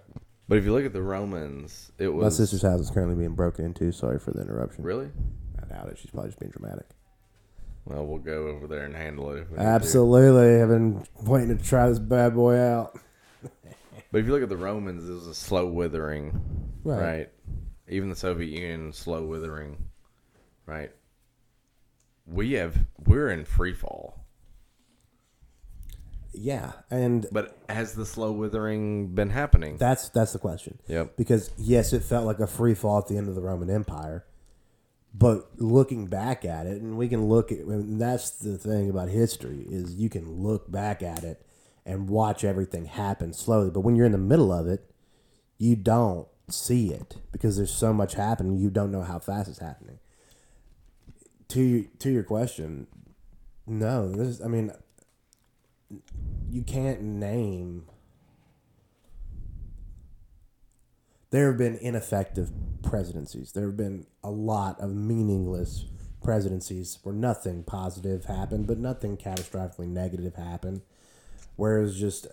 [0.49, 3.35] But if you look at the Romans, it was My sister's house is currently being
[3.35, 3.91] broken into.
[3.93, 4.85] Sorry for the interruption.
[4.85, 5.09] really.
[5.63, 5.99] I doubt it.
[5.99, 6.87] She's probably just being dramatic.
[7.87, 9.41] Well, we'll go over there and handle it.
[9.43, 9.69] If we need to.
[9.69, 10.61] Absolutely.
[10.63, 12.99] I've been waiting to try this bad boy out.
[14.13, 16.41] But if you look at the Romans, it was a slow withering,
[16.85, 17.01] Right.
[17.01, 17.29] right?
[17.89, 19.77] Even the Soviet Union, slow withering,
[20.67, 20.91] right?
[22.27, 22.77] We have
[23.07, 24.24] we're in free fall.
[26.35, 29.77] Yeah, and But has the slow withering been happening?
[29.77, 30.79] that's that's the question.
[30.89, 31.17] Yep.
[31.17, 34.25] Because yes, it felt like a free fall at the end of the Roman Empire,
[35.15, 39.09] but looking back at it, and we can look at, and that's the thing about
[39.09, 41.47] history is you can look back at it
[41.87, 43.71] and watch everything happen slowly.
[43.71, 44.91] But when you're in the middle of it,
[45.59, 48.57] you don't see it because there's so much happening.
[48.59, 49.99] You don't know how fast it's happening.
[51.49, 52.87] To to your question,
[53.67, 54.11] no.
[54.11, 54.73] This I mean,
[56.51, 57.85] you can't name
[61.35, 62.53] there have been ineffective
[62.85, 63.51] presidencies.
[63.51, 65.85] There have been a lot of meaningless
[66.23, 70.83] presidencies where nothing positive happened, but nothing catastrophically negative happened.
[71.57, 72.29] Whereas just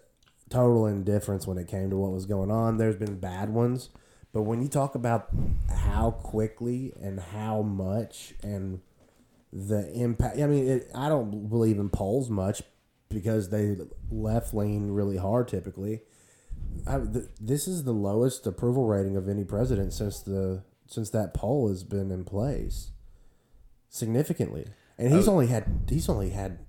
[0.52, 2.78] total indifference when it came to what was going on.
[2.78, 3.90] There's been bad ones,
[4.34, 5.30] but when you talk about
[5.88, 8.82] how quickly and how much and
[9.52, 12.62] the impact, I mean, it, I don't believe in polls much
[13.14, 13.78] because they
[14.10, 16.02] left lean really hard typically.
[16.88, 21.34] I, th- this is the lowest approval rating of any president since the since that
[21.34, 22.92] poll has been in place,
[23.90, 24.68] significantly.
[24.98, 25.34] And he's oh.
[25.34, 26.60] only had he's only had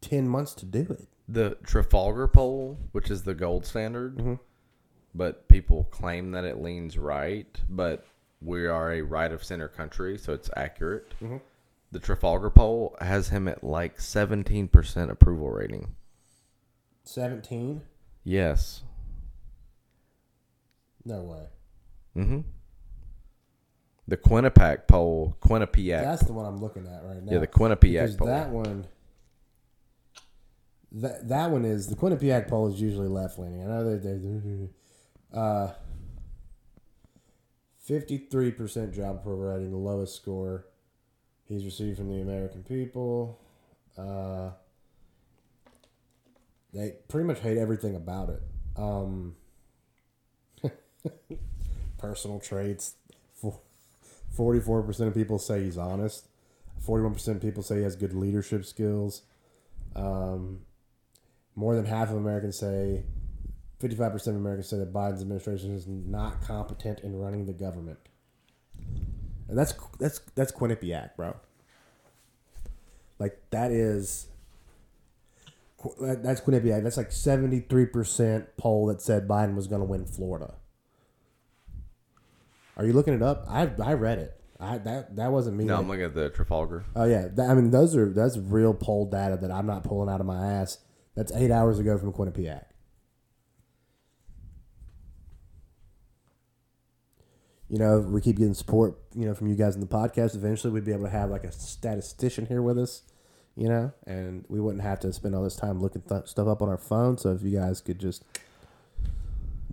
[0.00, 1.08] ten months to do it.
[1.28, 4.34] The Trafalgar poll, which is the gold standard, mm-hmm.
[5.14, 8.06] but people claim that it leans right, but
[8.40, 11.14] we are a right of center country, so it's accurate.
[11.22, 11.38] Mm-hmm.
[11.96, 15.94] The Trafalgar poll has him at like 17% approval rating.
[17.04, 17.80] Seventeen?
[18.22, 18.82] Yes.
[21.06, 21.46] No way.
[22.14, 22.40] Mm-hmm.
[24.08, 26.02] The Quinnipiac poll, Quinnipiac.
[26.02, 27.32] That's the one I'm looking at right now.
[27.32, 28.28] yeah, the because Quinnipiac poll.
[28.28, 28.86] that one.
[30.92, 33.62] That that one is the Quinnipiac poll is usually left leaning.
[33.62, 34.68] I know that they
[35.34, 35.72] uh
[37.80, 40.66] fifty three percent job approval rating, the lowest score
[41.48, 43.38] he's received from the American people.
[43.96, 44.50] Uh,
[46.72, 48.42] they pretty much hate everything about it.
[48.76, 49.36] Um,
[51.98, 52.94] personal traits.
[54.30, 56.28] Forty-four percent of people say he's honest.
[56.80, 59.22] Forty-one percent of people say he has good leadership skills.
[59.94, 60.60] Um,
[61.54, 63.04] more than half of Americans say,
[63.80, 67.98] fifty-five percent of Americans say that Biden's administration is not competent in running the government.
[69.48, 71.36] And that's that's that's Quinnipiac, bro.
[73.18, 74.26] Like that is
[76.00, 76.82] that's Quinnipiac.
[76.82, 80.54] That's like seventy three percent poll that said Biden was going to win Florida.
[82.76, 83.44] Are you looking it up?
[83.48, 84.40] I I read it.
[84.58, 85.64] I that that wasn't me.
[85.64, 86.84] No, I'm looking at the Trafalgar.
[86.94, 90.08] oh yeah, That- I mean those are that's real poll data that I'm not pulling
[90.12, 90.78] out of my ass.
[91.14, 92.64] That's eight hours ago from Quinnipiac.
[97.68, 100.34] You know, we keep getting support, you know, from you guys in the podcast.
[100.36, 103.02] Eventually, we'd be able to have like a statistician here with us,
[103.56, 106.62] you know, and we wouldn't have to spend all this time looking th- stuff up
[106.62, 107.18] on our phone.
[107.18, 108.24] So if you guys could just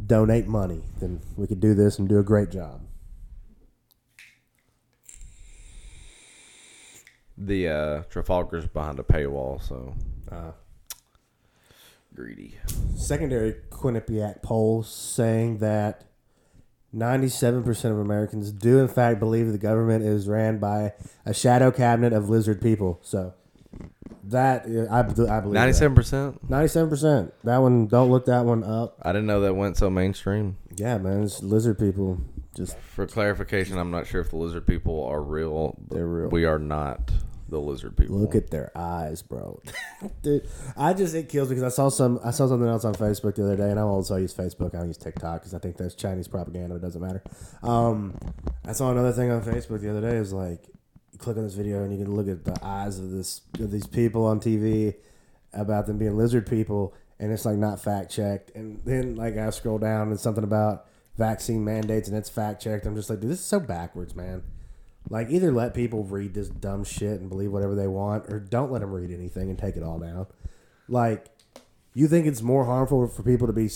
[0.07, 2.81] donate money, then we could do this and do a great job.
[7.37, 9.93] The uh, Trafalgar's behind a paywall, so
[10.31, 10.51] Uh,
[12.15, 12.55] greedy.
[12.95, 16.05] secondary Quinnipiac poll saying that
[16.95, 20.93] 97% of Americans do, in fact, believe the government is ran by
[21.25, 22.99] a shadow cabinet of lizard people.
[23.01, 23.33] So
[24.25, 25.01] that I, I
[25.39, 25.53] believe.
[25.53, 26.49] Ninety-seven percent.
[26.49, 27.31] 97%.
[27.43, 28.97] That one, don't look that one up.
[29.01, 30.57] I didn't know that went so mainstream.
[30.75, 32.21] Yeah, man, it's lizard people.
[32.55, 35.75] Just For clarification, I'm not sure if the lizard people are real.
[35.89, 36.29] They're real.
[36.29, 37.11] We are not
[37.53, 38.17] the lizard people.
[38.17, 39.61] look at their eyes, bro.
[40.21, 43.35] Dude, I just it kills because I saw some I saw something else on Facebook
[43.35, 44.75] the other day, and I'm also use Facebook.
[44.75, 46.75] I don't use TikTok because I think that's Chinese propaganda.
[46.75, 47.23] It doesn't matter.
[47.61, 48.17] Um,
[48.65, 50.19] I saw another thing on Facebook the other day.
[50.19, 50.67] Was like
[51.11, 53.71] you click on this video and you can look at the eyes of this of
[53.71, 54.95] these people on TV
[55.53, 58.51] about them being lizard people, and it's like not fact checked.
[58.55, 62.85] And then like I scroll down and something about vaccine mandates and it's fact checked.
[62.85, 64.41] I'm just like, dude, this is so backwards, man.
[65.09, 68.71] Like either let people read this dumb shit and believe whatever they want, or don't
[68.71, 70.27] let them read anything and take it all down.
[70.87, 71.27] Like,
[71.93, 73.69] you think it's more harmful for people to be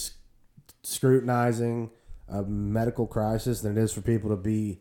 [0.83, 1.91] scrutinizing
[2.27, 4.79] a medical crisis than it is for people to be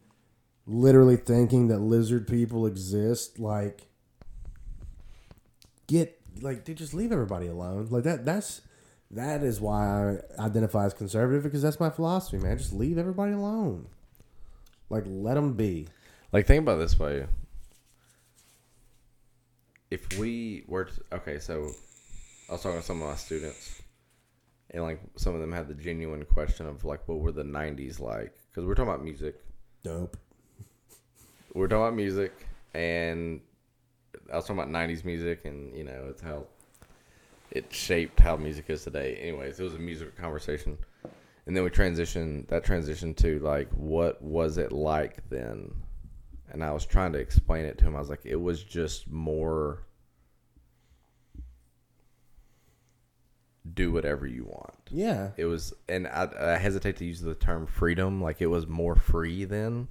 [0.66, 3.38] literally thinking that lizard people exist?
[3.38, 3.88] Like,
[5.86, 7.88] get like, dude, just leave everybody alone.
[7.90, 8.24] Like that.
[8.24, 8.62] That's
[9.10, 12.58] that is why I identify as conservative because that's my philosophy, man.
[12.58, 13.86] Just leave everybody alone.
[14.88, 15.88] Like, let them be.
[16.36, 17.24] Like, think about this way.
[19.90, 21.70] If we were to, okay, so
[22.50, 23.80] I was talking to some of my students,
[24.70, 28.00] and like some of them had the genuine question of like, what were the '90s
[28.00, 28.34] like?
[28.50, 29.36] Because we're talking about music.
[29.82, 30.18] Dope.
[31.54, 33.40] We're talking about music, and
[34.30, 36.44] I was talking about '90s music, and you know, it's how
[37.50, 39.16] it shaped how music is today.
[39.22, 40.76] Anyways, it was a music conversation,
[41.46, 42.46] and then we transitioned.
[42.48, 45.72] That transition to like, what was it like then?
[46.52, 47.96] And I was trying to explain it to him.
[47.96, 49.82] I was like, it was just more
[53.74, 54.74] do whatever you want.
[54.90, 55.30] Yeah.
[55.36, 58.22] It was, and I, I hesitate to use the term freedom.
[58.22, 59.88] Like it was more free then,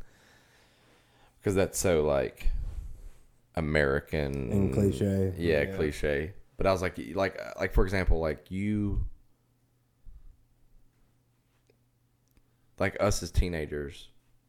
[1.37, 2.49] because that's so like
[3.55, 5.33] American And cliche.
[5.37, 5.75] Yeah, Yeah.
[5.75, 6.33] cliche.
[6.57, 9.03] But I was like, like, like for example, like you,
[12.79, 14.07] like us as teenagers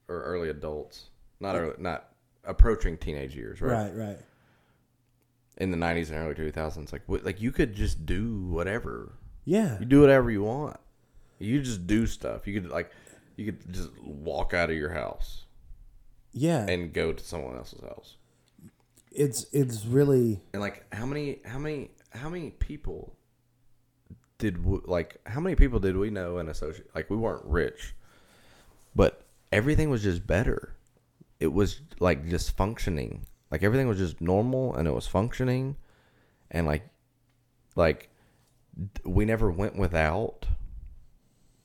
[0.09, 1.07] or early adults,
[1.41, 2.09] not early, not
[2.45, 3.85] approaching teenage years, right?
[3.91, 4.19] Right, right.
[5.59, 9.13] In the '90s and early 2000s, like, what, like you could just do whatever.
[9.45, 9.79] Yeah.
[9.79, 10.79] You do whatever you want.
[11.39, 12.47] You just do stuff.
[12.47, 12.91] You could like,
[13.37, 15.45] you could just walk out of your house
[16.33, 16.67] Yeah.
[16.69, 18.17] and go to someone else's house.
[19.13, 23.17] it's it's really And like, how many, how many, how many people
[24.39, 26.89] did we, like, how many people did we know and associate?
[26.95, 27.95] Like, we weren't rich,
[28.95, 30.75] but everything was just better.
[31.41, 33.27] It was like just functioning.
[33.51, 35.77] Like everything was just normal and it was functioning,
[36.51, 36.89] and like,
[37.77, 38.11] like
[39.05, 40.47] we never went without.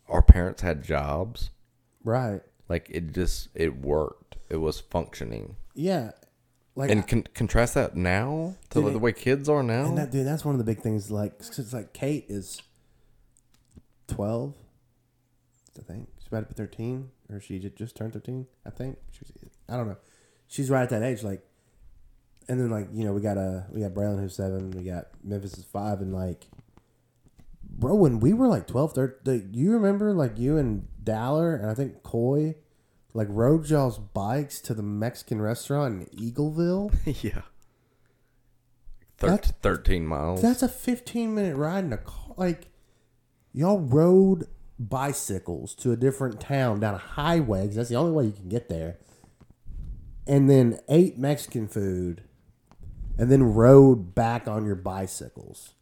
[0.09, 1.49] Our parents had jobs.
[2.03, 2.41] right.
[2.69, 4.35] Like it just it worked.
[4.49, 5.55] It was functioning.
[5.73, 6.11] Yeah.
[6.75, 9.85] Like And con- contrast that now to Dude, the way kids are now.
[9.85, 11.11] and that dude, that's one of the big things.
[11.11, 12.61] Like, 'cause it's like Kate is
[14.07, 14.53] twelve,
[15.77, 18.47] I think about to be thirteen, or she just turned thirteen.
[18.65, 19.31] I think she was,
[19.69, 19.97] I don't know.
[20.47, 21.43] She's right at that age, like,
[22.47, 25.07] and then like you know we got a we got Braylon who's seven, we got
[25.23, 26.47] Memphis is five, and like,
[27.69, 31.73] bro, when we were like 12, 13, you remember like you and Daller and I
[31.73, 32.55] think Coy,
[33.13, 36.93] like rode y'all's bikes to the Mexican restaurant in Eagleville.
[37.23, 37.41] yeah.
[39.17, 40.41] Thir- That's- 13 miles.
[40.41, 42.33] That's a 15 minute ride in a car.
[42.37, 42.67] Like,
[43.53, 44.47] y'all rode
[44.89, 48.49] bicycles to a different town down a highway 'cause that's the only way you can
[48.49, 48.97] get there.
[50.27, 52.21] And then ate Mexican food
[53.17, 55.73] and then rode back on your bicycles.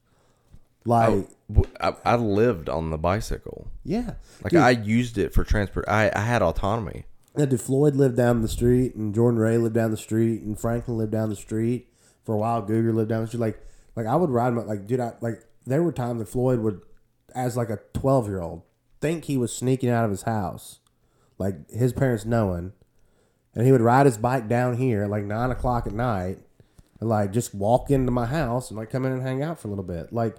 [0.86, 3.68] Like, oh, I lived on the bicycle.
[3.84, 4.14] yeah.
[4.44, 5.86] Like Dude, I used it for transport.
[5.88, 7.06] I, I had autonomy.
[7.38, 10.60] Yeah, dude, Floyd lived down the street, and Jordan Ray lived down the street, and
[10.60, 11.88] Franklin lived down the street.
[12.24, 13.40] For a while, Cougar lived down the street.
[13.42, 13.64] Like,
[13.96, 15.00] like I would ride my like, dude.
[15.00, 16.82] I like there were times that Floyd would,
[17.36, 18.64] as like a twelve year old,
[19.02, 20.80] think he was sneaking out of his house,
[21.38, 22.74] like his parents knowing,
[23.56, 26.40] and he would ride his bike down here at like nine o'clock at night,
[27.00, 29.68] and like just walk into my house and like come in and hang out for
[29.68, 30.12] a little bit.
[30.14, 30.38] Like,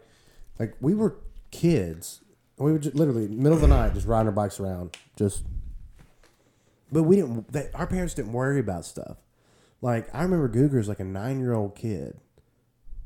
[0.58, 1.16] like we were
[1.50, 2.20] kids.
[2.58, 5.44] We would just, literally middle of the night just riding our bikes around, just
[6.92, 7.50] but we didn't.
[7.52, 9.16] They, our parents didn't worry about stuff.
[9.80, 12.18] Like I remember Googer's like a nine year old kid,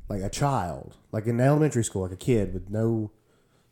[0.09, 3.11] like a child, like in elementary school, like a kid with no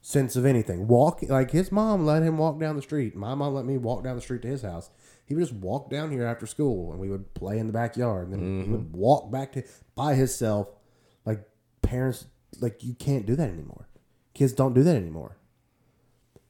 [0.03, 0.87] sense of anything.
[0.87, 3.15] Walk like his mom let him walk down the street.
[3.15, 4.91] My mom let me walk down the street to his house.
[5.25, 8.27] He would just walk down here after school, and we would play in the backyard.
[8.27, 8.97] And then he would mm-hmm.
[8.97, 9.63] walk back to
[9.95, 10.67] by himself.
[11.25, 11.47] Like
[11.81, 12.25] parents,
[12.59, 13.87] like you can't do that anymore.
[14.33, 15.37] Kids don't do that anymore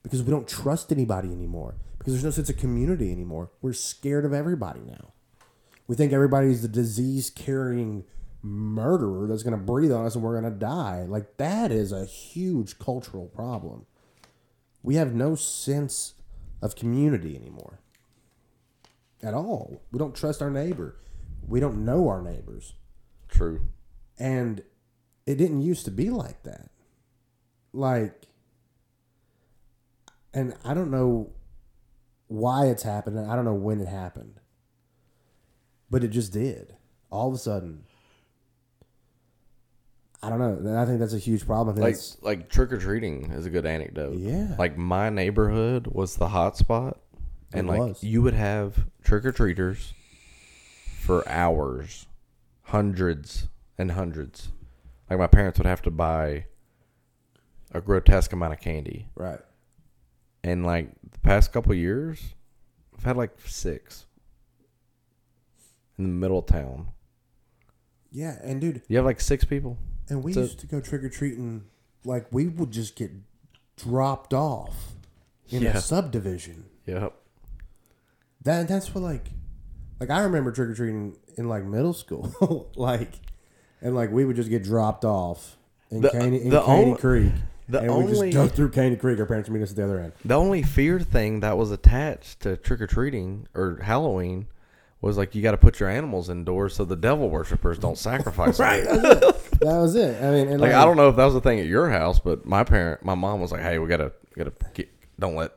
[0.02, 3.50] because we don't trust anybody anymore because there's no sense of community anymore.
[3.62, 5.12] We're scared of everybody now.
[5.86, 8.04] We think everybody's the disease carrying
[8.44, 11.06] murderer that's going to breathe on us and we're going to die.
[11.08, 13.86] Like that is a huge cultural problem.
[14.82, 16.14] We have no sense
[16.60, 17.80] of community anymore.
[19.22, 19.80] At all.
[19.90, 20.96] We don't trust our neighbor.
[21.46, 22.74] We don't know our neighbors.
[23.28, 23.62] True.
[24.18, 24.62] And
[25.26, 26.70] it didn't used to be like that.
[27.72, 28.26] Like,
[30.34, 31.30] and I don't know
[32.28, 33.16] why it's happened.
[33.16, 34.40] and I don't know when it happened.
[35.90, 36.76] But it just did.
[37.10, 37.84] All of a sudden.
[40.24, 40.80] I don't know.
[40.80, 41.70] I think that's a huge problem.
[41.70, 44.16] I think Like that's- like trick or treating is a good anecdote.
[44.16, 44.54] Yeah.
[44.58, 46.98] Like my neighborhood was the hot spot,
[47.52, 48.02] and It like was.
[48.04, 49.92] you would have trick or treaters
[51.00, 52.06] for hours,
[52.62, 54.48] hundreds and hundreds.
[55.10, 56.46] Like my parents would have to buy
[57.72, 59.40] a grotesque amount of candy, right.
[60.42, 62.34] and like the past couple years,
[62.96, 64.06] I've had like six
[65.98, 66.88] in the middle of town.
[68.10, 68.38] Yeah.
[68.42, 69.76] And dude, You have like six people.
[70.08, 71.64] And we So- used to go trick or treating.
[72.04, 73.10] Like, we would just get
[73.76, 74.92] dropped off
[75.48, 75.76] in Yeah.
[75.76, 76.64] a subdivision.
[76.86, 77.14] Yep.
[78.42, 79.30] That that's what like
[80.00, 83.12] like I remember trick or treating in like middle school, like
[83.80, 85.56] and like we would just get dropped off
[85.90, 87.32] in The- Caney, in the Caney only- Creek,
[87.68, 89.18] the and we just go through Caney Creek.
[89.18, 90.12] Our parents would meet us at the other end.
[90.24, 94.46] The only fear thing that was attached to trick or treating or Halloween
[95.00, 98.58] was like you got to put your animals indoors so the devil worshippers don't sacrifice
[98.58, 99.32] them.
[99.60, 100.22] That was it.
[100.22, 102.18] I mean, and Like I don't know if that was the thing at your house,
[102.20, 105.52] but my parent, my mom was like, "Hey, we gotta, gotta get, don't let,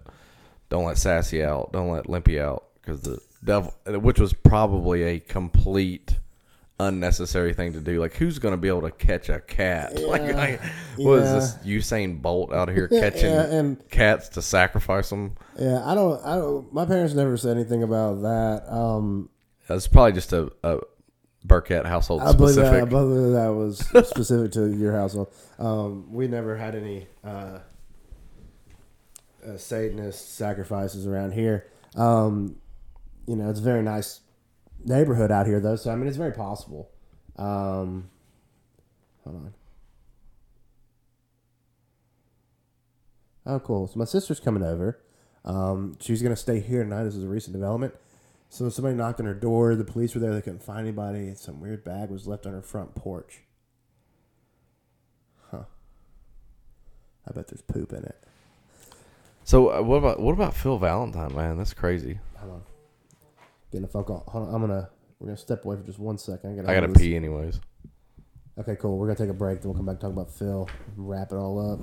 [0.69, 5.19] don't let Sassy out, don't let Limpy out, because the devil, which was probably a
[5.19, 6.17] complete
[6.79, 7.99] unnecessary thing to do.
[7.99, 9.93] Like, who's gonna be able to catch a cat?
[10.07, 10.61] Like, like,
[10.97, 11.31] what is
[11.63, 15.35] this Usain Bolt out here catching yeah, and- cats to sacrifice them?
[15.59, 16.23] Yeah, I don't.
[16.23, 16.71] I don't.
[16.73, 18.71] My parents never said anything about that.
[18.71, 19.29] Um,
[19.67, 20.79] That's probably just a, a
[21.47, 22.73] Burkett household I believe that.
[22.73, 25.33] I believe that was specific to your household.
[25.57, 27.59] Um, we never had any uh,
[29.47, 31.67] uh, Satanist sacrifices around here.
[31.95, 32.57] Um,
[33.25, 34.21] you know, it's a very nice
[34.83, 35.75] neighborhood out here, though.
[35.75, 36.89] So I mean, it's very possible.
[37.37, 38.09] Um,
[39.23, 39.53] hold on.
[43.45, 43.87] Oh, cool.
[43.87, 44.99] So my sister's coming over.
[45.45, 47.05] Um, she's gonna stay here tonight.
[47.05, 47.93] This is a recent development.
[48.49, 49.75] So somebody knocked on her door.
[49.75, 50.33] The police were there.
[50.33, 51.33] They couldn't find anybody.
[51.35, 53.41] Some weird bag was left on her front porch.
[55.51, 55.63] Huh.
[57.27, 58.23] I bet there's poop in it.
[59.43, 61.57] So uh, what about what about Phil Valentine, man?
[61.57, 62.19] That's crazy.
[62.37, 62.61] Hold on.
[63.71, 64.23] Getting a phone call.
[64.27, 64.55] Hold on.
[64.55, 64.89] I'm gonna.
[65.19, 66.51] We're gonna step away for just one second.
[66.51, 67.59] I gotta I gotta pee anyways.
[68.59, 68.97] Okay, cool.
[68.97, 69.61] We're gonna take a break.
[69.61, 70.69] Then we'll come back and talk about Phil.
[70.95, 71.79] Wrap it all up.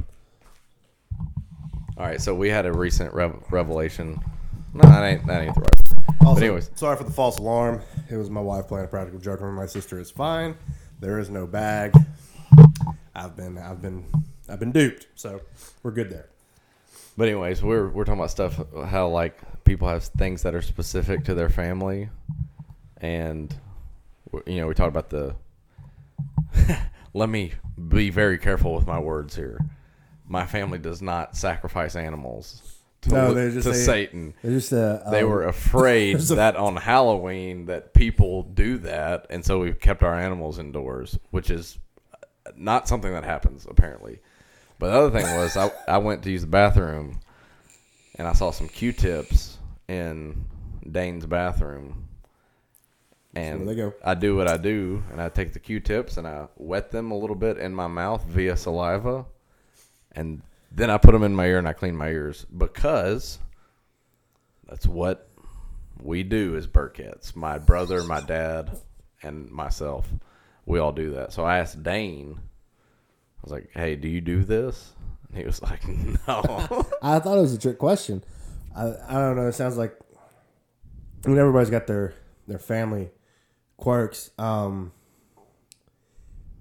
[1.97, 4.21] All right, so we had a recent rev- revelation.
[4.73, 5.84] No, that ain't that ain't the right.
[6.21, 7.83] Also, But anyways, sorry for the false alarm.
[8.11, 9.43] It was my wife playing a practical joke.
[9.43, 9.53] on.
[9.55, 10.57] My sister is fine.
[11.01, 11.95] There is no bag.
[13.15, 14.05] I've been, I've been,
[14.49, 15.07] I've been duped.
[15.15, 15.41] So
[15.83, 16.29] we're good there.
[17.17, 21.25] but anyways, we're we're talking about stuff how like people have things that are specific
[21.25, 22.09] to their family,
[22.99, 23.55] and
[24.47, 25.35] you know we talked about the.
[27.15, 27.53] Let me
[27.89, 29.61] be very careful with my words here.
[30.27, 32.74] My family does not sacrifice animals
[33.05, 34.35] to, No, they're just to say- Satan.
[34.43, 35.03] It's just a.
[35.11, 40.03] they um, were afraid that on Halloween that people do that, and so we've kept
[40.03, 41.79] our animals indoors, which is
[42.57, 44.21] not something that happens apparently.
[44.79, 47.21] But the other thing was I, I went to use the bathroom
[48.17, 49.59] and I saw some Q-tips
[49.89, 50.45] in
[50.91, 52.09] Dane's bathroom.
[53.37, 53.93] And go.
[54.05, 57.19] I do what I do, and I take the Q-tips and I wet them a
[57.19, 59.27] little bit in my mouth via saliva,
[60.13, 60.41] and
[60.75, 63.39] then I put them in my ear and I clean my ears because
[64.69, 65.29] that's what
[66.03, 67.37] we do as Burketts.
[67.37, 68.77] My brother, my dad,
[69.23, 70.09] and myself,
[70.67, 71.33] we all do that.
[71.33, 72.39] So I asked Dane.
[72.39, 74.93] I was like, "Hey, do you do this?"
[75.29, 75.87] And he was like,
[76.27, 76.43] "No."
[77.03, 78.25] I thought it was a trick question.
[78.75, 79.47] I I don't know.
[79.47, 79.97] It sounds like
[81.25, 82.15] I mean everybody's got their
[82.49, 83.11] their family
[83.77, 84.31] quirks.
[84.39, 84.93] Um,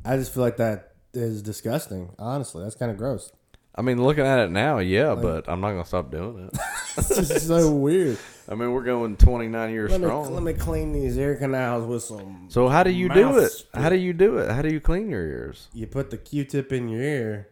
[0.05, 2.11] I just feel like that is disgusting.
[2.19, 3.31] Honestly, that's kind of gross.
[3.75, 6.59] I mean, looking at it now, yeah, but I'm not gonna stop doing it.
[6.95, 8.19] It's just so weird.
[8.47, 10.31] I mean, we're going 29 years Let me, strong.
[10.33, 12.45] let me clean these ear canals with some.
[12.49, 13.49] so how do you do it?
[13.49, 13.81] spit.
[13.81, 14.51] How do you do it?
[14.51, 17.47] How do you clean your ears You put the Q-tip in your ear.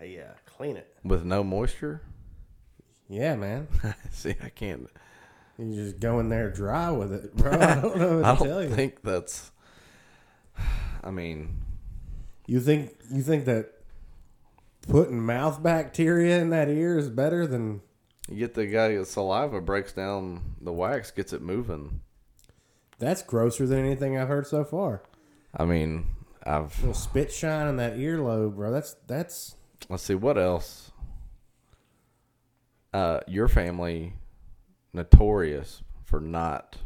[0.00, 0.86] Uh, yeah, clean it.
[1.04, 2.00] with no moisture?
[3.06, 3.68] Yeah, man.
[4.10, 4.88] See, I can't.
[5.58, 7.52] You just go in there dry with it, bro.
[7.52, 8.74] I don't know what I to tell don't you.
[8.74, 9.50] think that's.
[11.04, 11.50] I mean,
[12.46, 13.72] You think you think that
[14.90, 17.80] putting mouth bacteria in that ear is better than
[18.28, 22.00] you get the guy saliva breaks down the wax, gets it moving.
[22.98, 25.02] that's grosser than anything I've heard so far.
[25.56, 26.06] I mean,
[26.44, 28.70] I've little spit shine in that earlobe, bro.
[28.70, 29.56] That's that's
[29.88, 30.92] let's see what else.
[32.92, 34.14] Uh, your family
[34.92, 36.78] notorious for not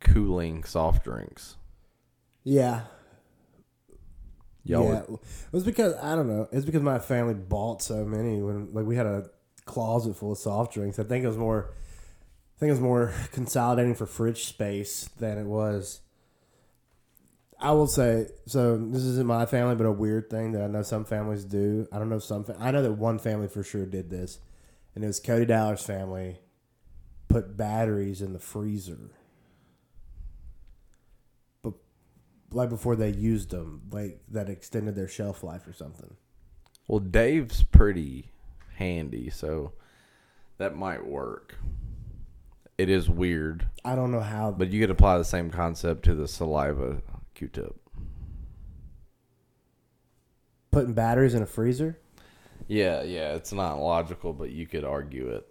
[0.00, 1.56] cooling soft drinks.
[2.44, 2.82] yeah.
[4.66, 6.48] Y'all yeah, would- it was because I don't know.
[6.52, 9.30] It's because my family bought so many when like we had a
[9.64, 10.98] closet full of soft drinks.
[10.98, 15.38] I think it was more, I think it was more consolidating for fridge space than
[15.38, 16.00] it was.
[17.58, 18.76] I will say so.
[18.76, 21.88] This isn't my family, but a weird thing that I know some families do.
[21.90, 22.44] I don't know some.
[22.58, 24.38] I know that one family for sure did this,
[24.94, 26.38] and it was Cody Dollar's family.
[27.28, 29.10] Put batteries in the freezer.
[31.62, 31.72] But
[32.50, 36.16] like before they used them, like that extended their shelf life or something.
[36.88, 38.30] Well, Dave's pretty
[38.76, 39.72] handy, so
[40.58, 41.56] that might work.
[42.78, 46.14] It is weird, I don't know how, but you could apply the same concept to
[46.14, 47.02] the saliva
[47.34, 47.74] Q-tip.
[50.76, 51.98] putting batteries in a freezer.
[52.68, 55.50] Yeah, yeah, it's not logical, but you could argue it.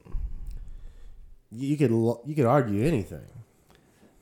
[1.52, 3.26] You could you could argue anything.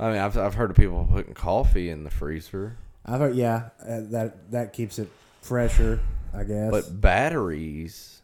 [0.03, 2.75] I mean, I've I've heard of people putting coffee in the freezer,
[3.05, 5.09] I've heard, yeah, uh, that that keeps it
[5.41, 6.01] fresher,
[6.33, 6.71] I guess.
[6.71, 8.21] but batteries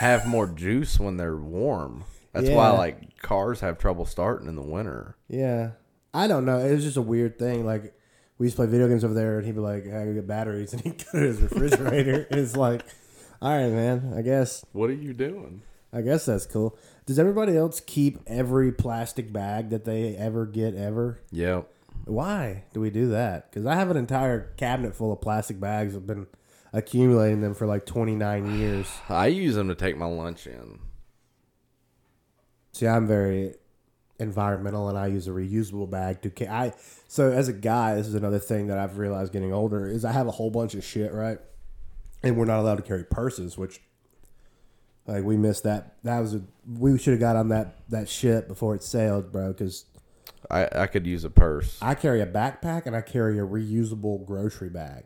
[0.00, 2.02] have more juice when they're warm.
[2.32, 5.16] That's why like cars have trouble starting in the winter.
[5.28, 5.70] yeah,
[6.12, 6.58] I don't know.
[6.58, 7.64] It was just a weird thing.
[7.64, 7.94] Like
[8.38, 10.26] we used to play video games over there, and he'd be like, "I go get
[10.26, 12.26] batteries," and he'd go to his refrigerator.
[12.30, 12.82] and it's like,
[13.40, 14.12] all right, man.
[14.16, 15.62] I guess What are you doing?
[15.92, 16.76] I guess that's cool.
[17.10, 21.20] Does everybody else keep every plastic bag that they ever get ever?
[21.32, 21.62] Yeah.
[22.04, 23.50] Why do we do that?
[23.50, 25.96] Because I have an entire cabinet full of plastic bags.
[25.96, 26.28] I've been
[26.72, 28.86] accumulating them for like 29 years.
[29.08, 30.78] I use them to take my lunch in.
[32.74, 33.56] See, I'm very
[34.20, 36.30] environmental, and I use a reusable bag to.
[36.30, 36.72] Ca- I
[37.08, 40.12] so as a guy, this is another thing that I've realized getting older is I
[40.12, 41.40] have a whole bunch of shit, right?
[42.22, 43.80] And we're not allowed to carry purses, which
[45.10, 45.96] like we missed that.
[46.04, 49.48] That was a we should have got on that that ship before it sailed, bro.
[49.48, 49.84] Because
[50.50, 51.78] I, I could use a purse.
[51.82, 55.04] I carry a backpack and I carry a reusable grocery bag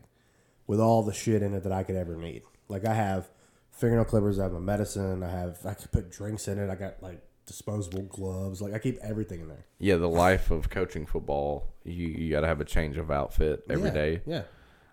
[0.67, 2.43] with all the shit in it that I could ever need.
[2.67, 3.29] Like I have
[3.71, 6.69] fingernail clippers, I have my medicine, I have I could put drinks in it.
[6.69, 8.61] I got like disposable gloves.
[8.61, 12.41] Like I keep everything in there Yeah, the life of coaching football, you, you got
[12.41, 14.21] to have a change of outfit every yeah, day.
[14.25, 14.43] Yeah.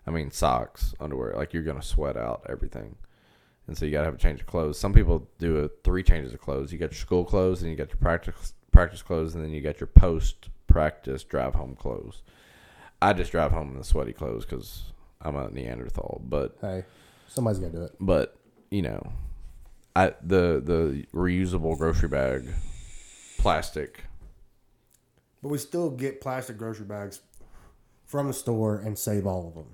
[0.05, 2.97] I mean, socks, underwear, like you're going to sweat out everything.
[3.67, 4.77] And so you got to have a change of clothes.
[4.77, 6.73] Some people do a, three changes of clothes.
[6.73, 9.61] You got your school clothes, and you got your practice practice clothes, and then you
[9.61, 12.23] got your post practice drive home clothes.
[13.01, 16.21] I just drive home in the sweaty clothes because I'm a Neanderthal.
[16.27, 16.83] But Hey,
[17.27, 17.95] somebody's got to do it.
[17.99, 18.37] but
[18.71, 19.13] you know,
[19.95, 22.47] I the the reusable grocery bag,
[23.37, 24.03] plastic.
[25.41, 27.21] But we still get plastic grocery bags
[28.05, 29.67] from the store and save all of them.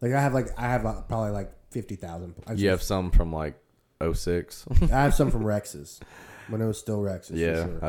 [0.00, 2.34] Like I have like I have uh, probably like fifty thousand.
[2.54, 3.54] You have some from like
[4.12, 4.66] 06.
[4.82, 6.00] I have some from Rex's
[6.48, 7.30] when it was still Rex's.
[7.30, 7.64] for yeah, sure.
[7.64, 7.86] I do